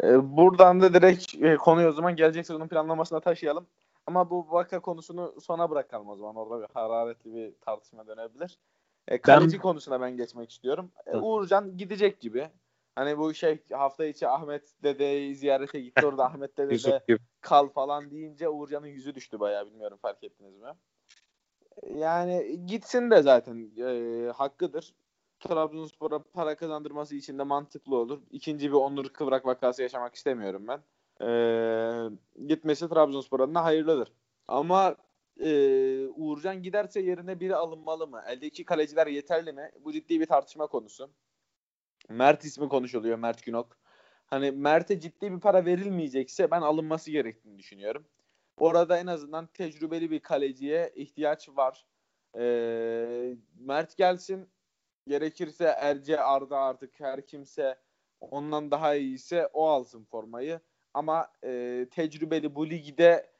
E, 0.03 0.37
buradan 0.37 0.81
da 0.81 0.95
direkt 0.95 1.35
e, 1.35 1.57
konuyu 1.57 1.89
o 1.89 1.93
zaman 1.93 2.17
gelecek 2.17 2.47
sezonun 2.47 2.69
planlamasına 2.69 3.21
taşıyalım. 3.21 3.67
Ama 4.07 4.31
bu 4.31 4.47
Vaka 4.51 4.81
konusunu 4.81 5.35
sona 5.41 5.71
bırakalım 5.71 6.09
o 6.09 6.17
zaman. 6.17 6.37
Orada 6.37 6.63
bir 6.63 6.75
hararetli 6.75 7.35
bir 7.35 7.55
tartışma 7.61 8.07
dönebilir. 8.07 8.59
E, 9.09 9.21
kaleci 9.21 9.57
ben... 9.57 9.63
konusuna 9.63 10.01
ben 10.01 10.17
geçmek 10.17 10.51
istiyorum. 10.51 10.91
E, 11.07 11.17
Uğurcan 11.17 11.77
gidecek 11.77 12.21
gibi. 12.21 12.51
Hani 12.95 13.19
bu 13.19 13.35
şey 13.35 13.63
hafta 13.73 14.05
içi 14.05 14.29
Ahmet 14.29 14.83
Dede'yi 14.83 15.37
ziyarete 15.37 15.81
gitti. 15.81 16.07
Orada 16.07 16.25
Ahmet 16.27 16.59
Dede 16.59 16.85
de 16.85 17.19
kal 17.41 17.69
falan 17.69 18.11
deyince 18.11 18.49
Uğurcan'ın 18.49 18.87
yüzü 18.87 19.15
düştü 19.15 19.41
bayağı. 19.41 19.67
Bilmiyorum 19.67 19.99
fark 20.03 20.25
ettiniz 20.25 20.57
mi? 20.57 20.69
Yani 21.95 22.61
gitsin 22.67 23.11
de 23.11 23.23
zaten 23.23 23.71
e, 23.79 24.33
hakkıdır. 24.33 24.95
Trabzonspor'a 25.41 26.23
para 26.23 26.57
kazandırması 26.57 27.17
için 27.17 27.39
de 27.39 27.43
mantıklı 27.43 27.97
olur. 27.97 28.23
İkinci 28.31 28.69
bir 28.69 28.77
Onur 28.77 29.09
Kıvrak 29.09 29.47
vakası 29.47 29.83
yaşamak 29.83 30.15
istemiyorum 30.15 30.67
ben 30.69 30.83
e, 31.21 31.29
gitmesi 32.47 32.89
Trabzonspor 32.89 33.41
adına 33.41 33.65
hayırlıdır. 33.65 34.13
Ama 34.49 34.97
e, 35.41 36.07
Uğurcan 36.07 36.63
giderse 36.63 37.01
yerine 37.01 37.41
biri 37.41 37.57
alınmalı 37.57 38.07
mı? 38.07 38.23
Eldeki 38.27 38.65
kaleciler 38.65 39.07
yeterli 39.07 39.53
mi? 39.53 39.71
Bu 39.85 39.93
ciddi 39.93 40.21
bir 40.21 40.27
tartışma 40.27 40.67
konusu. 40.67 41.11
Mert 42.09 42.45
ismi 42.45 42.69
konuşuluyor 42.69 43.19
Mert 43.19 43.43
Günok. 43.45 43.79
Hani 44.27 44.51
Mert'e 44.51 45.01
ciddi 45.01 45.33
bir 45.33 45.41
para 45.41 45.65
verilmeyecekse 45.65 46.51
ben 46.51 46.63
alınması 46.63 47.11
gerektiğini 47.11 47.59
düşünüyorum. 47.59 48.07
Orada 48.59 48.99
en 48.99 49.07
azından 49.07 49.47
tecrübeli 49.47 50.11
bir 50.11 50.21
kaleciye 50.21 50.93
ihtiyaç 50.97 51.49
var. 51.49 51.87
Ee, 52.39 53.37
Mert 53.59 53.97
gelsin. 53.97 54.49
Gerekirse 55.07 55.65
Erce 55.65 56.21
Arda 56.21 56.59
artık 56.59 57.01
her 57.01 57.27
kimse 57.27 57.79
ondan 58.21 58.71
daha 58.71 58.95
iyiyse 58.95 59.47
o 59.47 59.67
alsın 59.67 60.05
formayı. 60.05 60.61
Ama 60.95 61.29
e, 61.45 61.87
tecrübeli 61.91 62.55
bu 62.55 62.71
ligde 62.71 63.31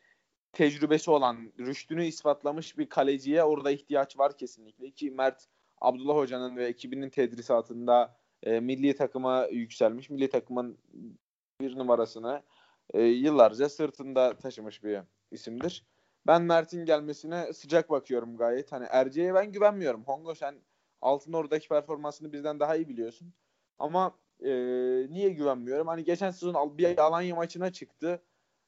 tecrübesi 0.53 1.11
olan, 1.11 1.53
rüştünü 1.59 2.05
ispatlamış 2.05 2.79
bir 2.79 2.89
kaleciye 2.89 3.45
orada 3.45 3.71
ihtiyaç 3.71 4.19
var 4.19 4.37
kesinlikle. 4.37 4.91
Ki 4.91 5.11
Mert 5.11 5.47
Abdullah 5.81 6.17
Hoca'nın 6.17 6.57
ve 6.57 6.67
ekibinin 6.67 7.11
tedrisatında 7.11 8.17
e, 8.43 8.61
milli 8.61 8.97
takıma 8.97 9.47
yükselmiş. 9.47 10.11
Milli 10.11 10.31
takımın 10.31 10.79
bir 11.61 11.79
numarasını 11.79 12.43
e, 12.95 13.03
yıllarca 13.03 13.69
sırtında 13.69 14.39
taşımış 14.39 14.85
bir 14.85 15.01
isimdir. 15.31 15.87
Ben 16.27 16.43
Mert'in 16.43 16.85
gelmesine 16.85 17.53
sıcak 17.53 17.91
bakıyorum 17.91 18.37
gayet. 18.37 18.73
Hani 18.73 18.87
Erce'ye 18.91 19.35
ben 19.35 19.53
güvenmiyorum. 19.53 20.05
Hongo 20.05 20.35
sen 20.35 20.55
altın 21.03 21.33
oradaki 21.33 21.69
performansını 21.69 22.33
bizden 22.33 22.61
daha 22.61 22.77
iyi 22.77 22.89
biliyorsun. 22.89 23.35
Ama 23.79 24.19
e, 24.41 24.51
niye 25.11 25.29
güvenmiyorum? 25.29 25.87
Hani 25.87 26.05
geçen 26.05 26.31
sezon 26.31 26.79
bir 26.79 26.99
Alanya 26.99 27.35
maçına 27.35 27.73
çıktı. 27.73 28.23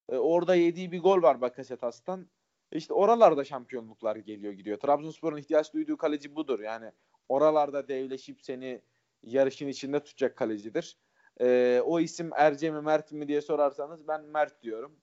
E, 0.09 0.17
orada 0.17 0.55
yediği 0.55 0.93
bir 0.93 1.01
gol 1.01 1.23
var 1.23 1.41
Bakasetas'tan. 1.41 2.27
İşte 2.73 2.95
oralarda 2.95 3.45
şampiyonluklar 3.45 4.17
geliyor 4.17 4.53
gidiyor. 4.53 4.79
Trabzonspor'un 4.79 5.37
ihtiyaç 5.37 5.75
duyduğu 5.75 5.97
kaleci 5.97 6.37
budur. 6.37 6.61
Yani 6.61 6.93
oralarda 7.29 7.89
devleşip 7.89 8.43
seni 8.43 8.83
yarışın 9.23 9.69
içinde 9.69 10.01
tutacak 10.01 10.37
kalecidir. 10.37 10.99
E, 11.41 11.81
o 11.85 12.01
isim 12.01 12.31
Erce 12.37 12.71
mi 12.71 12.81
Mert 12.81 13.13
mi 13.13 13.29
diye 13.29 13.41
sorarsanız 13.41 14.09
ben 14.09 14.25
Mert 14.25 14.63
diyorum. 14.63 14.97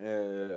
E, 0.00 0.48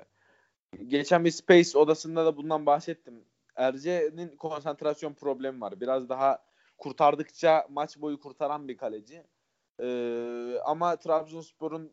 geçen 0.88 1.26
bir 1.26 1.32
Space 1.32 1.78
odasında 1.78 2.26
da 2.26 2.38
bundan 2.38 2.66
bahsettim. 2.66 3.26
Erce'nin 3.56 4.36
konsantrasyon 4.38 5.14
problemi 5.14 5.62
var. 5.62 5.82
Biraz 5.82 6.10
daha 6.10 6.40
kurtardıkça 6.78 7.68
maç 7.70 8.02
boyu 8.02 8.20
kurtaran 8.20 8.68
bir 8.68 8.78
kaleci. 8.78 9.24
Ee, 9.82 10.56
ama 10.66 10.96
Trabzonspor'un 10.96 11.92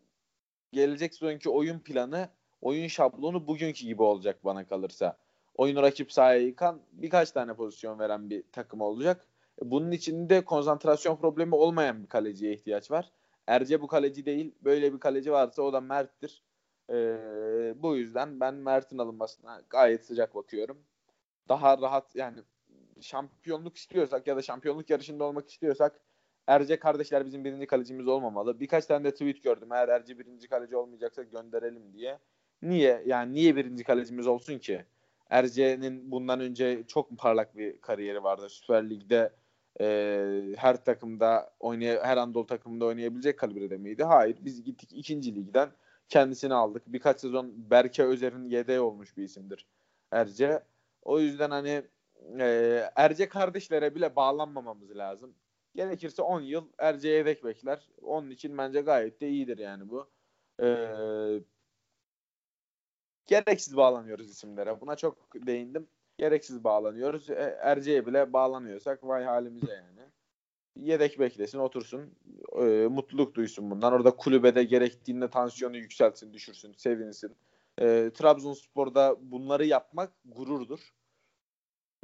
gelecek 0.72 1.14
sezonki 1.14 1.50
oyun 1.50 1.78
planı, 1.78 2.28
oyun 2.60 2.86
şablonu 2.86 3.46
bugünkü 3.46 3.86
gibi 3.86 4.02
olacak 4.02 4.44
bana 4.44 4.66
kalırsa. 4.66 5.16
Oyunu 5.54 5.82
rakip 5.82 6.12
sahaya 6.12 6.40
yıkan 6.40 6.80
birkaç 6.92 7.30
tane 7.30 7.54
pozisyon 7.54 7.98
veren 7.98 8.30
bir 8.30 8.44
takım 8.52 8.80
olacak. 8.80 9.26
Bunun 9.62 9.90
içinde 9.90 10.44
konsantrasyon 10.44 11.16
problemi 11.16 11.54
olmayan 11.54 12.02
bir 12.02 12.08
kaleciye 12.08 12.52
ihtiyaç 12.52 12.90
var. 12.90 13.12
Erce 13.46 13.80
bu 13.80 13.86
kaleci 13.86 14.26
değil. 14.26 14.54
Böyle 14.60 14.92
bir 14.92 15.00
kaleci 15.00 15.32
varsa 15.32 15.62
o 15.62 15.72
da 15.72 15.80
Mert'tir. 15.80 16.42
Ee, 16.90 16.94
bu 17.76 17.96
yüzden 17.96 18.40
ben 18.40 18.54
Mert'in 18.54 18.98
alınmasına 18.98 19.62
gayet 19.70 20.06
sıcak 20.06 20.34
bakıyorum. 20.34 20.78
Daha 21.48 21.78
rahat 21.78 22.16
yani 22.16 22.38
şampiyonluk 23.00 23.76
istiyorsak 23.76 24.26
ya 24.26 24.36
da 24.36 24.42
şampiyonluk 24.42 24.90
yarışında 24.90 25.24
olmak 25.24 25.50
istiyorsak 25.50 26.00
Erce 26.46 26.78
kardeşler 26.78 27.26
bizim 27.26 27.44
birinci 27.44 27.66
kalecimiz 27.66 28.08
olmamalı. 28.08 28.60
Birkaç 28.60 28.86
tane 28.86 29.04
de 29.04 29.10
tweet 29.10 29.42
gördüm. 29.42 29.72
Eğer 29.72 29.88
Erce 29.88 30.18
birinci 30.18 30.48
kaleci 30.48 30.76
olmayacaksa 30.76 31.22
gönderelim 31.22 31.92
diye. 31.92 32.18
Niye? 32.62 33.02
Yani 33.06 33.34
niye 33.34 33.56
birinci 33.56 33.84
kalecimiz 33.84 34.26
olsun 34.26 34.58
ki? 34.58 34.84
Erce'nin 35.30 36.10
bundan 36.10 36.40
önce 36.40 36.82
çok 36.86 37.18
parlak 37.18 37.56
bir 37.56 37.80
kariyeri 37.80 38.22
vardı. 38.22 38.48
Süper 38.48 38.90
Lig'de 38.90 39.32
e, 39.80 39.86
her 40.56 40.84
takımda 40.84 41.54
oynay 41.60 41.98
her 42.02 42.16
Anadolu 42.16 42.46
takımında 42.46 42.84
oynayabilecek 42.84 43.38
kalibrede 43.38 43.76
miydi? 43.76 44.04
Hayır. 44.04 44.36
Biz 44.40 44.64
gittik 44.64 44.90
ikinci 44.92 45.34
ligden 45.34 45.68
kendisini 46.08 46.54
aldık. 46.54 46.82
Birkaç 46.86 47.20
sezon 47.20 47.52
Berke 47.70 48.04
Özer'in 48.04 48.48
yedeği 48.48 48.80
olmuş 48.80 49.16
bir 49.16 49.22
isimdir 49.22 49.66
Erce. 50.10 50.62
O 51.02 51.20
yüzden 51.20 51.50
hani 51.50 51.82
e, 52.40 52.90
Erce 52.96 53.28
kardeşlere 53.28 53.94
bile 53.94 54.16
bağlanmamamız 54.16 54.96
lazım. 54.96 55.34
Gerekirse 55.74 56.22
10 56.22 56.40
yıl 56.40 56.68
Erce'ye 56.78 57.14
yedek 57.16 57.44
bekler. 57.44 57.88
Onun 58.02 58.30
için 58.30 58.58
bence 58.58 58.80
gayet 58.80 59.20
de 59.20 59.28
iyidir 59.28 59.58
yani 59.58 59.88
bu. 59.88 60.10
E, 60.62 60.66
gereksiz 63.26 63.76
bağlanıyoruz 63.76 64.30
isimlere. 64.30 64.80
Buna 64.80 64.96
çok 64.96 65.46
değindim. 65.46 65.88
Gereksiz 66.18 66.64
bağlanıyoruz. 66.64 67.30
E, 67.30 67.58
Erce'ye 67.62 68.06
bile 68.06 68.32
bağlanıyorsak 68.32 69.04
vay 69.04 69.24
halimize 69.24 69.72
yani. 69.72 70.08
Yedek 70.76 71.18
beklesin, 71.18 71.58
otursun. 71.58 72.14
E, 72.56 72.62
mutluluk 72.90 73.34
duysun 73.34 73.70
bundan. 73.70 73.92
Orada 73.92 74.16
kulübede 74.16 74.64
gerektiğinde 74.64 75.30
tansiyonu 75.30 75.76
yükselsin, 75.76 76.32
düşürsün, 76.32 76.72
sevinsin. 76.76 77.36
E, 77.82 78.10
Trabzonspor'da 78.14 79.16
bunları 79.20 79.66
yapmak 79.66 80.12
gururdur 80.24 80.92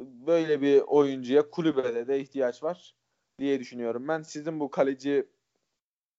böyle 0.00 0.62
bir 0.62 0.80
oyuncuya 0.80 1.50
kulübede 1.50 2.08
de 2.08 2.20
ihtiyaç 2.20 2.62
var 2.62 2.94
diye 3.38 3.60
düşünüyorum. 3.60 4.08
Ben 4.08 4.22
sizin 4.22 4.60
bu 4.60 4.70
kaleci 4.70 5.26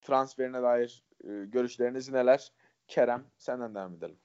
transferine 0.01 0.61
dair 0.61 1.03
e, 1.23 1.27
görüşleriniz 1.45 2.09
neler? 2.09 2.51
Kerem 2.87 3.25
senden 3.37 3.75
devam 3.75 3.95
edelim. 3.95 4.17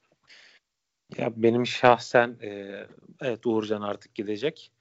Ya 1.19 1.33
benim 1.37 1.67
şahsen 1.67 2.37
e, 2.43 2.81
evet 3.21 3.47
Uğurcan 3.47 3.83
artık 3.83 4.15
gidecek. 4.15 4.73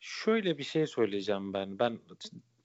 Şöyle 0.00 0.58
bir 0.58 0.62
şey 0.62 0.86
söyleyeceğim 0.86 1.52
ben. 1.52 1.78
Ben 1.78 1.98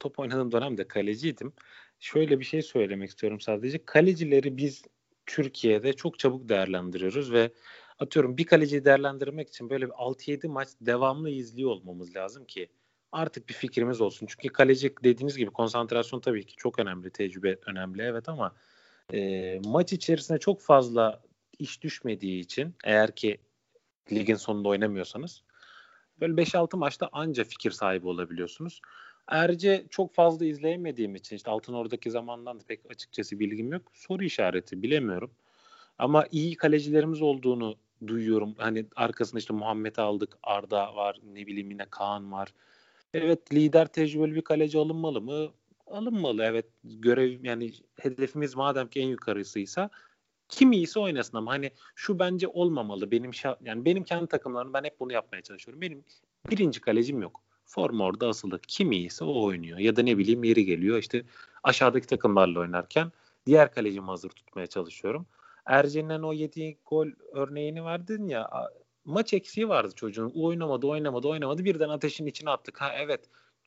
top 0.00 0.18
oynadığım 0.18 0.52
dönemde 0.52 0.88
kaleciydim. 0.88 1.52
Şöyle 2.00 2.40
bir 2.40 2.44
şey 2.44 2.62
söylemek 2.62 3.08
istiyorum 3.08 3.40
sadece. 3.40 3.84
Kalecileri 3.84 4.56
biz 4.56 4.82
Türkiye'de 5.26 5.92
çok 5.92 6.18
çabuk 6.18 6.48
değerlendiriyoruz 6.48 7.32
ve 7.32 7.52
atıyorum 7.98 8.36
bir 8.36 8.46
kaleciyi 8.46 8.84
değerlendirmek 8.84 9.48
için 9.48 9.70
böyle 9.70 9.86
bir 9.86 9.92
6-7 9.92 10.48
maç 10.48 10.68
devamlı 10.80 11.30
izliyor 11.30 11.70
olmamız 11.70 12.16
lazım 12.16 12.44
ki 12.44 12.68
artık 13.12 13.48
bir 13.48 13.54
fikrimiz 13.54 14.00
olsun. 14.00 14.26
Çünkü 14.26 14.48
kaleci 14.48 14.94
dediğiniz 15.04 15.36
gibi 15.36 15.50
konsantrasyon 15.50 16.20
tabii 16.20 16.46
ki 16.46 16.56
çok 16.56 16.78
önemli, 16.78 17.10
tecrübe 17.10 17.58
önemli 17.66 18.02
evet 18.02 18.28
ama 18.28 18.54
e, 19.12 19.60
maç 19.64 19.92
içerisinde 19.92 20.38
çok 20.38 20.60
fazla 20.60 21.22
iş 21.58 21.82
düşmediği 21.82 22.40
için 22.40 22.74
eğer 22.84 23.14
ki 23.14 23.38
ligin 24.12 24.34
sonunda 24.34 24.68
oynamıyorsanız 24.68 25.42
böyle 26.20 26.32
5-6 26.42 26.76
maçta 26.76 27.08
anca 27.12 27.44
fikir 27.44 27.70
sahibi 27.70 28.08
olabiliyorsunuz. 28.08 28.80
Erce 29.28 29.86
çok 29.90 30.14
fazla 30.14 30.44
izleyemediğim 30.44 31.14
için 31.14 31.36
işte 31.36 31.50
Altın 31.50 31.72
oradaki 31.72 32.10
zamandan 32.10 32.60
da 32.60 32.64
pek 32.68 32.80
açıkçası 32.90 33.38
bilgim 33.38 33.72
yok. 33.72 33.82
Soru 33.94 34.24
işareti 34.24 34.82
bilemiyorum. 34.82 35.30
Ama 35.98 36.26
iyi 36.30 36.56
kalecilerimiz 36.56 37.22
olduğunu 37.22 37.76
duyuyorum. 38.06 38.54
Hani 38.58 38.86
arkasında 38.96 39.38
işte 39.38 39.54
Muhammed 39.54 39.96
aldık, 39.96 40.38
Arda 40.42 40.94
var, 40.94 41.20
ne 41.32 41.46
bileyim 41.46 41.70
yine 41.70 41.86
Kaan 41.90 42.32
var. 42.32 42.54
Evet 43.14 43.54
lider 43.54 43.86
tecrübeli 43.86 44.34
bir 44.34 44.42
kaleci 44.42 44.78
alınmalı 44.78 45.20
mı? 45.20 45.48
Alınmalı 45.86 46.42
evet. 46.44 46.66
Görev 46.84 47.44
yani 47.44 47.72
hedefimiz 48.00 48.56
madem 48.56 48.88
ki 48.88 49.00
en 49.00 49.06
yukarısıysa 49.08 49.90
kim 50.48 50.72
iyisi 50.72 50.98
oynasın 50.98 51.36
ama 51.36 51.52
hani 51.52 51.70
şu 51.94 52.18
bence 52.18 52.48
olmamalı. 52.48 53.10
Benim 53.10 53.30
şa- 53.30 53.56
yani 53.64 53.84
benim 53.84 54.04
kendi 54.04 54.26
takımlarım 54.26 54.72
ben 54.72 54.84
hep 54.84 55.00
bunu 55.00 55.12
yapmaya 55.12 55.42
çalışıyorum. 55.42 55.80
Benim 55.80 56.04
birinci 56.50 56.80
kalecim 56.80 57.22
yok. 57.22 57.45
Forma 57.66 58.04
orada 58.04 58.28
asılı. 58.28 58.60
Kim 58.68 58.92
iyiyse 58.92 59.24
o 59.24 59.42
oynuyor. 59.42 59.78
Ya 59.78 59.96
da 59.96 60.02
ne 60.02 60.18
bileyim 60.18 60.44
yeri 60.44 60.64
geliyor. 60.64 60.98
İşte 60.98 61.22
aşağıdaki 61.62 62.06
takımlarla 62.06 62.60
oynarken 62.60 63.12
diğer 63.46 63.72
kalecimi 63.72 64.06
hazır 64.06 64.28
tutmaya 64.28 64.66
çalışıyorum. 64.66 65.26
Ercen'in 65.66 66.22
o 66.22 66.32
yediği 66.32 66.78
gol 66.86 67.06
örneğini 67.32 67.84
verdin 67.84 68.28
ya 68.28 68.70
maç 69.04 69.34
eksiği 69.34 69.68
vardı 69.68 69.92
çocuğun. 69.94 70.32
Oynamadı, 70.34 70.86
oynamadı, 70.86 71.28
oynamadı. 71.28 71.64
Birden 71.64 71.88
ateşin 71.88 72.26
içine 72.26 72.50
attık. 72.50 72.80
Ha 72.80 72.92
evet. 72.96 73.20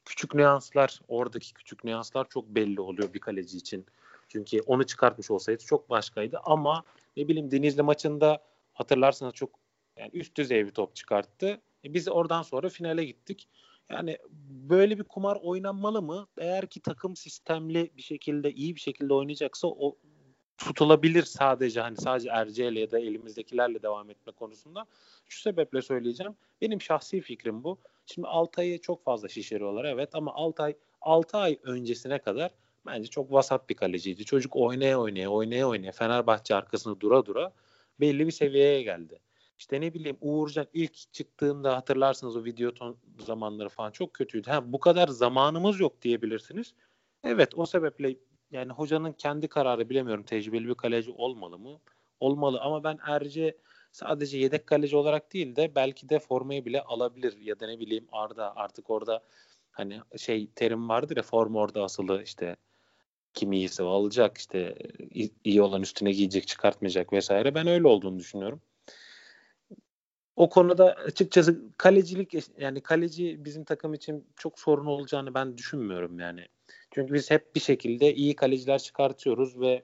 Küçük 0.06 0.36
nüanslar, 0.36 1.00
oradaki 1.08 1.54
küçük 1.54 1.84
nüanslar 1.84 2.30
çok 2.30 2.48
belli 2.48 2.82
oluyor 2.82 3.14
bir 3.14 3.20
kaleci 3.20 3.58
için. 3.58 3.86
Çünkü 4.28 4.62
onu 4.62 4.86
çıkartmış 4.86 5.32
olsaydı 5.32 5.64
çok 5.66 5.90
başkaydı 5.90 6.40
ama 6.44 6.84
ne 7.18 7.28
bileyim 7.28 7.52
Denizli 7.52 7.82
maçında 7.82 8.44
hatırlarsanız 8.74 9.34
çok 9.34 9.50
yani 9.98 10.10
üst 10.14 10.38
düzey 10.38 10.66
bir 10.66 10.72
top 10.72 10.96
çıkarttı. 10.96 11.62
E 11.86 11.94
biz 11.94 12.08
oradan 12.08 12.42
sonra 12.42 12.70
finale 12.70 13.06
gittik. 13.06 13.48
Yani 13.92 14.18
böyle 14.50 15.00
bir 15.00 15.04
kumar 15.04 15.38
oynanmalı 15.42 16.02
mı? 16.02 16.28
Eğer 16.38 16.68
ki 16.68 16.82
takım 16.82 17.16
sistemli 17.16 17.92
bir 17.98 18.02
şekilde 18.02 18.52
iyi 18.52 18.76
bir 18.76 18.82
şekilde 18.82 19.14
oynayacaksa 19.14 19.68
o 19.68 19.96
tutulabilir 20.58 21.24
sadece 21.24 21.82
hani 21.82 21.98
sadece 21.98 22.30
Erce'yle 22.30 22.80
ya 22.80 22.92
da 22.92 23.00
elimizdekilerle 23.00 23.82
devam 23.82 24.10
etme 24.10 24.32
konusunda. 24.32 24.86
Şu 25.30 25.42
sebeple 25.42 25.82
söyleyeceğim. 25.82 26.36
Benim 26.62 26.82
şahsi 26.82 27.22
fikrim 27.22 27.64
bu. 27.64 27.78
Şimdi 28.06 28.28
Altay'ı 28.28 28.82
çok 28.82 29.04
fazla 29.04 29.28
şişiriyorlar 29.28 29.86
evet 29.86 30.16
ama 30.16 30.34
Altay 30.34 30.76
6 31.02 31.38
ay 31.38 31.60
öncesine 31.64 32.20
kadar 32.20 32.52
bence 32.86 33.10
çok 33.10 33.32
vasat 33.32 33.70
bir 33.70 33.76
kaleciydi. 33.76 34.26
Çocuk 34.26 34.56
oynaya 34.56 35.00
oynaya 35.00 35.30
oynaya 35.30 35.68
oynaya 35.68 35.92
Fenerbahçe 35.92 36.56
arkasında 36.56 37.00
dura 37.00 37.26
dura 37.26 37.54
belli 38.00 38.28
bir 38.28 38.32
seviyeye 38.32 38.84
geldi. 38.84 39.20
İşte 39.60 39.82
ne 39.82 39.94
bileyim 39.94 40.18
Uğurcan 40.22 40.68
ilk 40.74 41.14
çıktığında 41.14 41.78
hatırlarsınız 41.78 42.36
o 42.36 42.46
videoton 42.46 42.98
zamanları 43.20 43.70
falan 43.70 43.92
çok 43.92 44.14
kötüydü. 44.14 44.50
Ha, 44.50 44.74
bu 44.74 44.80
kadar 44.80 45.08
zamanımız 45.08 45.80
yok 45.80 46.02
diyebilirsiniz. 46.02 46.74
Evet 47.24 47.50
o 47.56 47.66
sebeple 47.66 48.16
yani 48.52 48.72
hocanın 48.72 49.14
kendi 49.14 49.48
kararı 49.48 49.90
bilemiyorum 49.90 50.24
tecrübeli 50.24 50.68
bir 50.68 50.76
kaleci 50.76 51.12
olmalı 51.12 51.60
mı? 51.60 51.80
Olmalı 52.20 52.60
ama 52.62 52.84
ben 52.84 53.00
Erce 53.08 53.58
sadece 53.92 54.38
yedek 54.38 54.68
kaleci 54.68 54.96
olarak 54.96 55.34
değil 55.34 55.56
de 55.56 55.76
belki 55.76 56.10
de 56.10 56.20
formayı 56.20 56.66
bile 56.66 56.82
alabilir 56.82 57.38
ya 57.38 57.60
da 57.60 57.68
ne 57.68 57.80
bileyim 57.80 58.08
Arda 58.12 58.56
artık 58.56 58.90
orada 58.90 59.24
hani 59.72 60.00
şey 60.18 60.48
terim 60.56 60.90
vardır 60.90 61.18
ya 61.18 61.24
forma 61.24 61.60
orada 61.60 61.84
asılı 61.84 62.24
işte 62.24 62.56
kim 63.34 63.52
iyiyse 63.52 63.84
alacak 63.84 64.38
işte 64.38 64.76
iyi 65.44 65.62
olan 65.62 65.82
üstüne 65.82 66.12
giyecek 66.12 66.48
çıkartmayacak 66.48 67.14
vesaire 67.14 67.56
ben 67.56 67.68
öyle 67.68 67.88
olduğunu 67.88 68.20
düşünüyorum. 68.20 68.62
O 70.40 70.50
konuda 70.50 70.94
açıkçası 70.94 71.62
kalecilik 71.78 72.34
yani 72.58 72.82
kaleci 72.82 73.46
bizim 73.46 73.64
takım 73.64 73.94
için 73.94 74.28
çok 74.36 74.60
sorun 74.60 74.86
olacağını 74.86 75.34
ben 75.34 75.58
düşünmüyorum 75.58 76.20
yani. 76.20 76.48
Çünkü 76.92 77.14
biz 77.14 77.32
hep 77.32 77.56
bir 77.56 77.60
şekilde 77.60 78.14
iyi 78.14 78.36
kaleciler 78.36 78.80
çıkartıyoruz 78.80 79.60
ve 79.60 79.84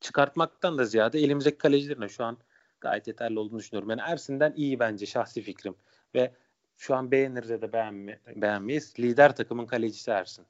çıkartmaktan 0.00 0.78
da 0.78 0.84
ziyade 0.84 1.18
elimizdeki 1.18 1.58
kalecilerin 1.58 2.06
şu 2.06 2.24
an 2.24 2.38
gayet 2.80 3.06
yeterli 3.06 3.38
olduğunu 3.38 3.58
düşünüyorum. 3.58 3.90
Yani 3.90 4.00
Ersin'den 4.00 4.52
iyi 4.56 4.78
bence 4.78 5.06
şahsi 5.06 5.42
fikrim. 5.42 5.74
Ve 6.14 6.34
şu 6.76 6.94
an 6.94 7.10
beğeniriz 7.10 7.50
ya 7.50 7.62
da 7.62 7.72
beğenme, 7.72 8.20
beğenmeyiz. 8.36 8.94
Lider 8.98 9.36
takımın 9.36 9.66
kalecisi 9.66 10.10
Ersin. 10.10 10.46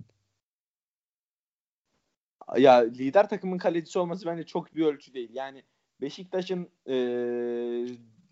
Ya 2.56 2.74
lider 2.74 3.28
takımın 3.28 3.58
kalecisi 3.58 3.98
olması 3.98 4.26
bence 4.26 4.46
çok 4.46 4.74
bir 4.74 4.86
ölçü 4.86 5.14
değil. 5.14 5.30
Yani 5.32 5.62
Beşiktaş'ın 6.00 6.68
e, 6.86 6.94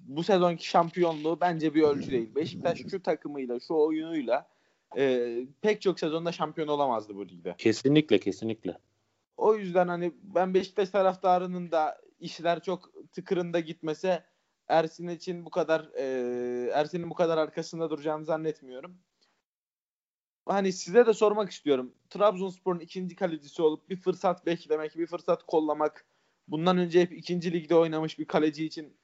bu 0.07 0.23
sezonki 0.23 0.69
şampiyonluğu 0.69 1.41
bence 1.41 1.75
bir 1.75 1.83
ölçü 1.83 2.11
değil. 2.11 2.35
Beşiktaş 2.35 2.79
şu 2.91 3.03
takımıyla, 3.03 3.61
şu 3.61 3.75
oyunuyla 3.75 4.49
e, 4.97 5.37
pek 5.61 5.83
çok 5.83 6.01
sezonda 6.01 6.33
şampiyon 6.33 6.69
olamazdı 6.69 7.17
bu 7.17 7.29
ligde. 7.29 7.55
Kesinlikle, 7.59 8.19
kesinlikle. 8.19 8.79
O 9.37 9.55
yüzden 9.57 9.89
hani 9.89 10.13
ben 10.23 10.55
Beşiktaş 10.55 10.91
taraftarının 10.91 11.71
da 11.71 12.01
işler 12.21 12.63
çok 12.63 12.93
tıkırında 13.13 13.61
gitmese 13.61 14.25
Ersin 14.69 15.09
için 15.09 15.45
bu 15.45 15.51
kadar 15.51 15.91
e, 15.95 16.71
Ersin'in 16.73 17.11
bu 17.11 17.15
kadar 17.15 17.39
arkasında 17.39 17.91
duracağını 17.91 18.25
zannetmiyorum. 18.25 18.99
Hani 20.47 20.73
size 20.73 21.07
de 21.07 21.13
sormak 21.13 21.51
istiyorum. 21.51 21.95
Trabzonspor'un 22.11 22.81
ikinci 22.81 23.17
kalecisi 23.17 23.63
olup 23.63 23.89
bir 23.89 23.97
fırsat 23.97 24.47
beklemek, 24.47 24.99
bir 24.99 25.07
fırsat 25.07 25.43
kollamak 25.47 26.07
bundan 26.49 26.79
önce 26.79 27.01
hep 27.01 27.13
ikinci 27.13 27.53
ligde 27.53 27.75
oynamış 27.75 28.19
bir 28.19 28.25
kaleci 28.25 28.67
için 28.67 28.97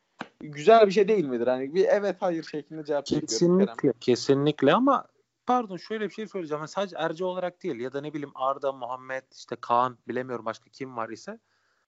güzel 0.49 0.87
bir 0.87 0.93
şey 0.93 1.09
değil 1.09 1.25
midir? 1.25 1.47
Hani 1.47 1.75
bir 1.75 1.85
evet 1.85 2.17
hayır 2.21 2.45
şeklinde 2.45 2.85
cevap 2.85 3.07
Kesinlikle, 3.07 3.93
kesinlikle 4.01 4.75
ama 4.75 5.05
pardon 5.47 5.77
şöyle 5.77 6.09
bir 6.09 6.15
şey 6.15 6.27
söyleyeceğim. 6.27 6.61
Yani 6.61 6.69
sadece 6.69 6.97
Erce 6.99 7.25
olarak 7.25 7.63
değil 7.63 7.81
ya 7.81 7.93
da 7.93 8.01
ne 8.01 8.13
bileyim 8.13 8.33
Arda, 8.35 8.73
Muhammed, 8.73 9.23
işte 9.37 9.57
Kaan 9.61 9.99
bilemiyorum 10.09 10.45
başka 10.45 10.71
kim 10.71 10.97
var 10.97 11.09
ise 11.09 11.39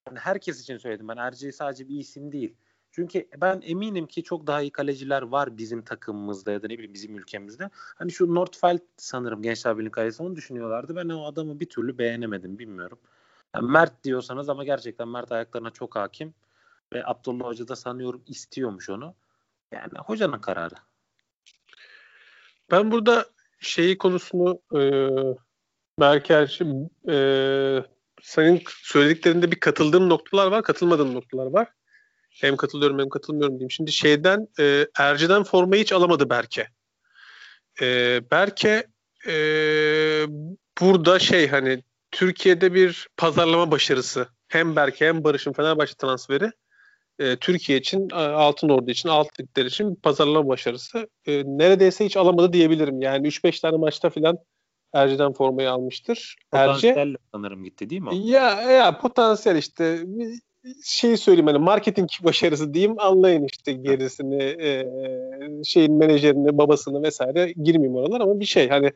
yani 0.09 0.19
herkes 0.19 0.61
için 0.63 0.79
söyledim 0.79 1.09
ben. 1.09 1.17
Erce 1.17 1.53
sadece 1.53 1.89
bir 1.89 1.99
isim 1.99 2.33
değil. 2.33 2.57
Çünkü 2.91 3.29
ben 3.41 3.61
eminim 3.65 4.07
ki 4.07 4.23
çok 4.23 4.47
daha 4.47 4.63
iyi 4.63 4.71
kaleciler 4.71 5.23
var 5.23 5.57
bizim 5.57 5.83
takımımızda 5.83 6.53
ya 6.53 6.63
da 6.63 6.67
ne 6.67 6.75
bileyim 6.75 6.95
bizim 6.95 7.19
ülkemizde. 7.19 7.71
Hani 7.75 8.13
şu 8.13 8.35
Nordfeld 8.35 8.81
sanırım 8.97 9.43
Gençler 9.43 9.79
Birliği 9.79 9.91
kalecisi 9.91 10.23
onu 10.23 10.37
düşünüyorlardı. 10.37 10.97
Ben 10.97 11.09
o 11.09 11.25
adamı 11.25 11.61
bir 11.61 11.69
türlü 11.69 11.99
beğenemedim 11.99 12.59
bilmiyorum. 12.59 12.99
Yani 13.55 13.71
Mert 13.71 14.05
diyorsanız 14.05 14.49
ama 14.49 14.65
gerçekten 14.65 15.09
Mert 15.09 15.33
ayaklarına 15.33 15.71
çok 15.71 15.97
hakim. 15.97 16.35
Ve 16.95 17.07
Abdullah 17.07 17.45
Hoca 17.45 17.69
da 17.69 17.77
sanıyorum 17.77 18.23
istiyormuş 18.27 18.91
onu. 18.91 19.15
Yani 19.73 19.99
hocanın 20.07 20.39
kararı. 20.39 20.75
Ben 22.71 22.91
burada 22.91 23.27
şeyi 23.61 23.99
konusunu 23.99 24.61
e, 24.75 24.81
Berker 26.01 26.61
e, 27.09 27.85
senin 28.23 28.63
söylediklerinde 28.67 29.51
bir 29.51 29.61
katıldığım 29.61 30.09
noktalar 30.09 30.47
var, 30.47 30.63
katılmadığım 30.63 31.15
noktalar 31.15 31.47
var. 31.47 31.69
Hem 32.31 32.57
katılıyorum 32.57 32.99
hem 32.99 33.09
katılmıyorum 33.09 33.55
diyeyim. 33.55 33.71
Şimdi 33.71 33.93
şeyden 33.93 34.49
e, 34.61 34.87
Erci'den 34.99 35.43
formayı 35.43 35.83
hiç 35.83 35.93
alamadı 35.93 36.31
Berke. 36.31 36.69
E, 37.81 38.21
Berke 38.31 38.87
e, 39.29 39.35
burada 40.81 41.19
şey 41.19 41.49
hani 41.49 41.83
Türkiye'de 42.11 42.75
bir 42.75 43.09
pazarlama 43.17 43.71
başarısı. 43.71 44.29
Hem 44.49 44.77
Berke 44.77 45.07
hem 45.07 45.25
Barış'ın 45.25 45.53
Fenerbahçe 45.53 45.95
transferi 45.95 46.51
e, 47.19 47.37
Türkiye 47.37 47.79
için, 47.79 48.09
e, 48.11 48.15
Altın 48.15 48.69
Ordu 48.69 48.91
için, 48.91 49.09
alt 49.09 49.41
ligler 49.41 49.65
için 49.65 49.95
pazarlama 49.95 50.49
başarısı. 50.49 51.09
E, 51.27 51.43
neredeyse 51.47 52.05
hiç 52.05 52.17
alamadı 52.17 52.53
diyebilirim. 52.53 53.03
Yani 53.03 53.27
3-5 53.27 53.61
tane 53.61 53.77
maçta 53.77 54.11
filan 54.11 54.39
Erci'den 54.93 55.33
formayı 55.33 55.71
almıştır. 55.71 56.37
Potansiyel 56.51 57.15
sanırım 57.33 57.65
gitti 57.65 57.91
değil 57.91 58.03
mi? 58.03 58.17
Ya, 58.17 58.63
ya 58.63 58.99
potansiyel 58.99 59.57
işte 59.57 60.05
şey 60.85 61.17
söyleyeyim 61.17 61.47
hani 61.47 61.59
marketing 61.59 62.09
başarısı 62.25 62.75
diyeyim 62.75 62.95
anlayın 62.99 63.47
işte 63.53 63.73
gerisini 63.73 64.43
e, 64.43 64.87
şeyin 65.65 65.93
menajerini 65.93 66.59
babasını 66.59 67.03
vesaire 67.03 67.53
girmeyeyim 67.53 67.97
oralar 67.97 68.21
ama 68.21 68.41
bir 68.41 68.45
şey 68.45 68.69
hani 68.69 68.93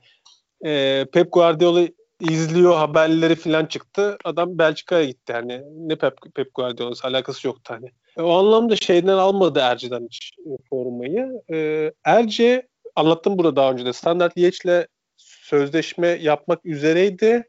e, 0.65 1.05
Pep 1.13 1.33
Guardiola 1.33 1.89
izliyor 2.21 2.75
haberleri 2.75 3.35
falan 3.35 3.67
çıktı. 3.67 4.19
Adam 4.25 4.59
Belçika'ya 4.59 5.05
gitti. 5.05 5.33
Hani 5.33 5.63
ne 5.77 5.97
Pep, 5.97 6.15
Pep 6.35 6.55
Guardiola'sı 6.55 7.07
alakası 7.07 7.47
yoktu 7.47 7.75
hani. 7.75 7.91
E, 8.19 8.23
o 8.23 8.33
anlamda 8.33 8.77
şeyden 8.77 9.19
almadı 9.19 9.59
Erce'den 9.59 10.05
hiç 10.05 10.33
e, 10.39 10.51
formayı. 10.71 11.43
E, 11.53 11.93
Erce 12.05 12.69
anlattım 12.97 13.39
burada 13.39 13.57
daha 13.57 13.73
önce 13.73 13.85
de 13.85 13.93
Standart 13.93 14.37
Liège'le 14.37 14.87
sözleşme 15.17 16.09
yapmak 16.09 16.67
üzereydi. 16.67 17.49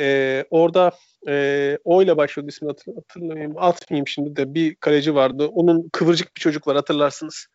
E, 0.00 0.44
orada 0.50 0.92
e, 1.28 1.78
O 1.84 2.02
ile 2.02 2.16
başlıyordu 2.16 2.48
ismini 2.50 2.70
hatır, 2.70 2.94
hatırlamayayım. 2.94 3.54
Atmayayım 3.56 4.08
şimdi 4.08 4.36
de 4.36 4.54
bir 4.54 4.74
kaleci 4.74 5.14
vardı. 5.14 5.46
Onun 5.46 5.88
kıvırcık 5.92 6.36
bir 6.36 6.40
çocuk 6.40 6.66
var 6.66 6.76
hatırlarsınız. 6.76 7.46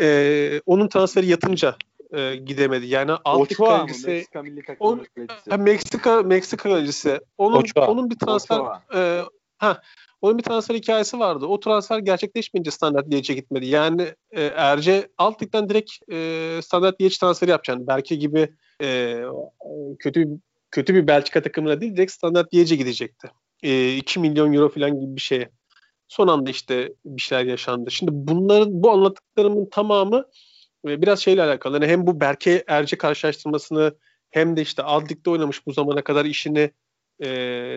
E, 0.00 0.60
onun 0.66 0.88
transferi 0.88 1.26
yatınca 1.26 1.76
e, 2.12 2.36
gidemedi. 2.36 2.86
Yani 2.86 3.12
alt 3.24 3.54
kalecisi 3.54 4.08
Meksika 4.08 4.42
milli 4.42 4.62
takımının 4.62 5.06
kalecisi. 5.14 5.56
Meksika 5.56 6.22
Meksika 6.22 6.62
kalecisi. 6.62 7.20
Onun 7.38 7.56
Ochoa. 7.56 7.86
onun 7.86 8.10
bir 8.10 8.18
transfer 8.18 8.60
e, 8.94 9.22
ha 9.60 9.82
onun 10.20 10.38
bir 10.38 10.42
transfer 10.42 10.74
hikayesi 10.74 11.18
vardı. 11.18 11.46
O 11.46 11.60
transfer 11.60 11.98
gerçekleşmeyince 11.98 12.70
Standart 12.70 13.06
Liège'e 13.06 13.34
gitmedi. 13.34 13.66
Yani 13.66 14.14
e, 14.30 14.42
Erce 14.42 15.08
alt 15.18 15.42
ligden 15.42 15.68
direkt 15.68 15.90
e, 16.12 16.60
Standart 16.62 17.00
Liège 17.00 17.20
transferi 17.20 17.50
yapacaktı. 17.50 17.86
Belki 17.86 18.18
gibi 18.18 18.54
e, 18.82 19.20
kötü 19.98 20.28
kötü 20.70 20.94
bir 20.94 21.06
Belçika 21.06 21.42
takımına 21.42 21.80
değil 21.80 21.96
direkt 21.96 22.12
Standart 22.12 22.52
Liège'e 22.52 22.74
gidecekti. 22.74 23.30
E, 23.62 23.96
2 23.96 24.20
milyon 24.20 24.52
euro 24.52 24.68
falan 24.68 25.00
gibi 25.00 25.16
bir 25.16 25.20
şeye. 25.20 25.50
Son 26.08 26.28
anda 26.28 26.50
işte 26.50 26.92
bir 27.04 27.22
şeyler 27.22 27.44
yaşandı. 27.44 27.90
Şimdi 27.90 28.10
bunların 28.14 28.82
bu 28.82 28.90
anlattıklarımın 28.90 29.68
tamamı 29.70 30.24
e, 30.88 31.02
biraz 31.02 31.20
şeyle 31.20 31.42
alakalı. 31.42 31.74
Yani 31.74 31.86
hem 31.86 32.06
bu 32.06 32.20
Berke 32.20 32.64
Erce 32.66 32.98
karşılaştırmasını 32.98 33.94
hem 34.30 34.56
de 34.56 34.62
işte 34.62 34.82
alt 34.82 35.10
ligde 35.10 35.30
oynamış 35.30 35.66
bu 35.66 35.72
zamana 35.72 36.04
kadar 36.04 36.24
işini 36.24 36.70
e, 37.20 37.28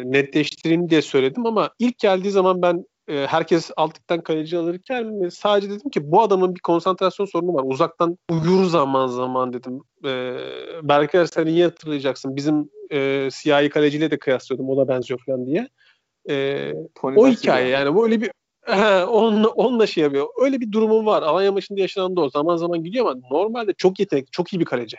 netleştireyim 0.06 0.90
diye 0.90 1.02
söyledim 1.02 1.46
ama 1.46 1.70
ilk 1.80 2.00
geldiği 2.00 2.32
zaman 2.32 2.62
ben 2.62 2.86
e, 3.08 3.28
herkes 3.28 3.72
altlıktan 3.78 4.22
kaleci 4.22 4.58
alırken 4.58 5.30
sadece 5.30 5.70
dedim 5.70 5.90
ki 5.90 6.12
bu 6.12 6.22
adamın 6.22 6.56
bir 6.56 6.60
konsantrasyon 6.60 7.26
sorunu 7.26 7.54
var. 7.54 7.64
Uzaktan 7.66 8.18
uyur 8.32 8.66
zaman 8.66 9.08
zaman 9.08 9.54
dedim. 9.54 9.82
E, 10.06 10.38
Berker 10.84 11.26
sen 11.26 11.46
iyi 11.46 11.64
hatırlayacaksın. 11.64 12.36
Bizim 12.36 12.70
e, 12.92 13.30
siyahi 13.32 13.70
kaleciyle 13.70 14.12
de 14.12 14.20
kıyaslıyordum. 14.20 14.70
O 14.70 14.78
da 14.78 14.88
benziyor 14.88 15.20
falan 15.26 15.46
diye. 15.46 15.68
E, 16.30 16.74
o 17.04 17.28
hikaye 17.28 17.68
yani 17.68 17.96
böyle 17.96 18.22
bir 18.22 18.32
He, 18.66 19.06
onunla, 19.06 19.48
onunla 19.48 19.88
şey 19.88 20.04
yapıyor. 20.04 20.28
Öyle 20.42 20.60
bir 20.60 20.72
durumum 20.72 21.06
var. 21.06 21.24
Alanya 21.24 21.52
maçında 21.52 21.82
yaşanan 21.82 22.16
da 22.16 22.22
o. 22.22 22.30
Zaman 22.30 22.56
zaman 22.56 22.84
gidiyor 22.84 23.06
ama 23.06 23.22
normalde 23.32 23.74
çok 23.74 24.00
yetenekli, 24.00 24.32
çok 24.32 24.54
iyi 24.54 24.60
bir 24.60 24.66
kaleci. 24.66 24.98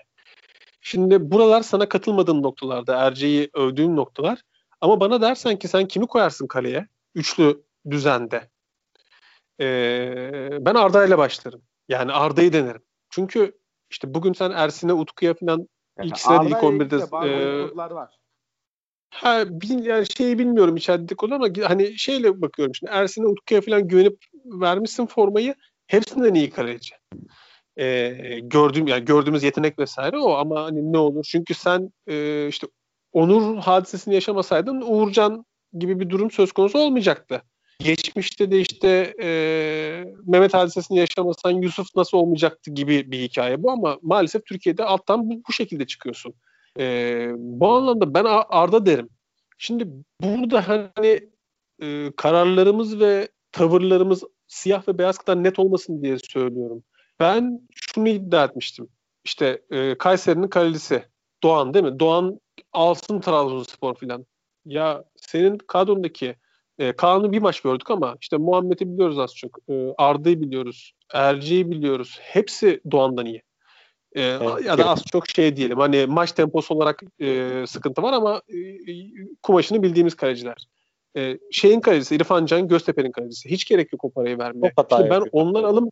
Şimdi 0.87 1.31
buralar 1.31 1.63
sana 1.63 1.89
katılmadığım 1.89 2.43
noktalarda. 2.43 2.97
Erce'yi 2.97 3.51
övdüğüm 3.55 3.97
noktalar. 3.97 4.43
Ama 4.81 5.01
bana 5.01 5.21
dersen 5.21 5.59
ki 5.59 5.69
sen 5.69 5.89
kimi 5.89 6.07
koyarsın 6.07 6.47
kaleye? 6.47 6.89
Üçlü 7.15 7.63
düzende. 7.91 8.51
Ee, 9.61 10.49
ben 10.61 10.75
Arda 10.75 11.07
ile 11.07 11.19
başlarım. 11.19 11.63
Yani 11.89 12.13
Arda'yı 12.13 12.53
denerim. 12.53 12.83
Çünkü 13.11 13.53
işte 13.91 14.15
bugün 14.15 14.33
sen 14.33 14.51
Ersin'e, 14.51 14.93
Utku'ya 14.93 15.35
falan 15.35 15.69
ilk 16.03 16.19
sırada 16.19 16.49
ilk 16.49 16.57
11'de 16.57 16.97
e, 17.29 17.77
var. 17.77 18.19
Ha, 19.11 19.45
bil, 19.49 19.85
yani 19.85 20.07
şeyi 20.17 20.39
bilmiyorum 20.39 20.77
içeride 20.77 21.15
konu 21.15 21.35
ama 21.35 21.49
hani 21.63 21.99
şeyle 21.99 22.41
bakıyorum 22.43 22.75
şimdi 22.75 22.93
Ersin'e 22.93 23.27
Utku'ya 23.27 23.61
falan 23.61 23.89
güvenip 23.89 24.19
vermişsin 24.45 25.07
formayı 25.07 25.55
hepsinden 25.87 26.35
iyi 26.35 26.51
kaleci. 26.51 26.95
Ee, 27.79 28.41
gördüğüm 28.43 28.87
yani 28.87 29.05
gördüğümüz 29.05 29.43
yetenek 29.43 29.79
vesaire 29.79 30.19
o 30.19 30.33
ama 30.33 30.65
hani 30.65 30.93
ne 30.93 30.99
olur 30.99 31.25
çünkü 31.29 31.55
sen 31.55 31.91
e, 32.07 32.49
işte 32.49 32.67
Onur 33.13 33.59
hadisesini 33.59 34.15
yaşamasaydın 34.15 34.83
Uğurcan 34.87 35.45
gibi 35.79 36.01
bir 36.01 36.11
durum 36.11 36.31
söz 36.31 36.53
konusu 36.53 36.79
olmayacaktı. 36.79 37.43
Geçmişte 37.79 38.51
de 38.51 38.61
işte 38.61 39.15
e, 39.23 39.29
Mehmet 40.27 40.55
hadisesini 40.55 40.99
yaşamasan 40.99 41.51
Yusuf 41.51 41.87
nasıl 41.97 42.19
olmayacaktı 42.19 42.71
gibi 42.71 43.11
bir 43.11 43.19
hikaye 43.19 43.63
bu 43.63 43.71
ama 43.71 43.99
maalesef 44.03 44.47
Türkiye'de 44.47 44.85
alttan 44.85 45.31
bu, 45.31 45.43
bu 45.49 45.53
şekilde 45.53 45.87
çıkıyorsun. 45.87 46.35
E, 46.79 47.29
bu 47.37 47.73
anlamda 47.73 48.15
ben 48.15 48.25
Arda 48.49 48.87
derim. 48.87 49.09
Şimdi 49.59 49.89
burada 50.21 50.69
hani 50.69 51.21
e, 51.83 52.11
kararlarımız 52.17 53.01
ve 53.01 53.29
tavırlarımız 53.53 54.23
siyah 54.47 54.89
ve 54.89 54.99
beyaz 54.99 55.19
kadar 55.19 55.45
net 55.45 55.59
olmasın 55.59 56.03
diye 56.03 56.17
söylüyorum. 56.19 56.85
Ben 57.21 57.61
şunu 57.75 58.09
iddia 58.09 58.45
etmiştim. 58.45 58.89
İşte 59.25 59.63
e, 59.71 59.99
Kayseri'nin 59.99 60.49
kalecisi 60.49 61.05
Doğan 61.43 61.75
değil 61.75 61.85
mi? 61.85 62.01
Doğan 62.01 62.41
alsın 62.73 63.21
Trabzonspor 63.21 63.95
filan. 63.95 64.27
Ya 64.67 65.05
senin 65.17 65.59
kadrondaki 65.59 66.37
e, 66.79 66.93
Kaan'ı 66.93 67.33
bir 67.33 67.39
maç 67.39 67.61
gördük 67.61 67.91
ama 67.91 68.17
işte 68.21 68.37
Muhammed'i 68.37 68.93
biliyoruz 68.93 69.19
az 69.19 69.35
çok. 69.35 69.59
E, 69.69 69.95
Arda'yı 69.99 70.41
biliyoruz. 70.41 70.93
Erci'yi 71.13 71.71
biliyoruz. 71.71 72.19
Hepsi 72.23 72.81
Doğan'dan 72.91 73.27
iyi. 73.27 73.43
E, 74.13 74.23
evet. 74.23 74.65
Ya 74.65 74.79
da 74.79 74.89
az 74.89 75.05
çok 75.13 75.29
şey 75.29 75.57
diyelim. 75.57 75.79
Hani 75.79 76.07
maç 76.07 76.33
temposu 76.33 76.75
olarak 76.75 77.03
e, 77.21 77.65
sıkıntı 77.67 78.03
var 78.03 78.13
ama 78.13 78.43
e, 78.49 78.59
kumaşını 79.43 79.83
bildiğimiz 79.83 80.15
kaleciler. 80.15 80.69
E, 81.17 81.39
şeyin 81.51 81.81
kalecisi 81.81 82.17
İrfan 82.17 82.47
Can 82.47 82.69
Göztepe'nin 82.69 83.13
kalecisi. 83.13 83.51
Hiç 83.51 83.65
gerek 83.65 83.93
yok 83.93 84.05
o 84.05 84.11
parayı 84.11 84.39
vermeye. 84.39 84.73
Ben 85.11 85.23
onlar 85.33 85.65
alım 85.65 85.91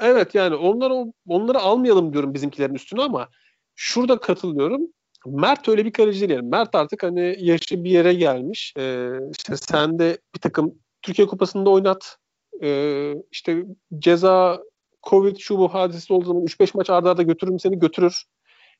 Evet 0.00 0.34
yani 0.34 0.54
onlar 0.54 0.92
onları 1.28 1.58
almayalım 1.58 2.12
diyorum 2.12 2.34
bizimkilerin 2.34 2.74
üstüne 2.74 3.02
ama 3.02 3.28
şurada 3.74 4.20
katılıyorum. 4.20 4.82
Mert 5.26 5.68
öyle 5.68 5.84
bir 5.84 5.92
kaleci 5.92 6.20
değil. 6.20 6.30
Yani 6.30 6.48
Mert 6.48 6.74
artık 6.74 7.02
hani 7.02 7.36
yaşı 7.38 7.84
bir 7.84 7.90
yere 7.90 8.14
gelmiş. 8.14 8.74
Ee, 8.78 9.10
işte 9.38 9.56
sen 9.56 9.98
de 9.98 10.18
bir 10.34 10.40
takım 10.40 10.74
Türkiye 11.02 11.28
Kupası'nda 11.28 11.70
oynat. 11.70 12.16
Ee, 12.62 13.14
işte 13.30 13.64
ceza 13.98 14.62
Covid 15.02 15.36
şu 15.36 15.58
bu 15.58 15.74
hadisi 15.74 16.12
olduğu 16.12 16.26
zaman 16.26 16.42
3-5 16.44 16.76
maç 16.76 16.90
arda 16.90 17.10
arda 17.10 17.22
götürürüm 17.22 17.58
seni 17.58 17.78
götürür. 17.78 18.24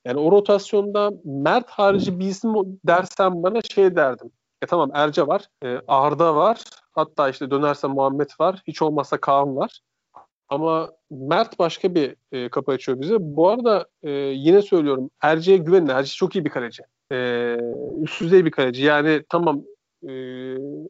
Yani 0.05 0.21
o 0.21 0.33
rotasyonda 0.33 1.11
Mert 1.25 1.71
harici 1.71 2.19
bir 2.19 2.27
isim 2.27 2.53
dersen 2.87 3.43
bana 3.43 3.63
şey 3.63 3.97
derdim. 3.97 4.31
E 4.63 4.67
tamam 4.67 4.91
Erce 4.95 5.27
var, 5.27 5.49
e, 5.65 5.79
Arda 5.89 6.37
var, 6.37 6.61
hatta 6.93 7.29
işte 7.29 7.51
dönerse 7.51 7.87
Muhammed 7.87 8.29
var, 8.41 8.63
hiç 8.67 8.83
olmazsa 8.83 9.17
Kaan 9.17 9.57
var. 9.57 9.81
Ama 10.51 10.91
Mert 11.11 11.59
başka 11.59 11.95
bir 11.95 12.17
e, 12.33 12.49
kapı 12.49 12.73
açıyor 12.73 13.01
bize. 13.01 13.17
Bu 13.21 13.49
arada 13.49 13.87
e, 14.03 14.11
yine 14.11 14.63
söylüyorum 14.63 15.11
Erce'ye 15.23 15.59
güvenin. 15.59 15.89
Erce 15.89 16.13
çok 16.13 16.37
iyi 16.37 16.45
bir 16.45 16.51
kaleci. 16.51 16.83
E, 17.13 17.57
üst 18.03 18.21
düzey 18.21 18.45
bir 18.45 18.51
kaleci. 18.51 18.85
Yani 18.85 19.23
tamam 19.29 19.63
e, 20.09 20.13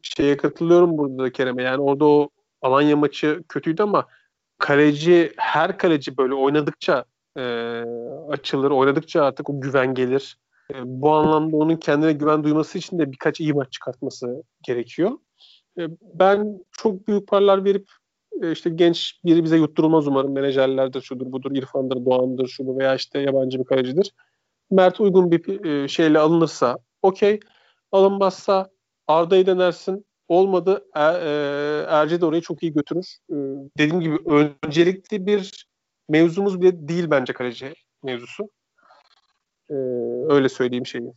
şeye 0.01 0.37
katılıyorum 0.37 0.97
burada 0.97 1.23
da 1.23 1.31
Kerem'e. 1.31 1.63
Yani 1.63 1.81
orada 1.81 2.05
o 2.05 2.29
Alanya 2.61 2.97
maçı 2.97 3.43
kötüydü 3.49 3.83
ama 3.83 4.07
kaleci 4.57 5.33
her 5.37 5.77
kaleci 5.77 6.17
böyle 6.17 6.33
oynadıkça 6.33 7.05
e, 7.37 7.41
açılır. 8.29 8.71
Oynadıkça 8.71 9.23
artık 9.23 9.49
o 9.49 9.61
güven 9.61 9.93
gelir. 9.93 10.37
E, 10.73 10.75
bu 10.85 11.11
anlamda 11.11 11.57
onun 11.57 11.75
kendine 11.75 12.13
güven 12.13 12.43
duyması 12.43 12.77
için 12.77 12.99
de 12.99 13.11
birkaç 13.11 13.39
iyi 13.39 13.53
maç 13.53 13.71
çıkartması 13.71 14.43
gerekiyor. 14.63 15.11
E, 15.79 15.87
ben 16.13 16.59
çok 16.71 17.07
büyük 17.07 17.27
paralar 17.27 17.65
verip 17.65 17.87
işte 18.51 18.69
genç 18.69 19.19
biri 19.25 19.43
bize 19.43 19.57
yutturulmaz 19.57 20.07
umarım. 20.07 20.33
Menajerlerdir, 20.33 21.01
şudur 21.01 21.31
budur, 21.31 21.51
İrfan'dır, 21.51 22.05
Doğan'dır, 22.05 22.47
şu 22.47 22.65
bu 22.65 22.79
veya 22.79 22.95
işte 22.95 23.19
yabancı 23.19 23.59
bir 23.59 23.65
kalecidir. 23.65 24.13
Mert 24.71 25.01
uygun 25.01 25.31
bir 25.31 25.65
e, 25.65 25.87
şeyle 25.87 26.19
alınırsa 26.19 26.77
okey. 27.01 27.39
Alınmazsa 27.91 28.69
Arda'yı 29.07 29.45
denersin. 29.45 30.05
Olmadı 30.27 30.85
e, 30.95 30.99
e, 31.01 31.85
Erce 31.87 32.21
de 32.21 32.25
orayı 32.25 32.41
çok 32.41 32.63
iyi 32.63 32.73
götürür. 32.73 33.17
E, 33.29 33.35
dediğim 33.77 34.01
gibi 34.01 34.17
öncelikli 34.65 35.25
bir 35.25 35.67
mevzumuz 36.09 36.61
bile 36.61 36.87
değil 36.87 37.11
bence 37.11 37.33
kaleci 37.33 37.73
mevzusu. 38.03 38.49
E, 39.69 39.73
öyle 40.29 40.49
söyleyeyim 40.49 40.85
şeyi. 40.85 41.13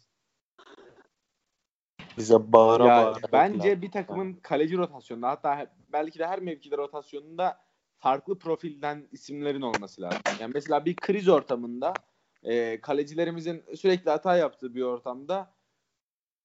Bize 2.19 2.53
bağıra 2.53 2.87
ya, 2.87 3.05
bağıra. 3.05 3.33
Bence 3.33 3.83
bir 3.83 3.91
takımın 3.91 4.33
kaleci 4.35 4.77
rotasyonunda 4.77 5.29
hatta 5.29 5.67
belki 5.93 6.19
de 6.19 6.27
her 6.27 6.41
mevkide 6.41 6.77
rotasyonunda 6.77 7.59
farklı 7.99 8.39
profilden 8.39 9.09
isimlerin 9.13 9.63
olması 9.63 10.03
lazım. 10.03 10.21
Yani 10.41 10.51
mesela 10.55 10.85
bir 10.85 10.97
kriz 10.97 11.29
ortamında 11.29 11.93
e, 12.43 12.81
kalecilerimizin 12.81 13.65
sürekli 13.77 14.11
hata 14.11 14.37
yaptığı 14.37 14.75
bir 14.75 14.83
ortamda 14.83 15.55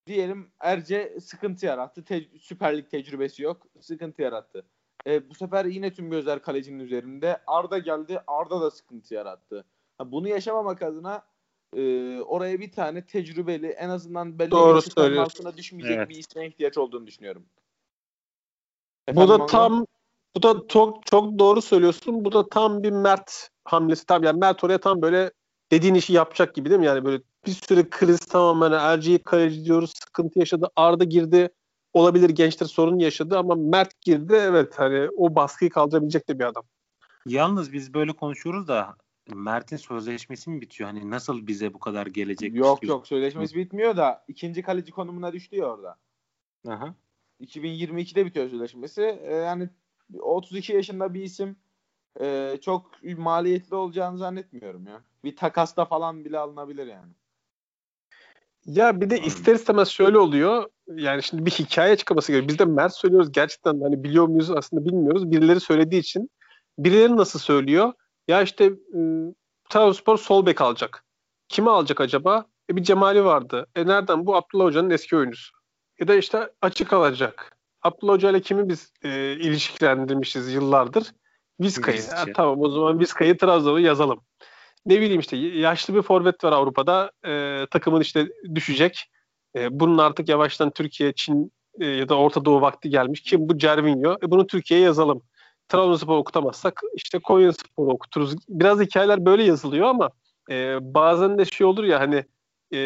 diyelim 0.08 0.52
Erce 0.60 1.20
sıkıntı 1.20 1.66
yarattı. 1.66 2.04
Te- 2.04 2.40
Süper 2.40 2.78
Lig 2.78 2.90
tecrübesi 2.90 3.44
yok. 3.44 3.68
Sıkıntı 3.80 4.22
yarattı. 4.22 4.66
E, 5.08 5.30
bu 5.30 5.34
sefer 5.34 5.66
yine 5.66 5.94
tüm 5.94 6.10
gözler 6.10 6.42
kalecinin 6.42 6.80
üzerinde. 6.80 7.42
Arda 7.48 7.78
geldi. 7.78 8.22
Arda 8.28 8.62
da 8.62 8.72
sıkıntı 8.72 9.14
yarattı. 9.14 9.66
Ha, 9.98 10.12
bunu 10.12 10.28
yaşamamak 10.28 10.82
adına 10.82 11.24
e, 11.76 12.18
oraya 12.22 12.60
bir 12.60 12.72
tane 12.72 13.06
tecrübeli 13.06 13.68
en 13.68 13.90
azından 13.90 14.40
belli 14.40 14.52
Doğru 14.52 15.22
altına 15.22 15.58
düşmeyecek 15.58 15.98
evet. 15.98 16.10
bir 16.10 16.16
isme 16.16 16.48
ihtiyaç 16.48 16.78
olduğunu 16.78 17.08
düşünüyorum. 17.08 17.46
Efendim, 19.08 19.24
bu 19.24 19.40
da 19.40 19.46
tam 19.46 19.86
bu 20.36 20.44
da 20.44 20.68
çok 20.68 21.06
çok 21.06 21.40
doğru 21.40 21.62
söylüyorsun. 21.62 22.26
Bu 22.26 22.32
da 22.32 22.50
tam 22.50 22.84
bir 22.84 22.92
Mert 22.92 23.50
hamlesi. 23.64 24.06
Tam 24.06 24.24
yani 24.24 24.40
Mert 24.40 24.64
oraya 24.64 24.78
tam 24.78 25.02
böyle 25.02 25.32
dediğin 25.72 25.96
işi 25.96 26.14
yapacak 26.14 26.56
gibi 26.56 26.70
değil 26.70 26.80
mi? 26.80 26.86
Yani 26.86 27.06
böyle 27.06 27.24
bir 27.46 27.52
süre 27.52 27.90
kriz 27.90 28.20
tamamen 28.20 28.72
hani 28.72 28.94
Erci'yi 28.94 29.24
kaleci 29.24 29.66
diyoruz. 29.66 29.94
Sıkıntı 30.06 30.40
yaşadı. 30.40 30.70
Arda 30.76 31.04
girdi. 31.04 31.50
olabilir 31.94 32.30
gençler 32.30 32.68
sorun 32.68 33.00
yaşadı 33.00 33.38
ama 33.38 33.56
Mert 33.56 34.02
girdi 34.02 34.34
evet 34.34 34.80
hani 34.80 35.10
o 35.18 35.36
baskıyı 35.36 35.72
kaldırabilecek 35.72 36.30
de 36.30 36.40
bir 36.40 36.44
adam. 36.44 36.64
Yalnız 37.26 37.74
biz 37.74 37.94
böyle 37.94 38.14
konuşuyoruz 38.14 38.68
da 38.68 38.96
Mert'in 39.36 39.78
sözleşmesi 39.78 40.50
mi 40.50 40.62
bitiyor? 40.62 40.90
Hani 40.90 41.12
nasıl 41.12 41.48
bize 41.48 41.74
bu 41.74 41.80
kadar 41.80 42.08
gelecek? 42.08 42.56
Yok 42.56 42.84
yok 42.84 43.08
sözleşmesi 43.08 43.56
bitmiyor 43.56 43.98
da 43.98 44.24
ikinci 44.28 44.62
kaleci 44.62 44.92
konumuna 44.92 45.34
düştü 45.34 45.56
ya 45.56 45.66
orada. 45.66 45.98
Aha. 46.68 46.96
2022'de 47.42 48.26
bitiyor 48.26 48.50
sözleşmesi. 48.50 49.02
Ee, 49.02 49.36
yani 49.36 49.70
32 50.20 50.74
yaşında 50.74 51.14
bir 51.14 51.24
isim 51.24 51.56
e, 52.22 52.58
çok 52.62 53.04
maliyetli 53.18 53.76
olacağını 53.76 54.18
zannetmiyorum 54.18 54.88
ya. 54.88 55.02
Bir 55.24 55.36
takasta 55.36 55.86
falan 55.86 56.26
bile 56.26 56.40
alınabilir 56.40 56.88
yani. 56.88 57.12
Ya 58.66 59.02
bir 59.02 59.10
de 59.10 59.20
ister 59.20 59.56
istemez 59.56 59.88
şöyle 59.88 60.18
oluyor. 60.18 60.70
Yani 60.88 61.24
şimdi 61.24 61.46
bir 61.46 61.52
hikaye 61.52 61.96
çıkması 61.96 62.32
gerekiyor. 62.32 62.50
Biz 62.50 62.60
de 62.60 62.66
Mert 62.66 62.96
söylüyoruz 62.96 63.32
gerçekten 63.32 63.82
hani 63.82 64.04
biliyor 64.04 64.28
muyuz 64.28 64.52
aslında 64.52 64.86
bilmiyoruz. 64.86 65.32
Birileri 65.32 65.60
söylediği 65.60 66.02
için. 66.02 66.30
Birileri 66.78 67.18
nasıl 67.18 67.40
söylüyor? 67.40 67.94
Ya 68.30 68.42
işte 68.42 68.66
e, 68.66 69.00
Trabzonspor 69.70 70.18
sol 70.18 70.46
bek 70.46 70.62
alacak. 70.62 71.06
Kimi 71.48 71.70
alacak 71.70 72.02
acaba? 72.02 72.46
E 72.70 72.76
bir 72.76 72.84
Cemali 72.84 73.26
vardı. 73.26 73.68
E 73.76 73.88
nereden? 73.88 74.26
Bu 74.26 74.36
Abdullah 74.36 74.66
Hoca'nın 74.66 74.90
eski 74.90 75.16
oyuncusu. 75.16 75.56
Ya 76.00 76.08
da 76.08 76.16
işte 76.16 76.50
açık 76.62 76.94
alacak. 76.94 77.58
Abdullah 77.82 78.14
Hoca 78.14 78.30
ile 78.30 78.42
kimi 78.42 78.70
biz 78.70 78.94
e, 79.04 79.32
ilişkilendirmişiz 79.32 80.54
yıllardır? 80.54 81.12
Vizca'yı. 81.60 82.02
Ha, 82.02 82.26
tamam 82.36 82.62
o 82.62 82.70
zaman 82.70 83.00
Vizca'yı 83.00 83.38
Trabzon'a 83.38 83.80
yazalım. 83.80 84.22
Ne 84.86 85.02
bileyim 85.02 85.20
işte 85.20 85.38
yaşlı 85.38 85.96
bir 85.96 86.02
forvet 86.02 86.44
var 86.44 86.52
Avrupa'da. 86.52 87.12
E, 87.26 87.66
takımın 87.72 88.02
işte 88.02 88.28
düşecek. 88.56 89.12
E, 89.56 89.80
bunun 89.80 89.98
artık 89.98 90.30
yavaştan 90.30 90.72
Türkiye, 90.72 91.14
Çin 91.14 91.52
e, 91.80 91.86
ya 91.86 92.10
da 92.10 92.16
Orta 92.16 92.46
Doğu 92.46 92.62
vakti 92.62 92.90
gelmiş. 92.90 93.22
Kim 93.22 93.50
bu? 93.50 93.58
Cervinho. 93.58 94.18
E, 94.24 94.32
bunu 94.32 94.48
Türkiye'ye 94.48 94.86
yazalım. 94.86 95.22
Trabzonspor 95.70 96.18
okutamazsak 96.18 96.82
işte 96.94 97.20
Konya 97.20 97.54
Spor 97.54 97.88
okuturuz. 97.88 98.36
Biraz 98.50 98.80
hikayeler 98.80 99.26
böyle 99.26 99.44
yazılıyor 99.44 99.88
ama 99.88 100.10
e, 100.50 100.78
bazen 100.94 101.38
de 101.38 101.46
şey 101.46 101.68
olur 101.68 101.84
ya 101.84 102.00
hani 102.00 102.26
e, 102.74 102.80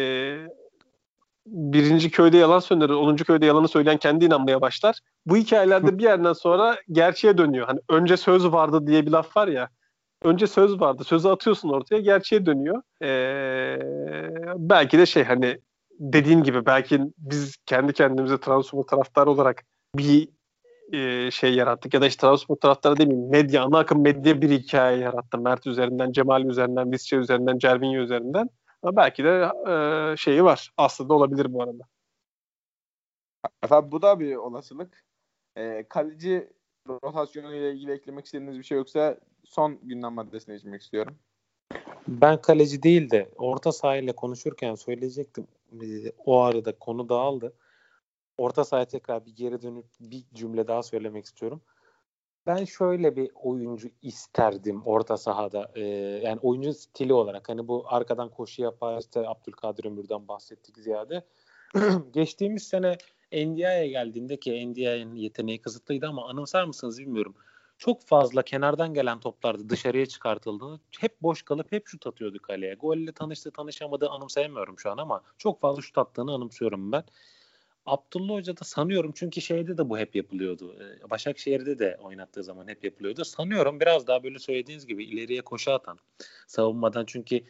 birinci 1.46 2.10
köyde 2.10 2.36
yalan 2.36 2.58
söyler, 2.58 2.88
onuncu 2.88 3.24
köyde 3.24 3.46
yalanı 3.46 3.68
söyleyen 3.68 3.96
kendi 3.96 4.24
inanmaya 4.24 4.60
başlar. 4.60 4.98
Bu 5.26 5.36
hikayelerde 5.36 5.98
bir 5.98 6.02
yerden 6.02 6.32
sonra 6.32 6.76
gerçeğe 6.92 7.38
dönüyor. 7.38 7.66
Hani 7.66 7.80
önce 7.88 8.16
söz 8.16 8.52
vardı 8.52 8.86
diye 8.86 9.06
bir 9.06 9.10
laf 9.10 9.36
var 9.36 9.48
ya. 9.48 9.68
Önce 10.22 10.46
söz 10.46 10.80
vardı. 10.80 11.04
Sözü 11.04 11.28
atıyorsun 11.28 11.68
ortaya 11.68 12.00
gerçeğe 12.00 12.46
dönüyor. 12.46 12.82
Ee, 13.02 13.78
belki 14.56 14.98
de 14.98 15.06
şey 15.06 15.24
hani 15.24 15.58
dediğin 16.00 16.42
gibi 16.42 16.66
belki 16.66 17.00
biz 17.18 17.56
kendi 17.66 17.92
kendimize 17.92 18.40
Trabzonspor 18.40 18.82
taraftarı 18.82 19.30
olarak 19.30 19.62
bir 19.96 20.28
e, 20.92 21.30
şey 21.30 21.54
yarattık 21.54 21.94
ya 21.94 22.00
da 22.00 22.06
işte 22.06 22.20
Trabzonspor 22.20 22.56
taraftarı 22.56 22.96
demeyeyim 22.96 23.30
medya 23.30 23.62
ana 23.62 23.78
akım 23.78 24.02
medya 24.02 24.42
bir 24.42 24.50
hikaye 24.50 24.98
yarattı 24.98 25.38
Mert 25.38 25.66
üzerinden, 25.66 26.12
Cemal 26.12 26.44
üzerinden, 26.44 26.92
Visca 26.92 27.16
üzerinden, 27.16 27.58
Cervinho 27.58 28.02
üzerinden. 28.02 28.50
Ama 28.82 28.96
belki 28.96 29.24
de 29.24 29.50
e, 29.68 30.16
şeyi 30.16 30.44
var. 30.44 30.70
Aslında 30.76 31.14
olabilir 31.14 31.52
bu 31.52 31.62
arada. 31.62 31.84
Efendim 33.62 33.92
bu 33.92 34.02
da 34.02 34.20
bir 34.20 34.36
olasılık. 34.36 35.04
E, 35.56 35.88
kaleci 35.88 36.48
rotasyonu 36.88 37.54
ile 37.54 37.72
ilgili 37.72 37.92
eklemek 37.92 38.24
istediğiniz 38.24 38.58
bir 38.58 38.62
şey 38.62 38.78
yoksa 38.78 39.16
son 39.44 39.78
gündem 39.82 40.12
maddesine 40.12 40.54
geçmek 40.54 40.82
istiyorum. 40.82 41.16
Ben 42.08 42.40
kaleci 42.40 42.82
değil 42.82 43.10
de 43.10 43.30
orta 43.36 43.72
sahayla 43.72 44.12
konuşurken 44.12 44.74
söyleyecektim. 44.74 45.46
Ee, 45.72 46.12
o 46.24 46.40
arada 46.40 46.78
konu 46.78 47.08
dağıldı. 47.08 47.52
Orta 48.38 48.64
sahaya 48.64 48.84
tekrar 48.84 49.26
bir 49.26 49.36
geri 49.36 49.62
dönüp 49.62 49.86
bir 50.00 50.24
cümle 50.34 50.68
daha 50.68 50.82
söylemek 50.82 51.24
istiyorum. 51.24 51.62
Ben 52.46 52.64
şöyle 52.64 53.16
bir 53.16 53.30
oyuncu 53.34 53.88
isterdim 54.02 54.82
orta 54.84 55.16
sahada. 55.16 55.72
Ee, 55.74 55.80
yani 56.24 56.38
oyuncu 56.42 56.74
stili 56.74 57.12
olarak. 57.12 57.48
Hani 57.48 57.68
bu 57.68 57.84
arkadan 57.86 58.28
koşu 58.28 58.62
yapar 58.62 59.00
işte 59.00 59.28
Abdülkadir 59.28 59.84
Ömür'den 59.84 60.28
bahsettik 60.28 60.78
ziyade. 60.78 61.24
Geçtiğimiz 62.12 62.62
sene 62.62 62.98
NDI'ye 63.32 63.88
geldiğinde 63.88 64.36
ki 64.36 64.70
NDI'nin 64.70 65.14
yeteneği 65.14 65.60
kısıtlıydı 65.60 66.06
ama 66.06 66.28
anımsar 66.28 66.64
mısınız 66.64 66.98
bilmiyorum. 66.98 67.34
Çok 67.78 68.02
fazla 68.02 68.42
kenardan 68.42 68.94
gelen 68.94 69.20
toplarda 69.20 69.68
dışarıya 69.68 70.06
çıkartıldığını 70.06 70.80
hep 71.00 71.22
boş 71.22 71.42
kalıp 71.42 71.72
hep 71.72 71.88
şut 71.88 72.06
atıyordu 72.06 72.38
kaleye. 72.42 72.74
Golle 72.74 73.12
tanıştı 73.12 73.50
tanışamadı 73.50 74.08
anımsayamıyorum 74.08 74.78
şu 74.78 74.90
an 74.90 74.98
ama 74.98 75.22
çok 75.38 75.60
fazla 75.60 75.82
şut 75.82 75.98
attığını 75.98 76.32
anımsıyorum 76.32 76.92
ben. 76.92 77.04
Abdullah 77.86 78.34
Hoca 78.34 78.56
da 78.56 78.64
sanıyorum 78.64 79.12
çünkü 79.14 79.40
şeyde 79.40 79.78
de 79.78 79.88
bu 79.88 79.98
hep 79.98 80.16
yapılıyordu. 80.16 80.76
Başakşehir'de 81.10 81.78
de 81.78 81.98
oynattığı 82.02 82.44
zaman 82.44 82.68
hep 82.68 82.84
yapılıyordu. 82.84 83.24
Sanıyorum 83.24 83.80
biraz 83.80 84.06
daha 84.06 84.22
böyle 84.22 84.38
söylediğiniz 84.38 84.86
gibi 84.86 85.04
ileriye 85.04 85.42
koşu 85.42 85.72
atan 85.72 85.98
savunmadan 86.46 87.04
çünkü 87.06 87.40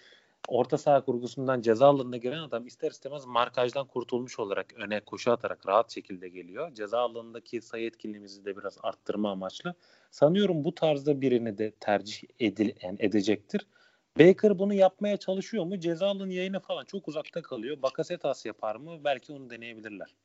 orta 0.48 0.78
saha 0.78 1.04
kurgusundan 1.04 1.60
ceza 1.60 1.86
alanına 1.86 2.16
giren 2.16 2.38
adam 2.38 2.66
ister 2.66 2.90
istemez 2.90 3.26
markajdan 3.26 3.86
kurtulmuş 3.86 4.38
olarak 4.38 4.74
öne 4.76 5.00
koşu 5.00 5.32
atarak 5.32 5.66
rahat 5.66 5.92
şekilde 5.92 6.28
geliyor. 6.28 6.74
Ceza 6.74 6.98
alanındaki 6.98 7.60
sayı 7.60 7.86
etkinliğimizi 7.86 8.44
de 8.44 8.56
biraz 8.56 8.78
arttırma 8.82 9.30
amaçlı. 9.30 9.74
Sanıyorum 10.10 10.64
bu 10.64 10.74
tarzda 10.74 11.20
birini 11.20 11.58
de 11.58 11.72
tercih 11.80 12.28
edil, 12.40 12.72
yani 12.82 12.96
edecektir. 13.00 13.66
Baker 14.18 14.58
bunu 14.58 14.74
yapmaya 14.74 15.16
çalışıyor 15.16 15.64
mu? 15.64 15.80
Ceza 15.80 16.06
alanı 16.06 16.32
yayını 16.32 16.60
falan 16.60 16.84
çok 16.84 17.08
uzakta 17.08 17.42
kalıyor. 17.42 17.82
Bakasetas 17.82 18.46
yapar 18.46 18.76
mı? 18.76 19.04
Belki 19.04 19.32
onu 19.32 19.50
deneyebilirler. 19.50 20.16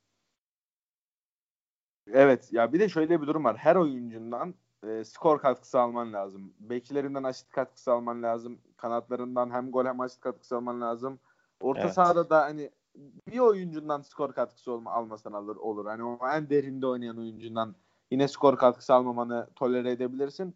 Evet 2.13 2.53
ya 2.53 2.73
bir 2.73 2.79
de 2.79 2.89
şöyle 2.89 3.21
bir 3.21 3.27
durum 3.27 3.43
var. 3.43 3.57
Her 3.57 3.75
oyuncundan 3.75 4.55
e, 4.87 5.03
skor 5.03 5.39
katkısı 5.39 5.79
alman 5.79 6.13
lazım. 6.13 6.53
Beklerinden 6.59 7.23
asist 7.23 7.49
katkısı 7.49 7.91
alman 7.91 8.23
lazım. 8.23 8.59
Kanatlarından 8.77 9.51
hem 9.53 9.71
gol 9.71 9.85
hem 9.85 9.99
asist 9.99 10.21
katkısı 10.21 10.55
alman 10.55 10.81
lazım. 10.81 11.19
Orta 11.59 11.81
evet. 11.81 11.93
sahada 11.93 12.29
da 12.29 12.41
hani 12.41 12.69
bir 13.27 13.39
oyuncundan 13.39 14.01
skor 14.01 14.33
katkısı 14.33 14.71
olma, 14.71 14.91
almasan 14.91 15.33
alır, 15.33 15.55
olur. 15.55 15.85
Hani 15.85 16.03
o 16.03 16.19
en 16.33 16.49
derinde 16.49 16.87
oynayan 16.87 17.17
oyuncundan 17.17 17.75
yine 18.11 18.27
skor 18.27 18.57
katkısı 18.57 18.93
almamanı 18.93 19.47
tolere 19.55 19.91
edebilirsin. 19.91 20.55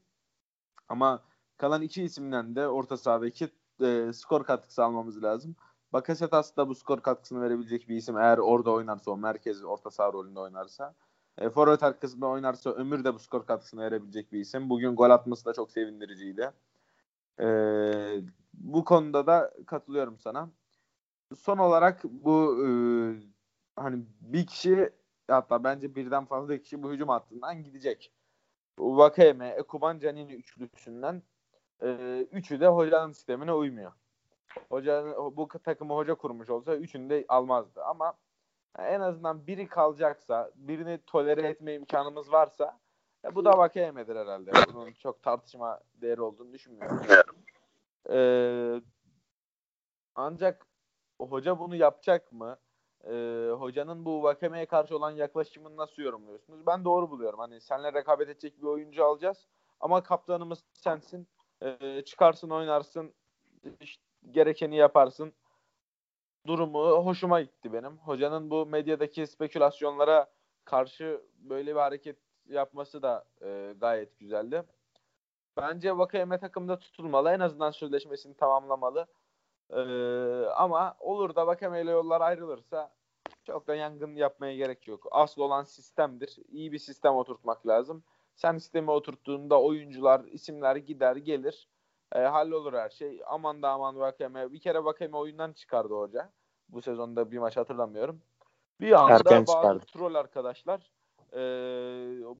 Ama 0.89 1.23
kalan 1.63 1.81
iki 1.81 2.03
isimden 2.03 2.55
de 2.55 2.67
orta 2.67 2.97
sahadaki 2.97 3.49
e, 3.81 4.13
skor 4.13 4.43
katkısı 4.43 4.83
almamız 4.83 5.23
lazım. 5.23 5.55
Bakasetas 5.93 6.57
da 6.57 6.69
bu 6.69 6.75
skor 6.75 7.01
katkısını 7.01 7.41
verebilecek 7.41 7.89
bir 7.89 7.95
isim 7.95 8.17
eğer 8.17 8.37
orada 8.37 8.71
oynarsa 8.71 9.11
o 9.11 9.17
merkez 9.17 9.63
orta 9.63 9.91
saha 9.91 10.13
rolünde 10.13 10.39
oynarsa. 10.39 10.95
E, 11.37 11.49
forvet 11.49 11.83
arkasında 11.83 12.27
oynarsa 12.27 12.69
Ömür 12.69 13.03
de 13.03 13.13
bu 13.13 13.19
skor 13.19 13.45
katkısını 13.45 13.81
verebilecek 13.81 14.31
bir 14.31 14.39
isim. 14.39 14.69
Bugün 14.69 14.95
gol 14.95 15.09
atması 15.09 15.45
da 15.45 15.53
çok 15.53 15.71
sevindiriciydi. 15.71 16.51
E, 17.39 17.47
bu 18.53 18.85
konuda 18.85 19.27
da 19.27 19.53
katılıyorum 19.65 20.19
sana. 20.19 20.49
Son 21.35 21.57
olarak 21.57 22.03
bu 22.03 22.65
e, 22.65 22.69
hani 23.75 24.05
bir 24.21 24.47
kişi 24.47 24.89
hatta 25.27 25.63
bence 25.63 25.95
birden 25.95 26.25
fazla 26.25 26.57
kişi 26.57 26.83
bu 26.83 26.91
hücum 26.91 27.09
hattından 27.09 27.63
gidecek. 27.63 28.11
Vakeme, 28.79 29.49
Ekuban, 29.49 29.99
Canini 29.99 30.33
üçlüsünden 30.33 31.23
e, 31.83 32.21
üçü 32.31 32.59
de 32.59 32.67
hocanın 32.67 33.11
sistemine 33.11 33.53
uymuyor. 33.53 33.91
Hoca 34.69 35.15
bu 35.17 35.47
takımı 35.47 35.93
hoca 35.93 36.15
kurmuş 36.15 36.49
olsa 36.49 36.75
üçünü 36.75 37.09
de 37.09 37.25
almazdı 37.27 37.83
ama 37.83 38.13
en 38.79 38.99
azından 38.99 39.47
biri 39.47 39.67
kalacaksa, 39.67 40.51
birini 40.55 40.99
tolere 41.07 41.41
etme 41.41 41.73
imkanımız 41.73 42.31
varsa 42.31 42.79
e, 43.25 43.35
bu 43.35 43.45
da 43.45 43.57
Vakayeme'dir 43.57 44.15
herhalde. 44.15 44.51
Bunun 44.73 44.91
çok 44.91 45.23
tartışma 45.23 45.79
değeri 46.01 46.21
olduğunu 46.21 46.53
düşünmüyorum. 46.53 47.01
Ee, 48.09 48.81
ancak 50.15 50.67
hoca 51.19 51.59
bunu 51.59 51.75
yapacak 51.75 52.31
mı? 52.31 52.57
Ee, 53.03 53.49
hocanın 53.59 54.05
bu 54.05 54.23
Vakame'ye 54.23 54.65
karşı 54.65 54.97
olan 54.97 55.11
yaklaşımını 55.11 55.77
nasıl 55.77 56.01
yorumluyorsunuz? 56.01 56.67
Ben 56.67 56.85
doğru 56.85 57.09
buluyorum. 57.09 57.39
Hani 57.39 57.61
senle 57.61 57.93
rekabet 57.93 58.29
edecek 58.29 58.61
bir 58.61 58.67
oyuncu 58.67 59.05
alacağız 59.05 59.47
ama 59.79 60.03
kaptanımız 60.03 60.63
sensin. 60.73 61.27
Ee, 61.63 62.01
çıkarsın 62.05 62.49
oynarsın 62.49 63.13
işte, 63.81 64.03
gerekeni 64.31 64.75
yaparsın 64.75 65.33
durumu 66.47 67.05
hoşuma 67.05 67.41
gitti 67.41 67.73
benim. 67.73 67.97
Hocanın 67.97 68.49
bu 68.49 68.65
medyadaki 68.65 69.27
spekülasyonlara 69.27 70.27
karşı 70.65 71.21
böyle 71.37 71.75
bir 71.75 71.79
hareket 71.79 72.17
yapması 72.49 73.01
da 73.01 73.25
e, 73.41 73.73
gayet 73.79 74.19
güzeldi. 74.19 74.63
Bence 75.57 75.97
Vakayeme 75.97 76.39
takımda 76.39 76.79
tutulmalı. 76.79 77.31
En 77.31 77.39
azından 77.39 77.71
sözleşmesini 77.71 78.35
tamamlamalı. 78.37 79.07
Ee, 79.69 80.45
ama 80.55 80.95
olur 80.99 81.35
da 81.35 81.47
Vakame 81.47 81.81
ile 81.81 81.91
yollar 81.91 82.21
ayrılırsa 82.21 82.93
çok 83.43 83.67
da 83.67 83.75
yangın 83.75 84.15
yapmaya 84.15 84.55
gerek 84.55 84.87
yok. 84.87 85.07
Asıl 85.11 85.41
olan 85.41 85.63
sistemdir. 85.63 86.37
İyi 86.47 86.71
bir 86.71 86.79
sistem 86.79 87.15
oturtmak 87.15 87.67
lazım. 87.67 88.03
Sen 88.35 88.57
sistemi 88.57 88.91
oturttuğunda 88.91 89.61
oyuncular, 89.61 90.25
isimler 90.25 90.75
gider 90.75 91.15
gelir. 91.15 91.67
E, 92.15 92.19
hallolur 92.19 92.73
her 92.73 92.89
şey. 92.89 93.21
Aman 93.27 93.61
da 93.61 93.69
aman 93.69 93.99
Vakeme. 93.99 94.51
Bir 94.51 94.59
kere 94.59 94.83
Vakeme 94.83 95.17
oyundan 95.17 95.53
çıkardı 95.53 95.93
hoca. 95.93 96.31
Bu 96.69 96.81
sezonda 96.81 97.31
bir 97.31 97.37
maç 97.37 97.57
hatırlamıyorum. 97.57 98.21
Bir 98.81 98.91
anda 98.91 99.13
Erken 99.13 99.41
bazı 99.41 99.45
çıkardı. 99.45 99.85
troll 99.85 100.15
arkadaşlar 100.15 100.91
e, 101.33 101.39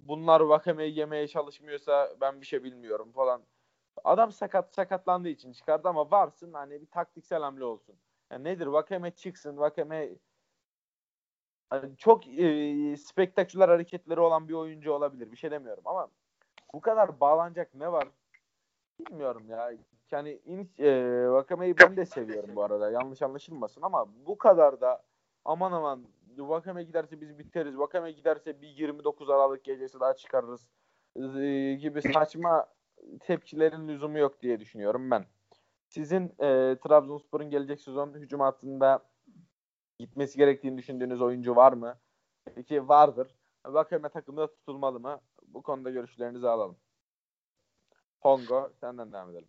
bunlar 0.08 0.41
Vakame'yi 0.41 1.00
yemeye 1.00 1.28
çalışmıyorsa 1.28 2.14
ben 2.22 2.41
bir 2.41 2.46
şey 2.46 2.64
bilmiyorum 2.64 3.12
falan. 3.12 3.41
Adam 4.04 4.32
sakat 4.32 4.74
sakatlandığı 4.74 5.30
için 5.30 5.52
çıkardı 5.52 5.89
ama 5.89 6.12
varsın 6.12 6.54
hani 6.54 6.82
bir 6.82 6.88
taktiksel 6.88 7.41
hamle 7.41 7.66
olsun. 7.66 7.96
Yani 8.32 8.44
nedir 8.44 8.68
Vakame 8.68 9.12
çıksın 9.12 9.58
Vakame 9.58 10.10
hani 11.82 11.97
çok 11.97 12.28
e, 12.28 12.97
spektaküler 12.97 13.69
hareketleri 13.69 14.19
olan 14.19 14.47
bir 14.47 14.53
oyuncu 14.53 14.91
olabilir. 14.91 15.32
Bir 15.32 15.38
şey 15.38 15.51
demiyorum 15.51 15.84
ama 15.86 16.07
bu 16.74 16.82
kadar 16.82 17.19
bağlanacak 17.19 17.74
ne 17.74 17.91
var? 17.91 18.07
Bilmiyorum 18.99 19.43
ya. 19.49 19.71
Yani 20.11 20.39
in, 20.45 20.71
e, 20.80 20.91
Vakame'yi 21.30 21.78
ben 21.78 21.97
de 21.97 22.05
seviyorum 22.05 22.55
bu 22.55 22.63
arada. 22.63 22.91
Yanlış 22.91 23.21
anlaşılmasın 23.21 23.82
ama 23.82 24.05
bu 24.26 24.38
kadar 24.38 24.82
da 24.82 25.03
aman 25.45 25.71
aman 25.71 26.05
Vakame 26.38 26.84
giderse 26.84 27.21
biz 27.21 27.39
biteriz. 27.39 27.78
Vakame 27.78 28.11
giderse 28.11 28.61
bir 28.61 28.67
29 28.67 29.30
Aralık 29.30 29.63
gecesi 29.63 29.99
daha 29.99 30.13
çıkarırız 30.13 30.69
e, 31.15 31.74
gibi 31.74 32.01
saçma 32.01 32.67
tepkilerin 33.19 33.88
lüzumu 33.88 34.17
yok 34.17 34.41
diye 34.41 34.59
düşünüyorum 34.59 35.11
ben. 35.11 35.26
Sizin 35.88 36.26
e, 36.39 36.78
Trabzonspor'un 36.84 37.49
gelecek 37.49 37.82
sezon 37.82 38.13
hücum 38.13 38.39
hattında 38.39 39.03
gitmesi 40.00 40.38
gerektiğini 40.38 40.78
düşündüğünüz 40.78 41.22
oyuncu 41.22 41.56
var 41.56 41.74
mı? 41.74 42.00
Peki 42.56 42.88
vardır. 42.88 43.28
Vakame 43.66 44.10
takımda 44.10 44.48
tutulmalı 44.52 45.00
mı? 45.00 45.22
Bu 45.48 45.62
konuda 45.62 45.89
görüşlerinizi 45.89 46.48
alalım. 46.48 46.78
Hongo 48.20 48.72
senden 48.80 49.12
devam 49.12 49.30
edelim. 49.30 49.48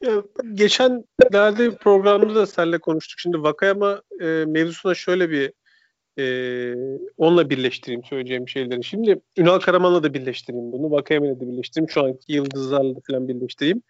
Ya, 0.00 0.22
geçenlerde 0.52 1.70
bir 1.70 1.76
programda 1.76 2.34
da 2.34 2.46
seninle 2.46 2.78
konuştuk. 2.78 3.20
Şimdi 3.20 3.42
Vakayama 3.42 4.02
e, 4.20 4.24
mevzusuna 4.46 4.94
şöyle 4.94 5.30
bir 5.30 5.52
e, 6.18 6.24
onunla 7.16 7.50
birleştireyim 7.50 8.04
söyleyeceğim 8.04 8.48
şeyleri. 8.48 8.84
Şimdi 8.84 9.20
Ünal 9.38 9.58
Karaman'la 9.58 10.02
da 10.02 10.14
birleştireyim 10.14 10.72
bunu. 10.72 10.90
Vakayama'yla 10.90 11.40
da 11.40 11.48
birleştireyim. 11.48 11.90
Şu 11.90 12.04
anki 12.04 12.32
yıldızlarla 12.32 12.96
da 12.96 13.00
falan 13.06 13.28
birleştireyim. 13.28 13.82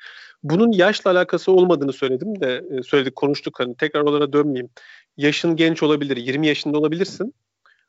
Bunun 0.43 0.73
yaşla 0.73 1.11
alakası 1.11 1.53
olmadığını 1.53 1.93
söyledim 1.93 2.41
de 2.41 2.65
e, 2.71 2.83
söyledik 2.83 3.17
konuştuk 3.17 3.61
hani 3.61 3.77
tekrar 3.77 4.01
oralara 4.01 4.33
dönmeyeyim. 4.33 4.71
Yaşın 5.17 5.57
genç 5.57 5.83
olabilir. 5.83 6.17
20 6.17 6.47
yaşında 6.47 6.79
olabilirsin. 6.79 7.35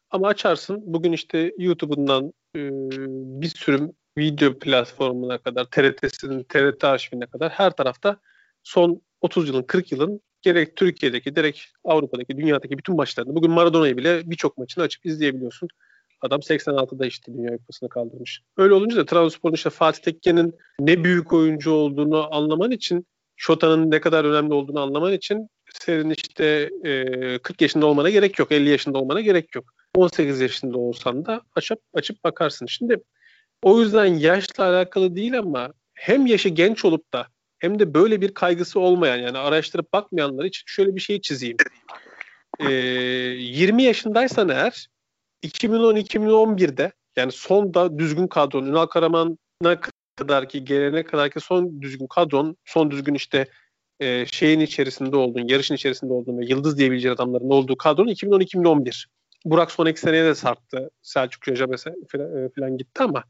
Ama 0.10 0.28
açarsın 0.28 0.84
bugün 0.86 1.12
işte 1.12 1.54
YouTube'undan 1.58 2.34
e, 2.56 2.60
bir 3.42 3.48
sürü 3.48 3.92
video 4.18 4.60
platformuna 4.60 5.38
kadar, 5.38 5.66
TRT'sinin, 5.66 6.44
TRT 6.44 6.84
arşivine 6.84 7.26
kadar 7.26 7.52
her 7.52 7.72
tarafta 7.72 8.18
son 8.64 9.02
30 9.22 9.48
yılın, 9.48 9.64
40 9.64 9.92
yılın 9.92 10.22
gerek 10.44 10.76
Türkiye'deki, 10.76 11.34
gerek 11.34 11.68
Avrupa'daki, 11.84 12.38
dünyadaki 12.38 12.78
bütün 12.78 12.96
maçlarını, 12.96 13.36
bugün 13.36 13.52
Maradona'yı 13.52 13.98
bile 13.98 14.22
birçok 14.32 14.58
maçını 14.58 14.84
açıp 14.84 15.06
izleyebiliyorsun. 15.06 15.70
Adam 16.22 16.40
86'da 16.40 17.06
işte 17.06 17.34
Dünya 17.34 17.58
Kupası'nı 17.58 17.90
kaldırmış. 17.90 18.42
Öyle 18.58 18.74
olunca 18.74 18.98
da 18.98 19.06
Trabzonspor'un 19.06 19.54
işte 19.54 19.70
Fatih 19.70 20.02
Tekke'nin 20.02 20.56
ne 20.80 21.04
büyük 21.04 21.34
oyuncu 21.34 21.72
olduğunu 21.72 22.36
anlaman 22.36 22.72
için, 22.72 23.08
Şota'nın 23.36 23.92
ne 23.92 24.02
kadar 24.02 24.26
önemli 24.26 24.54
olduğunu 24.54 24.80
anlaman 24.80 25.14
için 25.14 25.50
senin 25.80 26.10
işte 26.10 26.70
e, 26.84 27.40
40 27.40 27.62
yaşında 27.62 27.86
olmana 27.86 28.10
gerek 28.10 28.40
yok, 28.40 28.52
50 28.52 28.70
yaşında 28.70 28.98
olmana 28.98 29.22
gerek 29.22 29.56
yok. 29.56 29.66
18 29.96 30.42
yaşında 30.42 30.78
olsan 30.78 31.26
da 31.26 31.42
açıp 31.56 31.80
açıp 31.94 32.24
bakarsın. 32.24 32.66
Şimdi 32.66 32.98
o 33.62 33.82
yüzden 33.82 34.06
yaşla 34.06 34.64
alakalı 34.64 35.16
değil 35.16 35.40
ama 35.40 35.74
hem 35.94 36.26
yaşı 36.26 36.50
genç 36.50 36.86
olup 36.86 37.14
da 37.14 37.28
hem 37.64 37.80
de 37.80 37.94
böyle 37.94 38.22
bir 38.22 38.34
kaygısı 38.34 38.80
olmayan 38.80 39.18
yani 39.18 39.38
araştırıp 39.38 39.94
bakmayanlar 39.94 40.46
için 40.46 40.64
şöyle 40.66 40.96
bir 40.96 41.02
şey 41.02 41.22
çizeyim. 41.22 41.58
Ee, 42.60 42.72
20 42.72 43.84
yaşındaysan 43.84 44.50
eğer 44.50 44.88
2010-2011'de 45.44 46.92
yani 47.16 47.32
son 47.32 47.74
da 47.74 48.00
düzgün 48.00 48.28
kadron 48.28 48.66
Ünal 48.66 48.86
Karaman'a 48.86 49.80
kadar 50.16 50.50
ki 50.50 50.66
gelene 50.66 51.04
kadar 51.04 51.30
ki 51.30 51.40
son 51.40 51.82
düzgün 51.82 52.08
kadron 52.08 52.58
son 52.66 52.92
düzgün 52.92 53.14
işte 53.14 53.48
e, 54.00 54.26
şeyin 54.26 54.60
içerisinde 54.60 55.16
olduğun, 55.16 55.48
yarışın 55.48 55.76
içerisinde 55.76 56.14
olduğun 56.14 56.38
ve 56.38 56.46
yıldız 56.46 56.78
diyebileceğin 56.78 57.16
adamların 57.16 57.50
olduğu 57.50 57.78
kadron 57.78 58.08
2010-2011. 58.08 59.06
Burak 59.46 59.72
son 59.72 59.86
iki 59.86 60.00
seneye 60.00 60.26
de 60.26 60.36
sarktı. 60.36 60.90
Selçuk 61.02 61.48
Hoca 61.48 61.68
mesela 61.68 61.96
falan 62.56 62.78
gitti 62.78 63.04
ama 63.04 63.24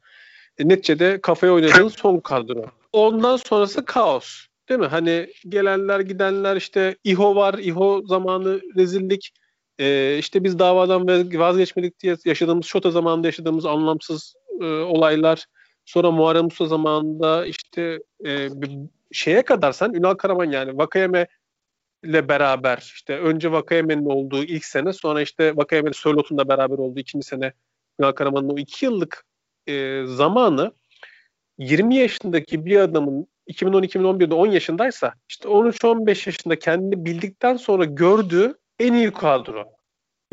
e, 0.58 0.68
neticede 0.68 1.22
kafaya 1.22 1.54
oynadığın 1.54 1.88
son 1.88 2.20
kadro. 2.20 2.66
Ondan 2.94 3.38
sonrası 3.38 3.86
kaos. 3.86 4.48
Değil 4.70 4.80
mi? 4.80 4.86
Hani 4.86 5.28
gelenler 5.50 6.00
gidenler 6.00 6.56
işte 6.56 6.96
İHO 7.04 7.36
var. 7.36 7.54
İHO 7.54 8.02
zamanı 8.06 8.62
rezillik. 8.76 9.32
Ee, 9.80 10.18
işte 10.20 10.44
biz 10.44 10.60
davadan 10.60 11.08
vazgeçmedik 11.40 12.00
diye 12.00 12.16
yaşadığımız 12.26 12.66
Şota 12.66 12.92
zamanında 12.92 13.28
yaşadığımız 13.28 13.66
anlamsız 13.66 14.36
e, 14.62 14.66
olaylar. 14.66 15.46
Sonra 15.86 16.12
Muharrem 16.12 16.48
Usta 16.48 16.66
zamanında 16.66 17.46
işte 17.46 18.00
e, 18.26 18.50
şeye 19.12 19.42
kadar 19.42 19.72
sen 19.72 19.94
Ünal 19.94 20.14
Karaman 20.14 20.52
yani 20.52 20.78
Vakayeme 20.78 21.28
ile 22.04 22.30
beraber 22.30 22.78
işte 22.78 23.20
önce 23.20 23.52
Vakayeme'nin 23.52 24.06
olduğu 24.06 24.44
ilk 24.44 24.66
sene 24.66 24.94
sonra 24.94 25.22
işte 25.22 25.56
Vakayeme'nin 25.56 25.94
Sörlot'un 25.94 26.38
da 26.38 26.48
beraber 26.48 26.78
olduğu 26.78 27.00
ikinci 27.00 27.28
sene 27.28 27.54
Ünal 28.00 28.12
Karaman'ın 28.12 28.50
o 28.50 28.58
iki 28.58 28.86
yıllık 28.86 29.26
e, 29.68 30.06
zamanı 30.06 30.74
20 31.58 31.96
yaşındaki 31.96 32.66
bir 32.66 32.80
adamın 32.80 33.28
2010-2011'de 33.48 34.34
10 34.34 34.48
yaşındaysa 34.48 35.14
işte 35.30 35.50
13-15 35.50 36.10
yaşında 36.30 36.60
kendini 36.60 37.06
bildikten 37.06 37.58
sonra 37.58 37.86
gördüğü 37.86 38.56
en 38.80 38.94
iyi 38.94 39.12
kadro 39.12 39.66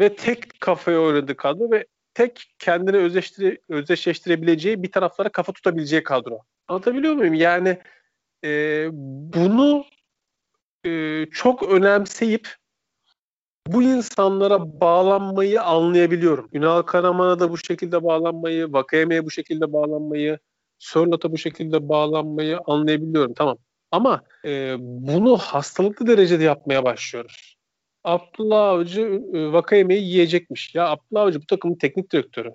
ve 0.00 0.16
tek 0.16 0.60
kafaya 0.60 1.00
oynadığı 1.00 1.36
kadro 1.36 1.70
ve 1.70 1.86
tek 2.14 2.54
kendini 2.58 2.96
özdeştire, 2.96 3.58
özdeşleştirebileceği 3.68 4.82
bir 4.82 4.92
taraflara 4.92 5.28
kafa 5.28 5.52
tutabileceği 5.52 6.02
kadro. 6.02 6.38
Anlatabiliyor 6.68 7.14
muyum? 7.14 7.34
Yani 7.34 7.78
e, 8.44 8.88
bunu 9.34 9.84
e, 10.86 11.26
çok 11.32 11.62
önemseyip 11.62 12.48
bu 13.66 13.82
insanlara 13.82 14.80
bağlanmayı 14.80 15.62
anlayabiliyorum. 15.62 16.48
Ünal 16.52 16.82
Karaman'a 16.82 17.40
da 17.40 17.50
bu 17.50 17.58
şekilde 17.58 18.04
bağlanmayı, 18.04 18.72
Vakayeme'ye 18.72 19.24
bu 19.24 19.30
şekilde 19.30 19.72
bağlanmayı, 19.72 20.38
Sörlot'a 20.80 21.32
bu 21.32 21.38
şekilde 21.38 21.88
bağlanmayı 21.88 22.58
anlayabiliyorum. 22.66 23.34
Tamam. 23.34 23.58
Ama 23.90 24.22
e, 24.44 24.76
bunu 24.80 25.36
hastalıklı 25.36 26.06
derecede 26.06 26.44
yapmaya 26.44 26.84
başlıyoruz. 26.84 27.56
Abdullah 28.04 28.68
Avcı 28.68 29.22
e, 29.34 29.52
Vakayeme'yi 29.52 30.04
yiyecekmiş. 30.04 30.74
Ya 30.74 30.88
Abdullah 30.88 31.22
Avcı 31.22 31.42
bu 31.42 31.46
takımın 31.46 31.74
teknik 31.74 32.12
direktörü. 32.12 32.52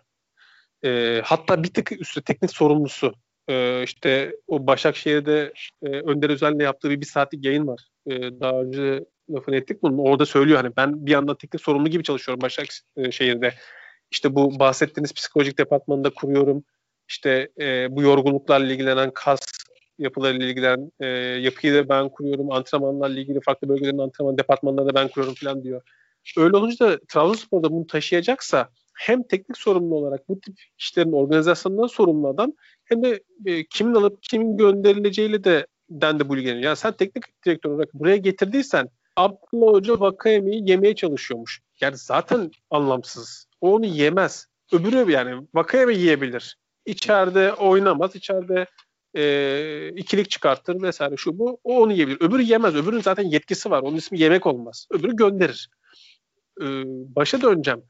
E, 0.85 1.21
hatta 1.25 1.63
bir 1.63 1.73
tık 1.73 2.01
üstü 2.01 2.21
teknik 2.21 2.51
sorumlusu. 2.51 3.13
E, 3.47 3.83
işte 3.83 4.35
o 4.47 4.67
Başakşehir'de 4.67 5.53
e, 5.83 5.89
Önder 5.89 6.29
Özel'le 6.29 6.59
yaptığı 6.59 6.89
bir, 6.89 7.01
bir 7.01 7.05
saatlik 7.05 7.45
yayın 7.45 7.67
var. 7.67 7.87
E, 8.07 8.39
daha 8.39 8.61
önce 8.61 9.05
lafını 9.29 9.55
ettik 9.55 9.83
bunun. 9.83 9.97
Orada 9.97 10.25
söylüyor 10.25 10.61
hani 10.61 10.75
ben 10.77 11.05
bir 11.05 11.11
yandan 11.11 11.35
teknik 11.35 11.61
sorumlu 11.61 11.89
gibi 11.89 12.03
çalışıyorum 12.03 12.41
Başakşehir'de. 12.41 13.53
İşte 14.11 14.35
bu 14.35 14.59
bahsettiğiniz 14.59 15.13
psikolojik 15.13 15.57
departmanında 15.59 16.09
kuruyorum. 16.09 16.63
İşte 17.09 17.49
e, 17.59 17.95
bu 17.95 18.01
yorgunluklarla 18.01 18.73
ilgilenen 18.73 19.11
kas 19.13 19.39
yapılarıyla 19.97 20.45
ilgilenen 20.45 20.91
e, 20.99 21.07
yapıyı 21.39 21.73
da 21.73 21.89
ben 21.89 22.09
kuruyorum. 22.09 22.51
Antrenmanlarla 22.51 23.19
ilgili 23.19 23.41
farklı 23.41 23.69
bölgelerin 23.69 23.97
antrenman 23.97 24.37
departmanları 24.37 24.87
da 24.87 24.95
ben 24.95 25.07
kuruyorum 25.07 25.35
falan 25.35 25.63
diyor. 25.63 25.81
Öyle 26.37 26.57
olunca 26.57 26.89
da 26.89 26.99
Trabzonspor'da 27.09 27.71
bunu 27.71 27.87
taşıyacaksa 27.87 28.69
hem 28.95 29.23
teknik 29.23 29.57
sorumlu 29.57 29.95
olarak 29.95 30.29
bu 30.29 30.39
tip 30.39 30.55
işlerin 30.77 31.11
organizasyonundan 31.11 31.87
sorumlu 31.87 32.27
adam 32.27 32.53
hem 32.85 33.03
de 33.03 33.23
e, 33.45 33.65
kimin 33.65 33.95
alıp 33.95 34.23
kimin 34.23 34.57
gönderileceğiyle 34.57 35.43
de 35.43 35.67
den 35.89 36.19
de 36.19 36.29
bu 36.29 36.37
ilgileniyor. 36.37 36.63
Yani 36.63 36.75
sen 36.75 36.93
teknik 36.93 37.23
direktör 37.45 37.69
olarak 37.69 37.93
buraya 37.93 38.17
getirdiysen 38.17 38.89
Abdullah 39.15 39.73
Hoca 39.73 39.99
Vakayeme'yi 39.99 40.69
yemeye 40.69 40.95
çalışıyormuş. 40.95 41.61
Yani 41.81 41.97
zaten 41.97 42.51
anlamsız. 42.69 43.45
O 43.61 43.73
onu 43.73 43.85
yemez. 43.85 44.47
Öbürü 44.73 45.11
yani 45.11 45.47
Vakayeme 45.53 45.93
yiyebilir. 45.93 46.57
İçeride 46.85 47.53
oynamaz. 47.53 48.15
İçeride 48.15 48.65
e, 49.17 49.89
ikilik 49.95 50.29
çıkartır 50.29 50.81
vesaire 50.81 51.17
şu 51.17 51.39
bu. 51.39 51.59
O 51.63 51.81
onu 51.81 51.93
yiyebilir. 51.93 52.17
Öbürü 52.21 52.41
yemez. 52.41 52.75
Öbürünün 52.75 53.01
zaten 53.01 53.23
yetkisi 53.23 53.71
var. 53.71 53.81
Onun 53.81 53.97
ismi 53.97 54.19
yemek 54.19 54.45
olmaz. 54.45 54.87
Öbürü 54.91 55.15
gönderir. 55.15 55.69
E, 56.61 56.65
başa 57.15 57.41
döneceğim. 57.41 57.83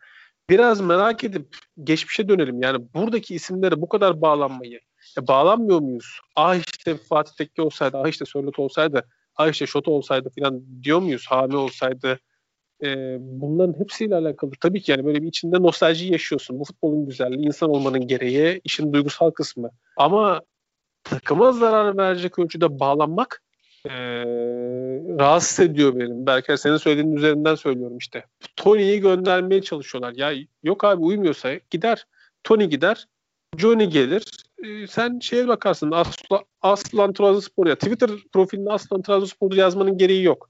Biraz 0.49 0.81
merak 0.81 1.23
edip 1.23 1.57
geçmişe 1.83 2.29
dönelim. 2.29 2.61
Yani 2.61 2.85
buradaki 2.93 3.35
isimlere 3.35 3.81
bu 3.81 3.89
kadar 3.89 4.21
bağlanmayı 4.21 4.79
e, 5.17 5.27
bağlanmıyor 5.27 5.79
muyuz? 5.79 6.19
Ah 6.35 6.55
işte 6.55 6.97
Fatih 6.97 7.33
Tekke 7.33 7.61
olsaydı, 7.61 7.97
ah 7.97 8.07
işte 8.07 8.25
Sörlot 8.25 8.59
olsaydı 8.59 9.07
ha 9.33 9.49
işte 9.49 9.67
şoto 9.67 9.91
olsaydı 9.91 10.29
falan 10.39 10.83
diyor 10.83 10.99
muyuz? 10.99 11.25
Hami 11.29 11.55
olsaydı 11.55 12.19
e, 12.83 13.17
bunların 13.19 13.79
hepsiyle 13.79 14.15
alakalı. 14.15 14.51
Tabii 14.61 14.81
ki 14.81 14.91
yani 14.91 15.05
böyle 15.05 15.21
bir 15.21 15.27
içinde 15.27 15.61
nostalji 15.61 16.11
yaşıyorsun. 16.11 16.59
Bu 16.59 16.63
futbolun 16.63 17.05
güzelliği, 17.05 17.47
insan 17.47 17.69
olmanın 17.69 18.07
gereği, 18.07 18.61
işin 18.63 18.93
duygusal 18.93 19.31
kısmı. 19.31 19.69
Ama 19.97 20.41
takıma 21.03 21.51
zarar 21.51 21.97
verecek 21.97 22.39
ölçüde 22.39 22.79
bağlanmak 22.79 23.41
rahatsız 25.19 25.59
ediyor 25.59 25.95
benim. 25.95 26.25
Belki 26.25 26.57
senin 26.57 26.77
söylediğin 26.77 27.15
üzerinden 27.15 27.55
söylüyorum 27.55 27.97
işte. 27.97 28.23
Tony'yi 28.55 28.99
göndermeye 28.99 29.61
çalışıyorlar. 29.61 30.13
Ya 30.15 30.33
yok 30.63 30.83
abi 30.83 31.01
uymuyorsa 31.01 31.53
gider. 31.69 32.05
Tony 32.43 32.65
gider. 32.65 33.07
Johnny 33.57 33.85
gelir. 33.85 34.23
Ee, 34.63 34.87
sen 34.87 35.19
şeye 35.19 35.47
bakarsın. 35.47 35.91
Asla, 35.91 36.43
Aslan 36.61 37.13
Trabzonspor 37.13 37.67
ya. 37.67 37.75
Twitter 37.75 38.09
profilinde 38.33 38.71
Aslan 38.71 39.01
Trabzonspor 39.01 39.51
yazmanın 39.51 39.97
gereği 39.97 40.23
yok. 40.23 40.49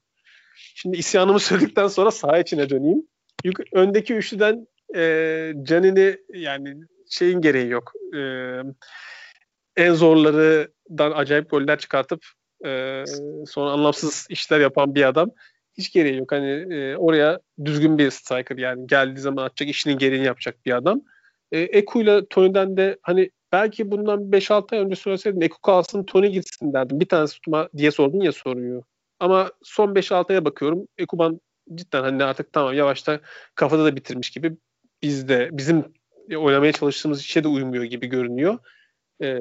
Şimdi 0.55 0.97
isyanımı 0.97 1.39
söyledikten 1.39 1.87
sonra 1.87 2.11
saha 2.11 2.39
içine 2.39 2.69
döneyim. 2.69 3.07
Yuk- 3.43 3.73
öndeki 3.73 4.13
üçlüden 4.13 4.67
e, 4.95 5.53
Canini 5.63 6.17
yani 6.33 6.75
şeyin 7.09 7.41
gereği 7.41 7.69
yok. 7.69 7.93
E, 8.15 8.19
en 9.77 9.93
zorlarından 9.93 11.11
acayip 11.11 11.49
goller 11.49 11.79
çıkartıp 11.79 12.25
e, 12.65 13.03
sonra 13.47 13.71
anlamsız 13.71 14.27
işler 14.29 14.59
yapan 14.59 14.95
bir 14.95 15.07
adam. 15.07 15.29
Hiç 15.77 15.91
gereği 15.93 16.17
yok. 16.17 16.31
Hani 16.31 16.73
e, 16.73 16.95
oraya 16.95 17.39
düzgün 17.65 17.97
bir 17.97 18.11
striker 18.11 18.57
yani 18.57 18.87
geldiği 18.87 19.19
zaman 19.19 19.43
atacak 19.45 19.69
işinin 19.69 19.97
gereğini 19.97 20.25
yapacak 20.25 20.65
bir 20.65 20.77
adam. 20.77 21.01
E, 21.51 21.59
Eku 21.59 22.01
ile 22.01 22.25
Tony'den 22.25 22.77
de 22.77 22.97
hani 23.01 23.29
belki 23.51 23.91
bundan 23.91 24.19
5-6 24.31 24.75
ay 24.75 24.79
önce 24.79 24.95
söyleseydin 24.95 25.41
Eku 25.41 25.61
kalsın 25.61 26.03
Tony 26.03 26.27
gitsin 26.27 26.73
derdim. 26.73 26.99
Bir 26.99 27.05
tanesi 27.05 27.33
tutma 27.33 27.69
diye 27.77 27.91
sordun 27.91 28.21
ya 28.21 28.31
soruyu. 28.31 28.83
Ama 29.19 29.51
son 29.63 29.95
5-6 29.95 30.33
aya 30.33 30.45
bakıyorum. 30.45 30.87
Ekuban 30.97 31.41
cidden 31.75 32.03
hani 32.03 32.23
artık 32.23 32.53
tamam 32.53 32.73
yavaşta 32.73 33.19
kafada 33.55 33.85
da 33.85 33.95
bitirmiş 33.95 34.29
gibi 34.29 34.57
biz 35.01 35.27
de 35.27 35.49
bizim 35.51 35.93
oynamaya 36.37 36.71
çalıştığımız 36.71 37.21
işe 37.21 37.43
de 37.43 37.47
uymuyor 37.47 37.83
gibi 37.83 38.07
görünüyor. 38.07 38.59
Ee, 39.21 39.39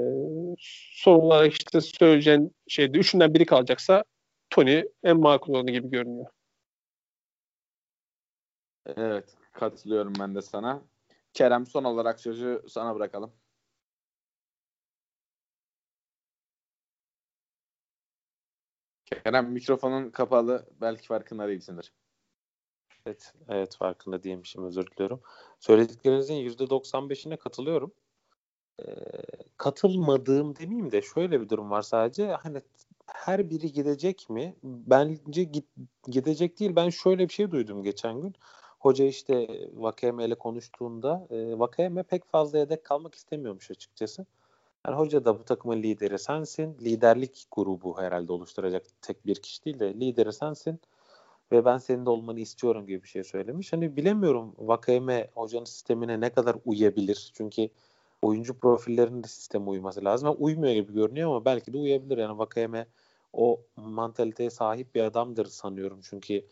son 0.58 1.20
olarak 1.20 1.52
işte 1.52 1.80
söyleyeceğin 1.80 2.56
şeyde 2.68 2.98
üçünden 2.98 3.34
biri 3.34 3.46
kalacaksa 3.46 4.04
Tony 4.50 4.84
en 5.04 5.20
makul 5.20 5.54
olanı 5.54 5.70
gibi 5.70 5.90
görünüyor. 5.90 6.26
Evet 8.86 9.36
katılıyorum 9.52 10.12
ben 10.20 10.34
de 10.34 10.42
sana. 10.42 10.82
Kerem 11.32 11.66
son 11.66 11.84
olarak 11.84 12.20
sözü 12.20 12.62
sana 12.68 12.94
bırakalım. 12.94 13.32
Kerem 19.04 19.52
mikrofonun 19.52 20.10
kapalı. 20.10 20.66
Belki 20.80 21.06
farkında 21.06 21.48
değilsindir. 21.48 21.92
Evet, 23.06 23.32
evet 23.48 23.76
farkında 23.76 24.22
değilmişim 24.22 24.64
özür 24.64 24.86
diliyorum. 24.86 25.20
Söylediklerinizin 25.60 26.34
%95'ine 26.34 27.36
katılıyorum. 27.36 27.92
Ee, 28.82 28.84
katılmadığım 29.56 30.56
demeyeyim 30.56 30.92
de 30.92 31.02
şöyle 31.02 31.40
bir 31.40 31.48
durum 31.48 31.70
var 31.70 31.82
sadece. 31.82 32.26
Hani 32.26 32.62
her 33.06 33.50
biri 33.50 33.72
gidecek 33.72 34.30
mi? 34.30 34.56
Bence 34.62 35.44
git, 35.44 35.66
gidecek 36.06 36.60
değil. 36.60 36.76
Ben 36.76 36.90
şöyle 36.90 37.28
bir 37.28 37.32
şey 37.32 37.50
duydum 37.50 37.82
geçen 37.82 38.20
gün. 38.20 38.34
Hoca 38.78 39.04
işte 39.04 39.48
Vakeme 39.74 40.24
ile 40.24 40.34
konuştuğunda 40.34 41.26
e, 41.30 41.58
Vakeme 41.58 42.02
pek 42.02 42.24
fazla 42.26 42.58
yedek 42.58 42.84
kalmak 42.84 43.14
istemiyormuş 43.14 43.70
açıkçası. 43.70 44.26
Yani 44.86 44.96
hoca 44.96 45.24
da 45.24 45.38
bu 45.38 45.44
takımın 45.44 45.82
lideri 45.82 46.18
sensin. 46.18 46.76
Liderlik 46.80 47.46
grubu 47.52 47.98
herhalde 47.98 48.32
oluşturacak 48.32 48.86
tek 49.02 49.26
bir 49.26 49.34
kişi 49.34 49.64
değil 49.64 49.78
de 49.78 49.94
lideri 49.94 50.32
sensin. 50.32 50.80
Ve 51.52 51.64
ben 51.64 51.78
senin 51.78 52.06
de 52.06 52.10
olmanı 52.10 52.40
istiyorum 52.40 52.86
gibi 52.86 53.02
bir 53.02 53.08
şey 53.08 53.24
söylemiş. 53.24 53.72
Hani 53.72 53.96
bilemiyorum 53.96 54.54
Vakeme 54.58 55.30
hocanın 55.34 55.64
sistemine 55.64 56.20
ne 56.20 56.30
kadar 56.30 56.56
uyabilir. 56.64 57.32
Çünkü 57.34 57.68
oyuncu 58.22 58.58
profillerinin 58.58 59.22
de 59.22 59.28
sisteme 59.28 59.70
uyması 59.70 60.04
lazım. 60.04 60.28
Yani 60.28 60.36
uymuyor 60.38 60.74
gibi 60.74 60.92
görünüyor 60.94 61.30
ama 61.30 61.44
belki 61.44 61.72
de 61.72 61.78
uyabilir. 61.78 62.18
Yani 62.18 62.38
Vakeme 62.38 62.86
o 63.32 63.60
mantaliteye 63.76 64.50
sahip 64.50 64.94
bir 64.94 65.02
adamdır 65.02 65.46
sanıyorum. 65.46 66.00
Çünkü 66.02 66.44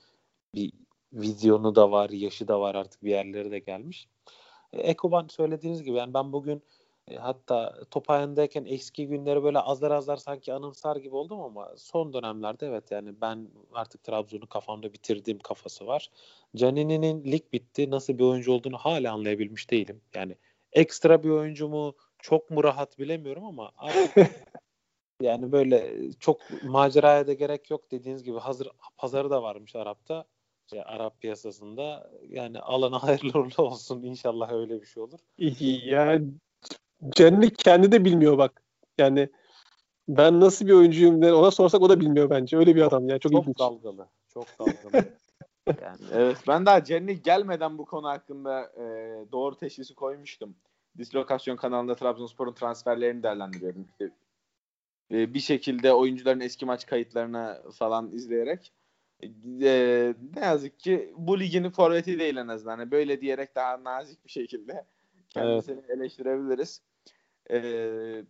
bir 0.54 0.72
vizyonu 1.12 1.74
da 1.74 1.90
var, 1.90 2.10
yaşı 2.10 2.48
da 2.48 2.60
var 2.60 2.74
artık 2.74 3.04
bir 3.04 3.10
yerlere 3.10 3.50
de 3.50 3.58
gelmiş. 3.58 4.08
E, 4.72 4.80
Ekoban 4.80 5.28
söylediğiniz 5.28 5.82
gibi 5.82 5.96
yani 5.96 6.14
ben 6.14 6.32
bugün 6.32 6.62
hatta 7.18 7.84
top 7.90 8.10
ayağındayken 8.10 8.64
eski 8.64 9.06
günleri 9.06 9.42
böyle 9.42 9.58
azar 9.58 9.90
azar 9.90 10.16
sanki 10.16 10.52
anımsar 10.52 10.96
gibi 10.96 11.16
oldum 11.16 11.40
ama 11.40 11.74
son 11.76 12.12
dönemlerde 12.12 12.66
evet 12.66 12.90
yani 12.90 13.20
ben 13.20 13.48
artık 13.72 14.04
Trabzon'u 14.04 14.46
kafamda 14.46 14.92
bitirdiğim 14.92 15.38
kafası 15.38 15.86
var. 15.86 16.10
Canini'nin 16.56 17.24
lig 17.24 17.52
bitti. 17.52 17.90
Nasıl 17.90 18.18
bir 18.18 18.24
oyuncu 18.24 18.52
olduğunu 18.52 18.78
hala 18.78 19.12
anlayabilmiş 19.12 19.70
değilim. 19.70 20.00
Yani 20.14 20.36
ekstra 20.72 21.22
bir 21.22 21.30
oyuncu 21.30 21.68
mu 21.68 21.94
çok 22.18 22.50
mu 22.50 22.64
rahat 22.64 22.98
bilemiyorum 22.98 23.44
ama 23.44 23.72
yani 25.22 25.52
böyle 25.52 25.94
çok 26.20 26.40
maceraya 26.62 27.26
da 27.26 27.32
gerek 27.32 27.70
yok 27.70 27.90
dediğiniz 27.90 28.22
gibi 28.22 28.38
hazır 28.38 28.68
pazarı 28.96 29.30
da 29.30 29.42
varmış 29.42 29.76
Arap'ta. 29.76 30.24
İşte 30.66 30.84
Arap 30.84 31.20
piyasasında 31.20 32.10
yani 32.28 32.60
alana 32.60 32.98
hayırlı 33.02 33.62
olsun 33.62 34.02
inşallah 34.02 34.52
öyle 34.52 34.80
bir 34.80 34.86
şey 34.86 35.02
olur. 35.02 35.18
Ya 35.38 36.20
Cenni 37.10 37.50
kendi 37.50 37.92
de 37.92 38.04
bilmiyor 38.04 38.38
bak. 38.38 38.62
Yani 38.98 39.28
ben 40.08 40.40
nasıl 40.40 40.66
bir 40.66 40.72
oyuncuyum 40.72 41.22
ona 41.22 41.50
sorsak 41.50 41.82
o 41.82 41.88
da 41.88 42.00
bilmiyor 42.00 42.30
bence. 42.30 42.56
Öyle 42.56 42.76
bir 42.76 42.82
adam 42.82 43.08
ya. 43.08 43.18
Çok, 43.18 43.32
çok 43.32 43.42
ilginç. 43.42 43.58
dalgalı. 43.58 44.08
Çok 44.28 44.46
dalgalı. 44.58 45.04
yani, 45.66 45.98
evet 46.12 46.36
ben 46.48 46.66
daha 46.66 46.84
Cenni 46.84 47.22
gelmeden 47.22 47.78
bu 47.78 47.84
konu 47.84 48.08
hakkında 48.08 48.72
e, 48.76 48.84
doğru 49.32 49.56
teşhisi 49.56 49.94
koymuştum. 49.94 50.56
Dislokasyon 50.98 51.56
kanalında 51.56 51.94
Trabzonspor'un 51.94 52.52
transferlerini 52.52 53.22
değerlendiriyordum. 53.22 53.88
İşte, 53.90 54.10
e, 55.10 55.34
bir 55.34 55.40
şekilde 55.40 55.92
oyuncuların 55.92 56.40
eski 56.40 56.66
maç 56.66 56.86
kayıtlarını 56.86 57.62
falan 57.72 58.12
izleyerek 58.12 58.72
e, 59.62 60.14
ne 60.36 60.44
yazık 60.44 60.80
ki 60.80 61.14
bu 61.16 61.40
ligin 61.40 61.70
forveti 61.70 62.18
değil 62.18 62.36
en 62.36 62.48
azından. 62.48 62.78
Yani 62.78 62.90
böyle 62.90 63.20
diyerek 63.20 63.54
daha 63.54 63.84
nazik 63.84 64.24
bir 64.24 64.30
şekilde 64.30 64.84
kendisini 65.30 65.80
evet. 65.80 65.90
eleştirebiliriz. 65.90 66.82
Ee, 67.50 68.24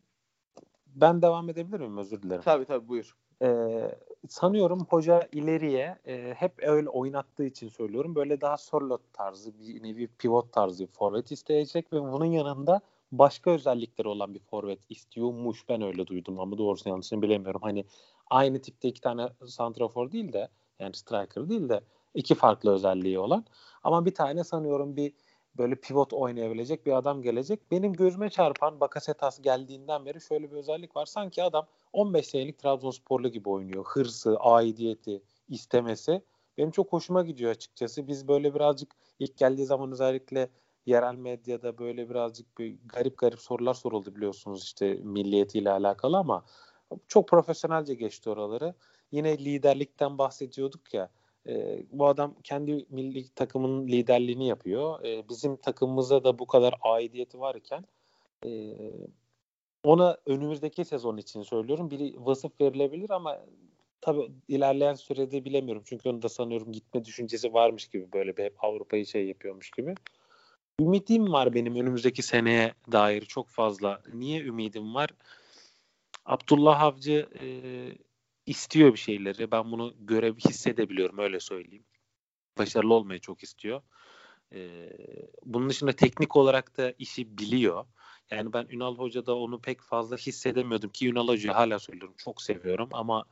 ben 0.86 1.22
devam 1.22 1.48
edebilir 1.48 1.80
miyim? 1.80 1.98
Özür 1.98 2.22
dilerim. 2.22 2.42
Tabii 2.42 2.64
tabii 2.64 2.88
buyur. 2.88 3.16
Ee, 3.42 3.98
sanıyorum 4.28 4.86
hoca 4.90 5.28
ileriye 5.32 5.98
e, 6.06 6.34
hep 6.36 6.52
öyle 6.62 6.88
oynattığı 6.88 7.44
için 7.44 7.68
söylüyorum. 7.68 8.14
Böyle 8.14 8.40
daha 8.40 8.56
sorlot 8.56 9.12
tarzı 9.12 9.58
bir 9.58 9.82
nevi 9.82 10.06
pivot 10.06 10.52
tarzı 10.52 10.82
bir 10.82 10.92
forvet 10.92 11.32
isteyecek 11.32 11.92
ve 11.92 12.02
bunun 12.02 12.24
yanında 12.24 12.80
başka 13.12 13.50
özellikleri 13.50 14.08
olan 14.08 14.34
bir 14.34 14.40
forvet 14.40 14.80
istiyormuş. 14.88 15.68
Ben 15.68 15.82
öyle 15.82 16.06
duydum 16.06 16.40
ama 16.40 16.58
doğrusunu 16.58 16.90
yanlışını 16.90 17.22
bilemiyorum. 17.22 17.60
Hani 17.64 17.84
aynı 18.30 18.62
tipte 18.62 18.88
iki 18.88 19.00
tane 19.00 19.28
santrafor 19.46 20.12
değil 20.12 20.32
de 20.32 20.48
yani 20.78 20.94
striker 20.94 21.48
değil 21.48 21.68
de 21.68 21.80
iki 22.14 22.34
farklı 22.34 22.72
özelliği 22.72 23.18
olan 23.18 23.44
ama 23.82 24.04
bir 24.06 24.14
tane 24.14 24.44
sanıyorum 24.44 24.96
bir 24.96 25.12
böyle 25.59 25.74
pivot 25.74 26.12
oynayabilecek 26.12 26.86
bir 26.86 26.92
adam 26.92 27.22
gelecek. 27.22 27.70
Benim 27.70 27.92
gözüme 27.92 28.30
çarpan 28.30 28.80
Bakasetas 28.80 29.42
geldiğinden 29.42 30.07
beri 30.07 30.20
şöyle 30.20 30.50
bir 30.50 30.57
özellik 30.57 30.96
var. 30.96 31.07
Sanki 31.07 31.42
adam 31.42 31.66
15 31.92 32.26
senelik 32.26 32.59
Trabzonsporlu 32.59 33.28
gibi 33.28 33.48
oynuyor. 33.48 33.84
Hırsı, 33.84 34.36
aidiyeti, 34.36 35.22
istemesi. 35.48 36.22
Benim 36.59 36.70
çok 36.70 36.92
hoşuma 36.92 37.22
gidiyor 37.22 37.50
açıkçası. 37.50 38.09
Biz 38.09 38.28
böyle 38.28 38.55
birazcık 38.55 38.92
ilk 39.18 39.36
geldiği 39.36 39.66
zaman 39.66 39.92
özellikle 39.92 40.50
yerel 40.86 41.14
medyada 41.14 41.78
böyle 41.78 42.11
birazcık 42.11 42.59
bir 42.59 42.78
garip 42.84 43.18
garip 43.18 43.40
sorular 43.40 43.74
soruldu 43.74 44.16
biliyorsunuz 44.16 44.62
işte 44.64 44.94
milliyetiyle 44.94 45.70
alakalı 45.70 46.16
ama 46.16 46.44
çok 47.09 47.28
profesyonelce 47.28 47.94
geçti 47.94 48.30
oraları. 48.30 48.74
Yine 49.12 49.38
liderlikten 49.38 50.18
bahsediyorduk 50.18 50.94
ya 50.94 51.11
e, 51.49 51.82
bu 51.93 52.07
adam 52.07 52.34
kendi 52.45 52.86
milli 52.90 53.28
takımının 53.28 53.88
liderliğini 53.88 54.49
yapıyor. 54.49 55.05
E, 55.05 55.28
bizim 55.28 55.57
takımımıza 55.57 56.24
da 56.24 56.38
bu 56.38 56.47
kadar 56.47 56.74
aidiyeti 56.82 57.40
varken 57.40 57.84
e, 58.47 58.51
ona 59.84 60.16
önümüzdeki 60.26 60.84
sezon 60.84 61.16
için 61.16 61.43
söylüyorum 61.43 61.90
bir 61.90 62.16
vasıf 62.16 62.61
verilebilir 62.61 63.11
ama 63.11 63.40
tabii 64.01 64.30
ilerleyen 64.49 64.95
sürede 64.95 65.45
bilemiyorum. 65.45 65.82
Çünkü 65.86 66.09
onu 66.09 66.22
da 66.22 66.28
sanıyorum 66.28 66.72
gitme 66.72 67.05
düşüncesi 67.05 67.55
varmış 67.55 67.86
gibi 67.88 68.12
böyle 68.12 68.36
bir 68.36 68.45
hep 68.45 68.64
Avrupa'yı 68.64 69.07
şey 69.07 69.26
yapıyormuş 69.26 69.70
gibi. 69.70 69.95
Ümidim 70.80 71.32
var 71.32 71.55
benim 71.55 71.76
önümüzdeki 71.76 72.22
seneye 72.22 72.74
dair 72.93 73.20
çok 73.20 73.49
fazla. 73.49 74.03
Niye 74.12 74.40
ümidim 74.40 74.95
var? 74.95 75.11
Abdullah 76.26 76.82
Avcı 76.82 77.28
e, 77.40 77.47
istiyor 78.47 78.93
bir 78.93 78.99
şeyleri. 78.99 79.51
Ben 79.51 79.72
bunu 79.72 79.95
görev 80.01 80.36
hissedebiliyorum 80.36 81.18
öyle 81.18 81.40
söyleyeyim. 81.40 81.84
Başarılı 82.59 82.95
olmayı 82.95 83.20
çok 83.20 83.43
istiyor. 83.43 83.82
Ee, 84.53 84.90
bunun 85.45 85.70
dışında 85.70 85.93
teknik 85.93 86.36
olarak 86.36 86.76
da 86.76 86.95
işi 86.99 87.38
biliyor. 87.38 87.86
Yani 88.30 88.53
ben 88.53 88.66
Ünal 88.70 88.97
Hoca'da 88.97 89.36
onu 89.36 89.61
pek 89.61 89.80
fazla 89.80 90.16
hissedemiyordum 90.16 90.90
ki 90.90 91.09
Ünal 91.09 91.28
Hoca'yı 91.28 91.55
hala 91.55 91.78
söylüyorum. 91.78 92.14
Çok 92.18 92.43
seviyorum 92.43 92.88
ama 92.93 93.24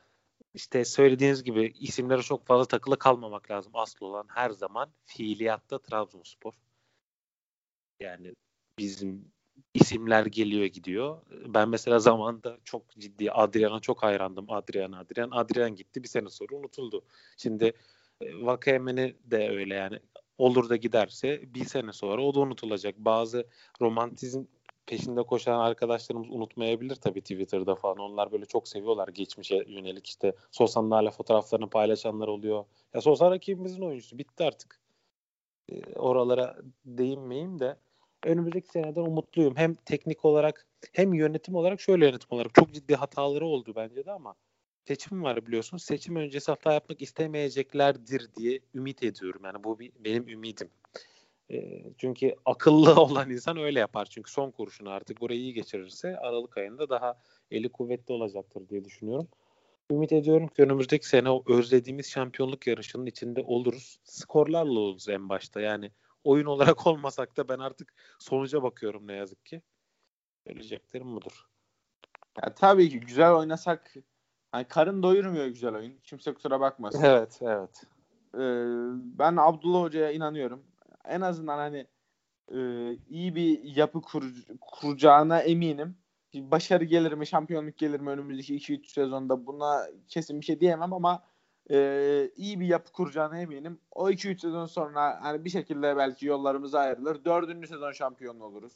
işte 0.55 0.85
söylediğiniz 0.85 1.45
gibi 1.45 1.73
isimlere 1.81 2.23
çok 2.23 2.47
fazla 2.47 2.65
takılı 2.65 2.99
kalmamak 2.99 3.51
lazım. 3.51 3.73
Asıl 3.75 4.07
olan 4.07 4.27
her 4.29 4.51
zaman 4.51 4.93
fiiliyatta 5.05 5.79
Trabzonspor. 5.79 6.55
Yani 8.01 8.35
bizim 8.79 9.33
isimler 9.75 10.27
geliyor 10.27 10.65
gidiyor. 10.65 11.23
Ben 11.47 11.69
mesela 11.69 11.99
zamanda 11.99 12.59
çok 12.65 12.91
ciddi 12.99 13.33
Adrian'a 13.33 13.81
çok 13.81 14.03
hayrandım. 14.03 14.47
Adrian 14.49 14.93
Adrian. 14.93 15.31
Adrian 15.31 15.75
gitti 15.77 16.03
bir 16.03 16.09
sene 16.09 16.29
sonra 16.29 16.57
unutuldu. 16.57 17.05
Şimdi 17.37 17.73
e, 18.21 18.45
Vakayemen'i 18.45 19.17
de 19.25 19.51
öyle 19.51 19.75
yani 19.75 19.99
olur 20.39 20.69
da 20.69 20.77
giderse 20.77 21.55
bir 21.55 21.65
sene 21.65 21.93
sonra 21.93 22.23
o 22.23 22.35
da 22.35 22.41
unutulacak. 22.41 22.99
Bazı 22.99 23.47
romantizm 23.81 24.45
peşinde 24.87 25.23
koşan 25.23 25.61
arkadaşlarımız 25.61 26.31
unutmayabilir 26.31 26.97
tabii 26.97 27.21
Twitter'da 27.21 27.75
falan. 27.75 27.99
Onlar 27.99 28.33
böyle 28.33 28.45
çok 28.45 28.69
seviyorlar 28.69 29.09
geçmişe 29.09 29.57
yönelik 29.57 30.07
işte 30.07 30.35
Sosan'larla 30.51 31.11
fotoğraflarını 31.11 31.71
paylaşanlar 31.71 32.29
oluyor. 32.29 32.65
Ya 32.95 33.01
Sosan 33.01 33.31
rakibimizin 33.31 33.83
oyuncusu 33.83 34.19
bitti 34.19 34.45
artık. 34.45 34.81
E, 35.69 35.95
oralara 35.95 36.57
değinmeyeyim 36.85 37.59
de 37.59 37.77
önümüzdeki 38.25 38.69
seneden 38.69 39.01
umutluyum. 39.01 39.57
Hem 39.57 39.75
teknik 39.75 40.25
olarak 40.25 40.67
hem 40.93 41.15
yönetim 41.15 41.55
olarak 41.55 41.81
şöyle 41.81 42.07
yönetim 42.07 42.29
olarak 42.31 42.55
çok 42.55 42.73
ciddi 42.75 42.95
hataları 42.95 43.47
oldu 43.47 43.73
bence 43.77 44.07
de 44.07 44.13
ama 44.13 44.35
seçim 44.85 45.23
var 45.23 45.47
biliyorsun. 45.47 45.77
Seçim 45.77 46.17
öncesi 46.17 46.51
hata 46.51 46.73
yapmak 46.73 47.03
istemeyeceklerdir 47.03 48.31
diye 48.37 48.61
ümit 48.75 49.03
ediyorum. 49.03 49.41
Yani 49.45 49.65
bu 49.65 49.79
bir, 49.79 49.93
benim 50.05 50.29
ümidim. 50.29 50.69
E, 51.51 51.83
çünkü 51.99 52.35
akıllı 52.45 52.95
olan 53.01 53.31
insan 53.31 53.57
öyle 53.57 53.81
yapar. 53.81 54.05
Çünkü 54.05 54.31
son 54.31 54.51
kurşunu 54.51 54.91
artık 54.91 55.21
burayı 55.21 55.41
iyi 55.41 55.55
geçirirse 55.55 56.17
Aralık 56.17 56.59
ayında 56.59 56.89
daha 56.89 57.19
eli 57.51 57.69
kuvvetli 57.69 58.15
olacaktır 58.15 58.69
diye 58.69 58.85
düşünüyorum. 58.85 59.29
Ümit 59.91 60.13
ediyorum 60.13 60.49
ki 60.49 60.63
önümüzdeki 60.63 61.09
sene 61.09 61.31
o 61.31 61.45
özlediğimiz 61.49 62.11
şampiyonluk 62.11 62.67
yarışının 62.67 63.07
içinde 63.07 63.43
oluruz. 63.43 64.01
Skorlarla 64.05 64.81
oluruz 64.81 65.09
en 65.09 65.29
başta. 65.29 65.61
Yani 65.61 65.91
oyun 66.25 66.47
olarak 66.47 66.87
olmasak 66.87 67.37
da 67.37 67.49
ben 67.49 67.59
artık 67.59 67.95
sonuca 68.19 68.63
bakıyorum 68.63 69.07
ne 69.07 69.13
yazık 69.13 69.47
ki. 69.47 69.63
Söyleyeceklerim 70.47 71.17
budur. 71.17 71.47
Ya 72.43 72.55
tabii 72.55 72.91
ki 72.91 73.01
güzel 73.01 73.33
oynasak 73.33 73.95
hani 74.53 74.65
karın 74.69 75.03
doyurmuyor 75.03 75.47
güzel 75.47 75.75
oyun. 75.75 75.99
Kimse 76.05 76.35
kusura 76.35 76.61
bakmasın. 76.61 77.03
Evet, 77.03 77.39
evet. 77.43 77.85
Ee, 78.35 78.39
ben 79.19 79.37
Abdullah 79.37 79.83
Hoca'ya 79.83 80.11
inanıyorum. 80.11 80.63
En 81.05 81.21
azından 81.21 81.59
hani 81.59 81.87
e, 82.55 82.59
iyi 83.09 83.35
bir 83.35 83.77
yapı 83.77 84.01
kur, 84.03 84.25
kuracağına 84.61 85.41
eminim. 85.41 85.97
Başarı 86.35 86.85
gelir 86.85 87.13
mi, 87.13 87.27
şampiyonluk 87.27 87.79
gelir 87.79 88.01
mi 88.01 88.11
önümüzdeki 88.11 88.57
2-3 88.57 88.87
sezonda 88.87 89.47
buna 89.47 89.87
kesin 90.09 90.41
bir 90.41 90.47
şey 90.47 90.61
diyemem 90.61 90.93
ama 90.93 91.23
e, 91.71 92.31
iyi 92.37 92.61
bir 92.61 92.67
yapı 92.67 92.93
kuracağına 92.93 93.41
eminim. 93.41 93.79
O 93.93 94.11
2-3 94.11 94.39
sezon 94.39 94.67
sonra 94.67 95.19
hani 95.23 95.45
bir 95.45 95.51
şekilde 95.51 95.97
belki 95.97 96.27
yollarımız 96.27 96.75
ayrılır. 96.75 97.25
Dördüncü 97.25 97.69
sezon 97.69 97.93
şampiyon 97.93 98.41
oluruz. 98.41 98.73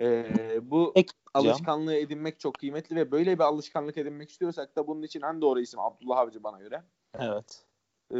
E, 0.00 0.26
bu 0.70 0.92
Ekleyeceğim. 0.94 1.24
alışkanlığı 1.34 1.94
edinmek 1.94 2.40
çok 2.40 2.54
kıymetli 2.54 2.96
ve 2.96 3.10
böyle 3.10 3.38
bir 3.38 3.44
alışkanlık 3.44 3.96
edinmek 3.96 4.30
istiyorsak 4.30 4.76
da 4.76 4.86
bunun 4.86 5.02
için 5.02 5.20
en 5.22 5.40
doğru 5.40 5.60
isim 5.60 5.80
Abdullah 5.80 6.18
Avcı 6.18 6.42
bana 6.42 6.58
göre. 6.58 6.82
Evet. 7.18 7.64
E, 8.10 8.16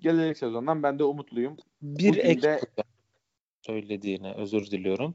gelecek 0.00 0.38
sezondan 0.38 0.82
ben 0.82 0.98
de 0.98 1.04
umutluyum. 1.04 1.56
Bir 1.82 2.16
ek 2.16 2.42
de... 2.42 2.60
söylediğine 3.62 4.34
özür 4.34 4.70
diliyorum. 4.70 5.14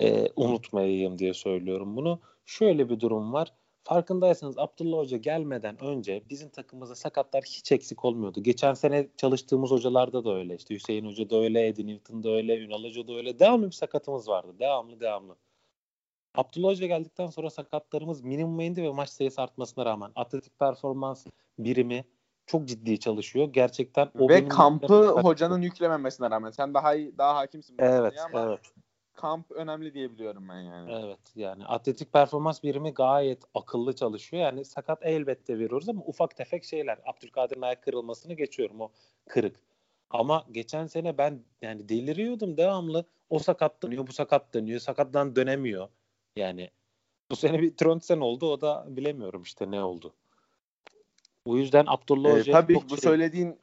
E, 0.00 0.28
unutmayayım 0.36 1.18
diye 1.18 1.34
söylüyorum 1.34 1.96
bunu. 1.96 2.20
Şöyle 2.46 2.90
bir 2.90 3.00
durum 3.00 3.32
var. 3.32 3.54
Farkındaysanız 3.88 4.58
Abdullah 4.58 4.98
Hoca 4.98 5.16
gelmeden 5.16 5.84
önce 5.84 6.22
bizim 6.30 6.48
takımımızda 6.48 6.94
sakatlar 6.94 7.42
hiç 7.44 7.72
eksik 7.72 8.04
olmuyordu. 8.04 8.42
Geçen 8.42 8.74
sene 8.74 9.08
çalıştığımız 9.16 9.70
hocalarda 9.70 10.24
da 10.24 10.34
öyle. 10.34 10.54
İşte 10.54 10.74
Hüseyin 10.74 11.06
Hoca 11.06 11.30
da 11.30 11.36
öyle, 11.36 11.66
Edin 11.66 11.86
Newton 11.86 12.22
da 12.22 12.30
öyle, 12.30 12.58
Ünal 12.58 12.84
Hoca 12.84 13.08
da 13.08 13.12
öyle. 13.12 13.38
Devamlı 13.38 13.66
bir 13.66 13.72
sakatımız 13.72 14.28
vardı. 14.28 14.54
Devamlı 14.58 15.00
devamlı. 15.00 15.36
Abdullah 16.34 16.68
Hoca 16.68 16.86
geldikten 16.86 17.26
sonra 17.26 17.50
sakatlarımız 17.50 18.20
minimuma 18.20 18.62
indi 18.62 18.82
ve 18.82 18.90
maç 18.90 19.08
sayısı 19.08 19.42
artmasına 19.42 19.84
rağmen 19.86 20.10
atletik 20.14 20.58
performans 20.58 21.26
birimi 21.58 22.04
çok 22.46 22.68
ciddi 22.68 23.00
çalışıyor. 23.00 23.48
Gerçekten 23.52 24.10
o 24.18 24.28
ve 24.28 24.48
kampı 24.48 25.10
hocanın 25.10 25.62
yüklememesine 25.62 26.30
rağmen 26.30 26.50
sen 26.50 26.74
daha 26.74 26.94
iyi, 26.94 27.18
daha 27.18 27.36
hakimsin. 27.36 27.76
Evet, 27.78 28.14
evet 28.34 28.60
kamp 29.18 29.50
önemli 29.50 29.94
diye 29.94 30.12
biliyorum 30.12 30.48
ben 30.48 30.60
yani. 30.60 30.92
Evet 30.92 31.18
yani 31.36 31.66
atletik 31.66 32.12
performans 32.12 32.62
birimi 32.62 32.90
gayet 32.90 33.42
akıllı 33.54 33.94
çalışıyor. 33.94 34.42
Yani 34.42 34.64
sakat 34.64 34.98
elbette 35.02 35.58
veriyoruz 35.58 35.88
ama 35.88 36.02
ufak 36.06 36.36
tefek 36.36 36.64
şeyler. 36.64 36.98
Abdülkadir'in 37.06 37.62
ayak 37.62 37.82
kırılmasını 37.82 38.34
geçiyorum 38.34 38.80
o 38.80 38.90
kırık. 39.28 39.56
Ama 40.10 40.44
geçen 40.52 40.86
sene 40.86 41.18
ben 41.18 41.40
yani 41.62 41.88
deliriyordum 41.88 42.56
devamlı. 42.56 43.04
O 43.30 43.38
sakat 43.38 43.82
dönüyor, 43.82 44.06
bu 44.06 44.12
sakat 44.12 44.54
dönüyor. 44.54 44.80
Sakattan 44.80 45.36
dönemiyor. 45.36 45.88
Yani 46.36 46.70
bu 47.30 47.36
sene 47.36 47.62
bir 47.62 47.76
Trondsen 47.76 48.20
oldu. 48.20 48.52
O 48.52 48.60
da 48.60 48.84
bilemiyorum 48.88 49.42
işte 49.42 49.70
ne 49.70 49.82
oldu. 49.82 50.12
O 51.44 51.56
yüzden 51.56 51.84
Abdullah 51.88 52.32
Hoca 52.32 52.52
ee, 52.52 52.52
tabii 52.52 52.74
bu 52.74 52.88
şey... 52.88 52.98
söylediğin 52.98 53.58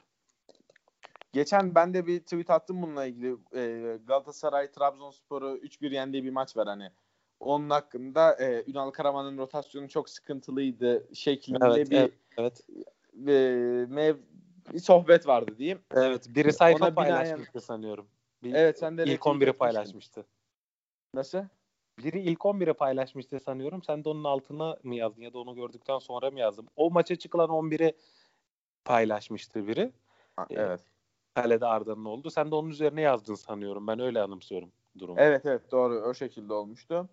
Geçen 1.36 1.76
ben 1.76 1.94
de 1.94 2.08
bir 2.08 2.20
tweet 2.20 2.50
attım 2.50 2.82
bununla 2.82 3.06
ilgili. 3.06 3.38
E, 3.56 3.98
Galatasaray 4.08 4.72
Trabzonspor'u 4.72 5.58
3-1 5.58 5.94
yendiği 5.94 6.24
bir 6.24 6.30
maç 6.30 6.58
var 6.58 6.68
hani. 6.68 6.92
Onun 7.40 7.70
hakkında 7.70 8.34
e, 8.34 8.64
Ünal 8.68 8.92
Karaman'ın 8.92 9.38
rotasyonu 9.38 9.90
çok 9.90 10.10
sıkıntılıydı 10.10 11.08
şeklinde 11.14 11.66
evet, 11.66 11.92
bir 11.92 12.12
evet. 12.38 12.62
E, 13.28 13.32
mev, 13.90 14.16
bir 14.74 14.80
sohbet 14.80 15.28
vardı 15.28 15.58
diyeyim. 15.58 15.80
Evet, 15.96 16.28
biri 16.36 16.54
sayfa 16.54 16.86
Ona 16.86 16.94
paylaşmıştı 16.94 17.54
binaen... 17.54 17.66
sanıyorum. 17.66 18.08
Bir, 18.44 18.54
evet, 18.54 18.80
sen 18.80 18.98
de 18.98 19.04
ilk 19.04 19.22
11'i 19.22 19.54
paylaşmıştı. 19.54 20.26
Nasıl? 21.14 21.44
Biri 22.04 22.22
ilk 22.22 22.40
11'i 22.40 22.74
paylaşmıştı 22.74 23.40
sanıyorum. 23.40 23.84
Sen 23.84 24.04
de 24.04 24.10
onun 24.10 24.24
altına 24.24 24.78
mı 24.84 24.96
yazdın 24.96 25.22
ya 25.22 25.34
da 25.34 25.40
onu 25.40 25.56
gördükten 25.56 26.00
sonra 26.00 26.32
mı 26.32 26.40
yazdın? 26.40 26.68
O 26.76 26.92
maça 26.92 27.16
çıkılan 27.16 27.50
11'i 27.50 27.94
paylaşmıştı 28.86 29.68
biri. 29.68 29.92
Ha, 30.36 30.46
evet 30.50 30.95
kalede 31.36 31.66
Arda'nın 31.66 32.06
oldu. 32.06 32.30
Sen 32.30 32.52
de 32.52 32.56
onun 32.56 32.70
üzerine 32.70 33.02
yazdın 33.02 33.36
sanıyorum. 33.36 33.88
Ben 33.88 34.00
öyle 34.00 34.22
anımsıyorum 34.22 34.72
durumu. 35.00 35.20
Evet 35.20 35.46
evet 35.46 35.72
doğru 35.72 35.94
o 35.94 36.14
şekilde 36.14 36.54
olmuştu. 36.54 37.10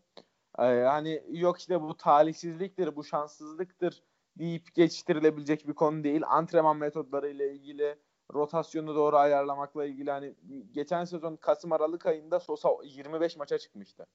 Ee, 0.58 0.62
hani 0.62 1.22
yok 1.30 1.58
işte 1.58 1.82
bu 1.82 1.96
talihsizliktir, 1.96 2.96
bu 2.96 3.04
şanssızlıktır 3.04 4.02
deyip 4.38 4.74
geçiştirilebilecek 4.74 5.68
bir 5.68 5.72
konu 5.72 6.04
değil. 6.04 6.22
Antrenman 6.26 6.76
metodları 6.76 7.28
ile 7.28 7.52
ilgili, 7.52 7.96
rotasyonu 8.34 8.94
doğru 8.94 9.16
ayarlamakla 9.16 9.84
ilgili 9.84 10.10
hani 10.10 10.34
geçen 10.72 11.04
sezon 11.04 11.36
Kasım 11.36 11.72
Aralık 11.72 12.06
ayında 12.06 12.40
Sosa 12.40 12.68
25 12.84 13.36
maça 13.36 13.58
çıkmıştı. 13.58 14.06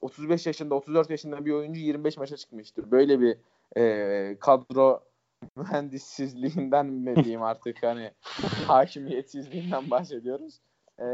35 0.00 0.46
yaşında, 0.46 0.74
34 0.74 1.10
yaşında 1.10 1.44
bir 1.44 1.52
oyuncu 1.52 1.80
25 1.80 2.16
maça 2.16 2.36
çıkmıştı. 2.36 2.90
Böyle 2.90 3.20
bir 3.20 3.38
e, 3.76 4.36
kadro 4.40 5.02
mühendissizliğinden 5.56 6.86
mi 6.86 7.16
diyeyim 7.16 7.42
artık 7.42 7.82
hani 7.82 8.10
hakimiyetsizliğinden 8.66 9.90
bahsediyoruz. 9.90 10.60
Ee, 11.00 11.04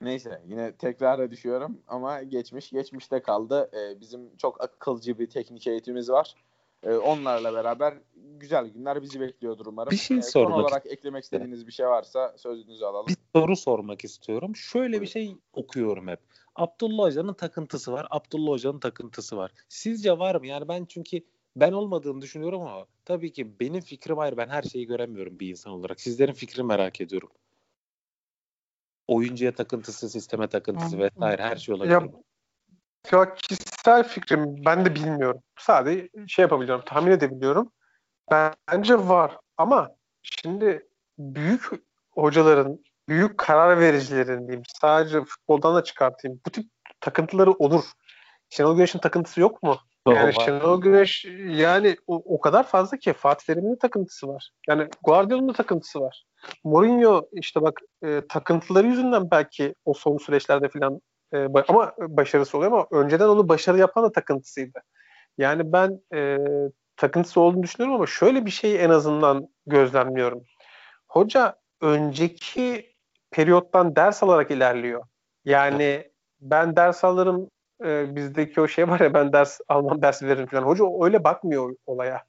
neyse 0.00 0.42
yine 0.46 0.76
tekrara 0.76 1.30
düşüyorum 1.30 1.82
ama 1.88 2.22
geçmiş 2.22 2.70
geçmişte 2.70 3.22
kaldı. 3.22 3.70
Ee, 3.74 4.00
bizim 4.00 4.36
çok 4.36 4.64
akılcı 4.64 5.18
bir 5.18 5.30
teknik 5.30 5.66
eğitimimiz 5.66 6.10
var. 6.10 6.34
Ee, 6.82 6.92
onlarla 6.94 7.54
beraber 7.54 7.94
güzel 8.14 8.66
günler 8.66 9.02
bizi 9.02 9.20
bekliyordur 9.20 9.66
umarım. 9.66 9.90
Bir 9.90 9.96
şey 9.96 10.18
ee, 10.18 10.22
sormak 10.22 10.52
son 10.52 10.62
olarak 10.62 10.86
eklemek 10.86 11.24
istediğiniz 11.24 11.66
bir 11.66 11.72
şey 11.72 11.86
varsa 11.86 12.34
sözünüzü 12.38 12.84
alalım. 12.84 13.06
Bir 13.08 13.16
soru 13.40 13.56
sormak 13.56 14.04
istiyorum. 14.04 14.56
Şöyle 14.56 15.00
bir 15.00 15.06
şey 15.06 15.36
okuyorum 15.52 16.08
hep. 16.08 16.20
Abdullah 16.56 17.04
Hoca'nın 17.04 17.34
takıntısı 17.34 17.92
var. 17.92 18.06
Abdullah 18.10 18.50
Hoca'nın 18.50 18.78
takıntısı 18.78 19.36
var. 19.36 19.52
Sizce 19.68 20.18
var 20.18 20.34
mı? 20.34 20.46
Yani 20.46 20.68
ben 20.68 20.84
çünkü 20.84 21.20
ben 21.56 21.72
olmadığını 21.72 22.20
düşünüyorum 22.20 22.62
ama 22.62 22.86
tabii 23.04 23.32
ki 23.32 23.60
benim 23.60 23.80
fikrim 23.80 24.18
ayrı. 24.18 24.36
Ben 24.36 24.48
her 24.48 24.62
şeyi 24.62 24.86
göremiyorum 24.86 25.40
bir 25.40 25.48
insan 25.48 25.72
olarak. 25.72 26.00
Sizlerin 26.00 26.32
fikrini 26.32 26.66
merak 26.66 27.00
ediyorum. 27.00 27.30
Oyuncuya 29.08 29.54
takıntısı, 29.54 30.10
sisteme 30.10 30.46
takıntısı 30.46 30.98
vesaire 30.98 31.42
her 31.42 31.56
şey 31.56 31.74
olabilir. 31.74 31.92
Ya, 31.92 32.08
ya 33.12 33.34
kişisel 33.34 34.08
fikrim 34.08 34.64
ben 34.64 34.84
de 34.84 34.94
bilmiyorum. 34.94 35.42
Sadece 35.58 36.08
şey 36.28 36.42
yapabiliyorum, 36.42 36.84
tahmin 36.86 37.10
edebiliyorum. 37.10 37.72
Bence 38.30 39.08
var 39.08 39.38
ama 39.56 39.90
şimdi 40.22 40.88
büyük 41.18 41.70
hocaların, 42.10 42.84
büyük 43.08 43.38
karar 43.38 43.80
vericilerin 43.80 44.46
diyeyim 44.46 44.62
sadece 44.80 45.24
futboldan 45.24 45.74
da 45.74 45.84
çıkartayım. 45.84 46.40
Bu 46.46 46.50
tip 46.50 46.70
takıntıları 47.00 47.52
olur. 47.52 47.84
Şenol 48.50 48.76
Güneş'in 48.76 48.98
takıntısı 48.98 49.40
yok 49.40 49.62
mu? 49.62 49.78
Yani 50.08 50.34
Şenol 50.34 50.82
Güneş 50.82 51.24
yani 51.46 51.96
o, 52.06 52.22
o 52.24 52.40
kadar 52.40 52.66
fazla 52.66 52.96
ki 52.96 53.12
Fatih 53.12 53.46
Terim'in 53.46 53.76
takıntısı 53.76 54.28
var. 54.28 54.50
Yani 54.68 54.88
Guardiola'nın 55.02 55.48
da 55.48 55.52
takıntısı 55.52 56.00
var. 56.00 56.24
Mourinho 56.64 57.28
işte 57.32 57.62
bak 57.62 57.80
e, 58.04 58.22
takıntıları 58.28 58.86
yüzünden 58.86 59.30
belki 59.30 59.74
o 59.84 59.94
son 59.94 60.16
süreçlerde 60.16 60.68
falan 60.68 61.00
e, 61.34 61.46
ama 61.68 61.92
başarısı 61.98 62.58
oluyor 62.58 62.72
ama 62.72 62.86
önceden 62.90 63.28
onu 63.28 63.48
başarı 63.48 63.78
yapan 63.78 64.04
da 64.04 64.12
takıntısıydı. 64.12 64.78
Yani 65.38 65.72
ben 65.72 66.00
e, 66.14 66.38
takıntısı 66.96 67.40
olduğunu 67.40 67.62
düşünüyorum 67.62 67.94
ama 67.94 68.06
şöyle 68.06 68.46
bir 68.46 68.50
şeyi 68.50 68.76
en 68.76 68.90
azından 68.90 69.48
gözlemliyorum. 69.66 70.44
Hoca 71.08 71.56
önceki 71.80 72.94
periyottan 73.30 73.96
ders 73.96 74.22
alarak 74.22 74.50
ilerliyor. 74.50 75.04
Yani 75.44 76.10
ben 76.40 76.76
ders 76.76 77.04
alırım 77.04 77.50
e, 77.84 78.16
bizdeki 78.16 78.60
o 78.60 78.68
şey 78.68 78.88
var 78.88 79.00
ya 79.00 79.14
ben 79.14 79.32
ders 79.32 79.60
almam 79.68 80.02
ders 80.02 80.22
veririm 80.22 80.46
falan. 80.46 80.62
Hoca 80.62 80.84
öyle 81.02 81.24
bakmıyor 81.24 81.74
olaya. 81.86 82.22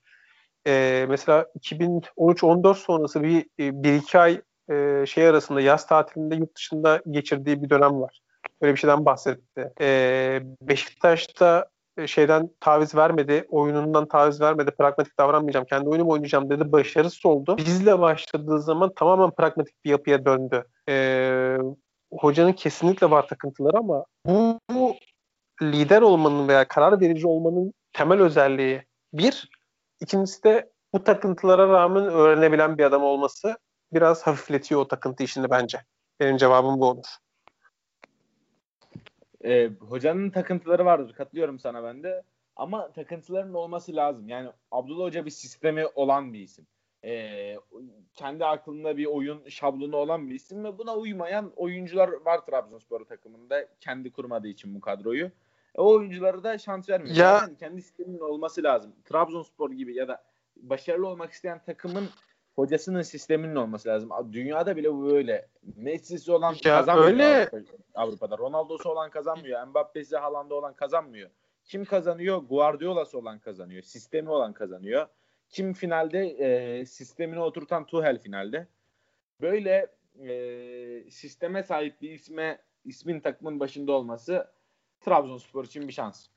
E, 0.68 1.06
mesela 1.10 1.46
2013-14 1.60 2.76
sonrası 2.76 3.24
bir, 3.24 3.40
e, 3.60 3.84
bir 3.84 3.94
iki 3.94 4.20
ay 4.20 4.42
e, 4.72 5.06
şey 5.06 5.28
arasında 5.28 5.62
yaz 5.62 5.88
tatilinde 5.88 6.36
yurt 6.36 6.56
dışında 6.56 7.02
geçirdiği 7.10 7.64
bir 7.64 7.70
dönem 7.70 8.02
var. 8.02 8.22
Öyle 8.62 8.74
bir 8.74 8.80
şeyden 8.80 9.06
bahsetti. 9.06 9.72
E, 9.82 10.40
Beşiktaş'ta 10.62 11.66
e, 11.98 12.08
şeyden 12.08 12.50
taviz 12.60 12.96
vermedi, 12.96 13.46
oyunundan 13.50 14.08
taviz 14.08 14.42
vermedi, 14.42 14.72
pragmatik 14.72 15.20
davranmayacağım, 15.20 15.66
kendi 15.66 15.90
oyunumu 15.90 16.12
oynayacağım 16.12 16.50
dedi, 16.50 16.72
başarısız 16.72 17.26
oldu. 17.26 17.58
Bizle 17.58 18.00
başladığı 18.00 18.62
zaman 18.62 18.92
tamamen 18.96 19.32
pragmatik 19.32 19.86
bir 19.86 19.90
yapıya 19.90 20.26
döndü. 20.26 20.64
Ee, 20.90 21.58
hocanın 22.12 22.54
kesinlikle 22.54 23.12
var 23.12 23.28
takıntıları 23.28 23.78
ama 23.78 24.06
bu, 24.26 24.60
bu 24.72 24.96
lider 25.62 26.02
olmanın 26.02 26.48
veya 26.48 26.68
karar 26.68 27.02
verici 27.02 27.28
olmanın 27.28 27.74
temel 27.94 28.22
özelliği 28.22 28.84
bir, 29.14 29.50
ikincisi 30.00 30.44
de 30.44 30.72
bu 30.94 31.04
takıntılara 31.04 31.68
rağmen 31.68 32.04
öğrenebilen 32.04 32.78
bir 32.78 32.84
adam 32.84 33.04
olması 33.04 33.58
biraz 33.94 34.28
hafifletiyor 34.28 34.82
o 34.82 34.88
takıntı 34.88 35.24
işini 35.24 35.50
bence. 35.50 35.82
Benim 36.20 36.38
cevabım 36.38 36.80
bu 36.80 36.86
olur. 36.86 37.06
E, 39.44 39.68
hocanın 39.68 40.30
takıntıları 40.30 40.86
vardır. 40.86 41.14
Katılıyorum 41.14 41.60
sana 41.60 41.84
ben 41.84 42.04
de. 42.04 42.24
Ama 42.56 42.92
takıntıların 42.92 43.54
olması 43.54 43.96
lazım. 43.96 44.30
Yani 44.30 44.50
Abdullah 44.72 45.06
Hoca 45.06 45.26
bir 45.26 45.32
sistemi 45.32 45.86
olan 45.96 46.34
bir 46.34 46.40
isim. 46.40 46.68
E, 47.06 47.56
kendi 48.14 48.46
aklında 48.46 48.98
bir 48.98 49.06
oyun 49.06 49.50
şablonu 49.50 49.96
olan 49.96 50.30
bir 50.30 50.36
isim 50.36 50.64
ve 50.64 50.78
buna 50.78 50.96
uymayan 50.96 51.52
oyuncular 51.56 52.10
var 52.26 52.46
Trabzonspor 52.46 53.06
takımında 53.06 53.68
kendi 53.80 54.12
kurmadığı 54.12 54.48
için 54.48 54.76
bu 54.76 54.82
kadroyu. 54.82 55.32
O 55.78 55.94
oyunculara 55.94 56.44
da 56.44 56.58
şans 56.58 56.90
vermiyor. 56.90 57.16
Ya. 57.16 57.34
Yani 57.34 57.58
kendi 57.58 57.82
sisteminin 57.82 58.20
olması 58.20 58.64
lazım. 58.64 58.96
Trabzonspor 59.06 59.72
gibi 59.72 59.96
ya 59.96 60.08
da 60.08 60.24
başarılı 60.56 61.08
olmak 61.08 61.32
isteyen 61.32 61.62
takımın 61.66 62.10
hocasının 62.56 63.02
sisteminin 63.02 63.56
olması 63.56 63.90
lazım. 63.90 64.10
Dünyada 64.32 64.76
bile 64.78 64.94
bu 64.94 65.06
böyle. 65.06 65.48
Messi'si 65.76 66.32
olan 66.32 66.54
ya 66.54 66.78
kazanmıyor 66.78 67.08
öyle. 67.08 67.50
Avrupa'da. 67.96 68.38
Ronaldo'su 68.38 68.90
olan 68.90 69.10
kazanmıyor. 69.10 69.68
Mbappe'si 69.68 70.18
Haaland'ı 70.18 70.56
olan 70.56 70.74
kazanmıyor. 70.74 71.30
Kim 71.66 71.86
kazanıyor? 71.86 72.38
Guardiola'sı 72.38 73.18
olan 73.18 73.40
kazanıyor. 73.40 73.82
Sistemi 73.82 74.30
olan 74.30 74.54
kazanıyor. 74.54 75.08
Kim 75.50 75.74
finalde? 75.74 76.20
E, 76.28 76.86
sistemini 76.86 77.40
oturtan 77.40 77.86
Tuchel 77.86 78.20
finalde. 78.20 78.68
Böyle 79.42 79.88
e, 80.20 81.10
sisteme 81.10 81.64
sahip 81.64 82.02
bir 82.02 82.12
isme 82.12 82.62
ismin 82.86 83.20
takımın 83.20 83.60
başında 83.60 83.92
olması 83.92 84.48
Trabzonspor 85.02 85.66
için 85.66 85.88
bir 85.88 85.94
şans. 85.94 86.28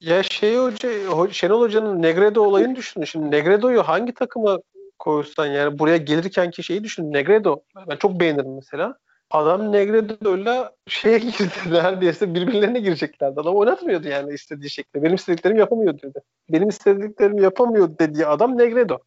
Ya 0.00 0.22
şey 0.22 0.56
hoca, 0.56 0.88
Şenol 1.32 1.60
Hoca'nın 1.60 2.02
Negredo 2.02 2.42
olayını 2.42 2.76
düşünün. 2.76 3.04
Şimdi 3.04 3.30
Negredo'yu 3.30 3.82
hangi 3.82 4.14
takıma 4.14 4.58
koysan 4.98 5.46
yani 5.46 5.78
buraya 5.78 5.96
gelirken 5.96 6.50
ki 6.50 6.62
şeyi 6.62 6.84
düşün. 6.84 7.12
Negredo. 7.12 7.60
Ben 7.90 7.96
çok 7.96 8.20
beğenirim 8.20 8.54
mesela. 8.54 8.98
Adam 9.30 9.72
Negredo'yla 9.72 10.72
şeye 10.88 11.18
girdi 11.18 11.54
neredeyse 11.70 12.34
birbirlerine 12.34 12.80
gireceklerdi. 12.80 13.40
Adam 13.40 13.56
oynatmıyordu 13.56 14.08
yani 14.08 14.34
istediği 14.34 14.70
şekilde. 14.70 15.02
Benim 15.02 15.14
istediklerimi 15.14 15.60
yapamıyor 15.60 15.98
dedi. 16.02 16.18
Benim 16.48 16.68
istediklerimi 16.68 17.42
yapamıyor 17.42 17.98
dediği 17.98 18.26
adam 18.26 18.58
Negredo. 18.58 18.98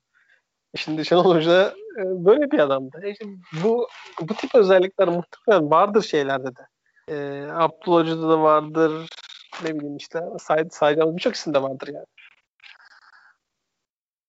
Şimdi 0.76 1.06
Şenol 1.06 1.36
Hoca 1.36 1.74
e, 2.00 2.26
böyle 2.26 2.52
bir 2.52 2.60
adamdı. 2.60 3.02
E 3.04 3.12
işte 3.12 3.26
bu 3.64 3.88
bu 4.22 4.34
tip 4.34 4.56
özellikler 4.56 5.08
muhtemelen 5.08 5.72
vardır 5.72 6.02
şeylerde 6.02 6.56
de. 6.56 6.62
E, 7.08 7.48
Abdullah 7.52 8.02
Hoca'da 8.02 8.30
da 8.30 8.42
vardır. 8.42 9.10
Ne 9.64 9.76
bileyim 9.76 9.98
işte 9.98 10.22
say, 10.40 10.70
sayacağımız 10.72 11.16
birçok 11.16 11.36
isimde 11.36 11.62
vardır 11.62 11.88
yani. 11.88 12.06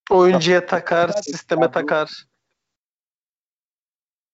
Oyuncuya 0.09 0.65
takar, 0.65 1.09
sisteme 1.09 1.71
takar. 1.71 2.23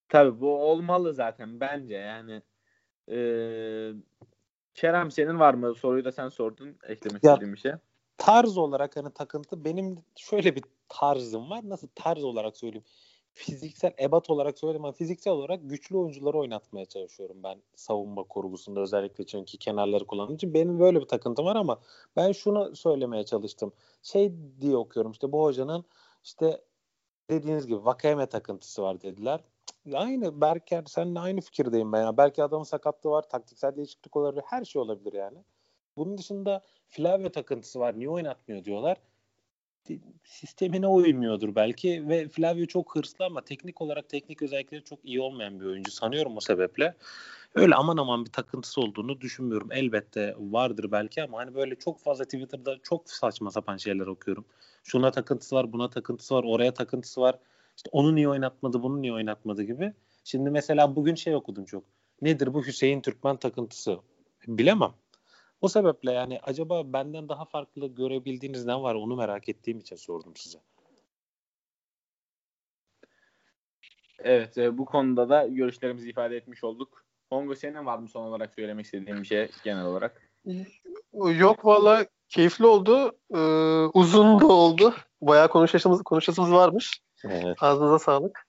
Tabii 0.09 0.41
bu 0.41 0.63
olmalı 0.63 1.13
zaten 1.13 1.59
bence 1.59 1.95
yani. 1.95 2.41
Ee, 3.11 3.91
Kerem 4.73 5.11
senin 5.11 5.39
var 5.39 5.53
mı? 5.53 5.75
Soruyu 5.75 6.05
da 6.05 6.11
sen 6.11 6.29
sordun. 6.29 6.77
Eklemek 6.83 7.23
ya, 7.23 7.33
istediğin 7.33 7.53
bir 7.53 7.59
şey. 7.59 7.71
Tarz 8.17 8.57
olarak 8.57 8.95
hani 8.95 9.13
takıntı 9.13 9.65
benim 9.65 9.97
şöyle 10.15 10.55
bir 10.55 10.63
tarzım 10.89 11.49
var. 11.49 11.59
Nasıl 11.63 11.87
tarz 11.95 12.23
olarak 12.23 12.57
söyleyeyim? 12.57 12.85
Fiziksel 13.35 13.93
ebat 13.99 14.29
olarak 14.29 14.59
söylemem 14.59 14.91
fiziksel 14.91 15.33
olarak 15.33 15.59
güçlü 15.63 15.97
oyuncuları 15.97 16.37
oynatmaya 16.37 16.85
çalışıyorum 16.85 17.43
ben 17.43 17.61
savunma 17.75 18.23
kurgusunda 18.23 18.79
özellikle 18.79 19.25
çünkü 19.25 19.57
kenarları 19.57 20.05
kullandığım 20.05 20.35
için 20.35 20.53
benim 20.53 20.79
böyle 20.79 21.01
bir 21.01 21.05
takıntım 21.05 21.45
var 21.45 21.55
ama 21.55 21.79
ben 22.15 22.31
şunu 22.31 22.75
söylemeye 22.75 23.25
çalıştım. 23.25 23.73
Şey 24.03 24.33
diye 24.61 24.77
okuyorum 24.77 25.11
işte 25.11 25.31
bu 25.31 25.43
hocanın 25.43 25.85
işte 26.23 26.61
dediğiniz 27.29 27.67
gibi 27.67 27.85
Vakayeme 27.85 28.25
takıntısı 28.25 28.81
var 28.81 29.01
dediler. 29.01 29.43
Aynı 29.93 30.41
Berker 30.41 30.83
seninle 30.87 31.19
aynı 31.19 31.41
fikirdeyim 31.41 31.93
ben. 31.93 32.01
Yani 32.01 32.17
belki 32.17 32.43
adamın 32.43 32.63
sakatlığı 32.63 33.09
var, 33.09 33.29
taktiksel 33.29 33.75
değişiklik 33.75 34.15
olabilir, 34.15 34.43
her 34.47 34.65
şey 34.65 34.81
olabilir 34.81 35.13
yani. 35.13 35.37
Bunun 35.97 36.17
dışında 36.17 36.61
Flavio 36.87 37.29
takıntısı 37.29 37.79
var. 37.79 37.99
Niye 37.99 38.09
oynatmıyor 38.09 38.63
diyorlar 38.63 38.97
sistemine 40.23 40.87
uymuyordur 40.87 41.55
belki 41.55 42.09
ve 42.09 42.27
Flavio 42.27 42.65
çok 42.65 42.95
hırslı 42.95 43.25
ama 43.25 43.41
teknik 43.41 43.81
olarak 43.81 44.09
teknik 44.09 44.41
özellikleri 44.41 44.83
çok 44.83 44.99
iyi 45.03 45.21
olmayan 45.21 45.59
bir 45.59 45.65
oyuncu 45.65 45.91
sanıyorum 45.91 46.37
o 46.37 46.39
sebeple. 46.39 46.95
Öyle 47.55 47.75
aman 47.75 47.97
aman 47.97 48.25
bir 48.25 48.31
takıntısı 48.31 48.81
olduğunu 48.81 49.21
düşünmüyorum. 49.21 49.71
Elbette 49.71 50.35
vardır 50.39 50.91
belki 50.91 51.23
ama 51.23 51.37
hani 51.37 51.55
böyle 51.55 51.75
çok 51.75 51.99
fazla 51.99 52.23
Twitter'da 52.23 52.77
çok 52.83 53.09
saçma 53.09 53.51
sapan 53.51 53.77
şeyler 53.77 54.07
okuyorum. 54.07 54.45
Şuna 54.83 55.11
takıntısı 55.11 55.55
var, 55.55 55.73
buna 55.73 55.89
takıntısı 55.89 56.35
var, 56.35 56.43
oraya 56.43 56.73
takıntısı 56.73 57.21
var. 57.21 57.39
İşte 57.77 57.89
onu 57.91 58.15
niye 58.15 58.29
oynatmadı, 58.29 58.83
bunu 58.83 59.01
niye 59.01 59.13
oynatmadı 59.13 59.63
gibi. 59.63 59.93
Şimdi 60.23 60.49
mesela 60.49 60.95
bugün 60.95 61.15
şey 61.15 61.35
okudum 61.35 61.65
çok. 61.65 61.83
Nedir 62.21 62.53
bu 62.53 62.65
Hüseyin 62.65 63.01
Türkmen 63.01 63.37
takıntısı? 63.37 63.99
Bilemem. 64.47 64.91
O 65.61 65.67
sebeple 65.67 66.11
yani 66.11 66.39
acaba 66.43 66.93
benden 66.93 67.29
daha 67.29 67.45
farklı 67.45 67.87
görebildiğiniz 67.87 68.65
ne 68.65 68.75
var 68.75 68.95
onu 68.95 69.15
merak 69.15 69.49
ettiğim 69.49 69.79
için 69.79 69.95
sordum 69.95 70.35
size. 70.35 70.59
Evet 74.19 74.57
e, 74.57 74.77
bu 74.77 74.85
konuda 74.85 75.29
da 75.29 75.47
görüşlerimizi 75.47 76.09
ifade 76.09 76.37
etmiş 76.37 76.63
olduk. 76.63 77.05
Hongo 77.29 77.55
senin 77.55 77.85
var 77.85 77.97
mı 77.97 78.07
son 78.07 78.23
olarak 78.23 78.55
söylemek 78.55 78.85
istediğin 78.85 79.21
bir 79.21 79.27
şey 79.27 79.49
genel 79.63 79.85
olarak? 79.85 80.21
Yok 81.13 81.65
valla 81.65 82.05
keyifli 82.29 82.65
oldu. 82.65 83.11
Ee, 83.33 83.39
uzun 83.93 84.39
da 84.39 84.47
oldu. 84.47 84.93
Bayağı 85.21 85.47
konuşasımız, 85.47 86.03
konuşasımız 86.03 86.51
varmış. 86.51 87.01
Evet. 87.25 87.63
Ağzınıza 87.63 87.99
sağlık. 87.99 88.47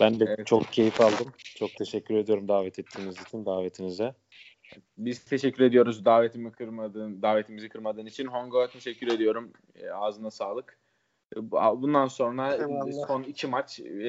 Ben 0.00 0.20
de 0.20 0.24
evet. 0.28 0.46
çok 0.46 0.72
keyif 0.72 1.00
aldım. 1.00 1.32
Çok 1.56 1.70
teşekkür 1.70 2.14
ediyorum 2.14 2.48
davet 2.48 2.78
ettiğiniz 2.78 3.20
için, 3.20 3.46
davetinize. 3.46 4.14
Biz 4.98 5.24
teşekkür 5.24 5.64
ediyoruz 5.64 6.04
davetimi 6.04 6.52
kırmadığın, 6.52 7.22
davetimizi 7.22 7.68
kırmadığın 7.68 8.06
için. 8.06 8.26
Hongo 8.26 8.68
teşekkür 8.68 9.06
ediyorum. 9.06 9.52
E, 9.74 9.90
ağzına 9.90 10.30
sağlık. 10.30 10.78
E, 11.36 11.50
bundan 11.52 12.06
sonra 12.06 12.54
Eyvallah. 12.54 13.06
son 13.06 13.22
iki 13.22 13.46
maç 13.46 13.80
e, 13.80 14.08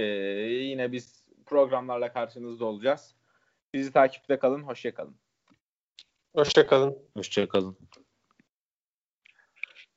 yine 0.64 0.92
biz 0.92 1.24
programlarla 1.46 2.14
karşınızda 2.14 2.66
olacağız. 2.66 3.16
Bizi 3.74 3.92
takipte 3.92 4.40
kalın. 4.40 4.64
Hoşçakalın. 4.64 5.16
Hoşçakalın. 6.36 6.98
Hoşçakalın. 7.18 7.78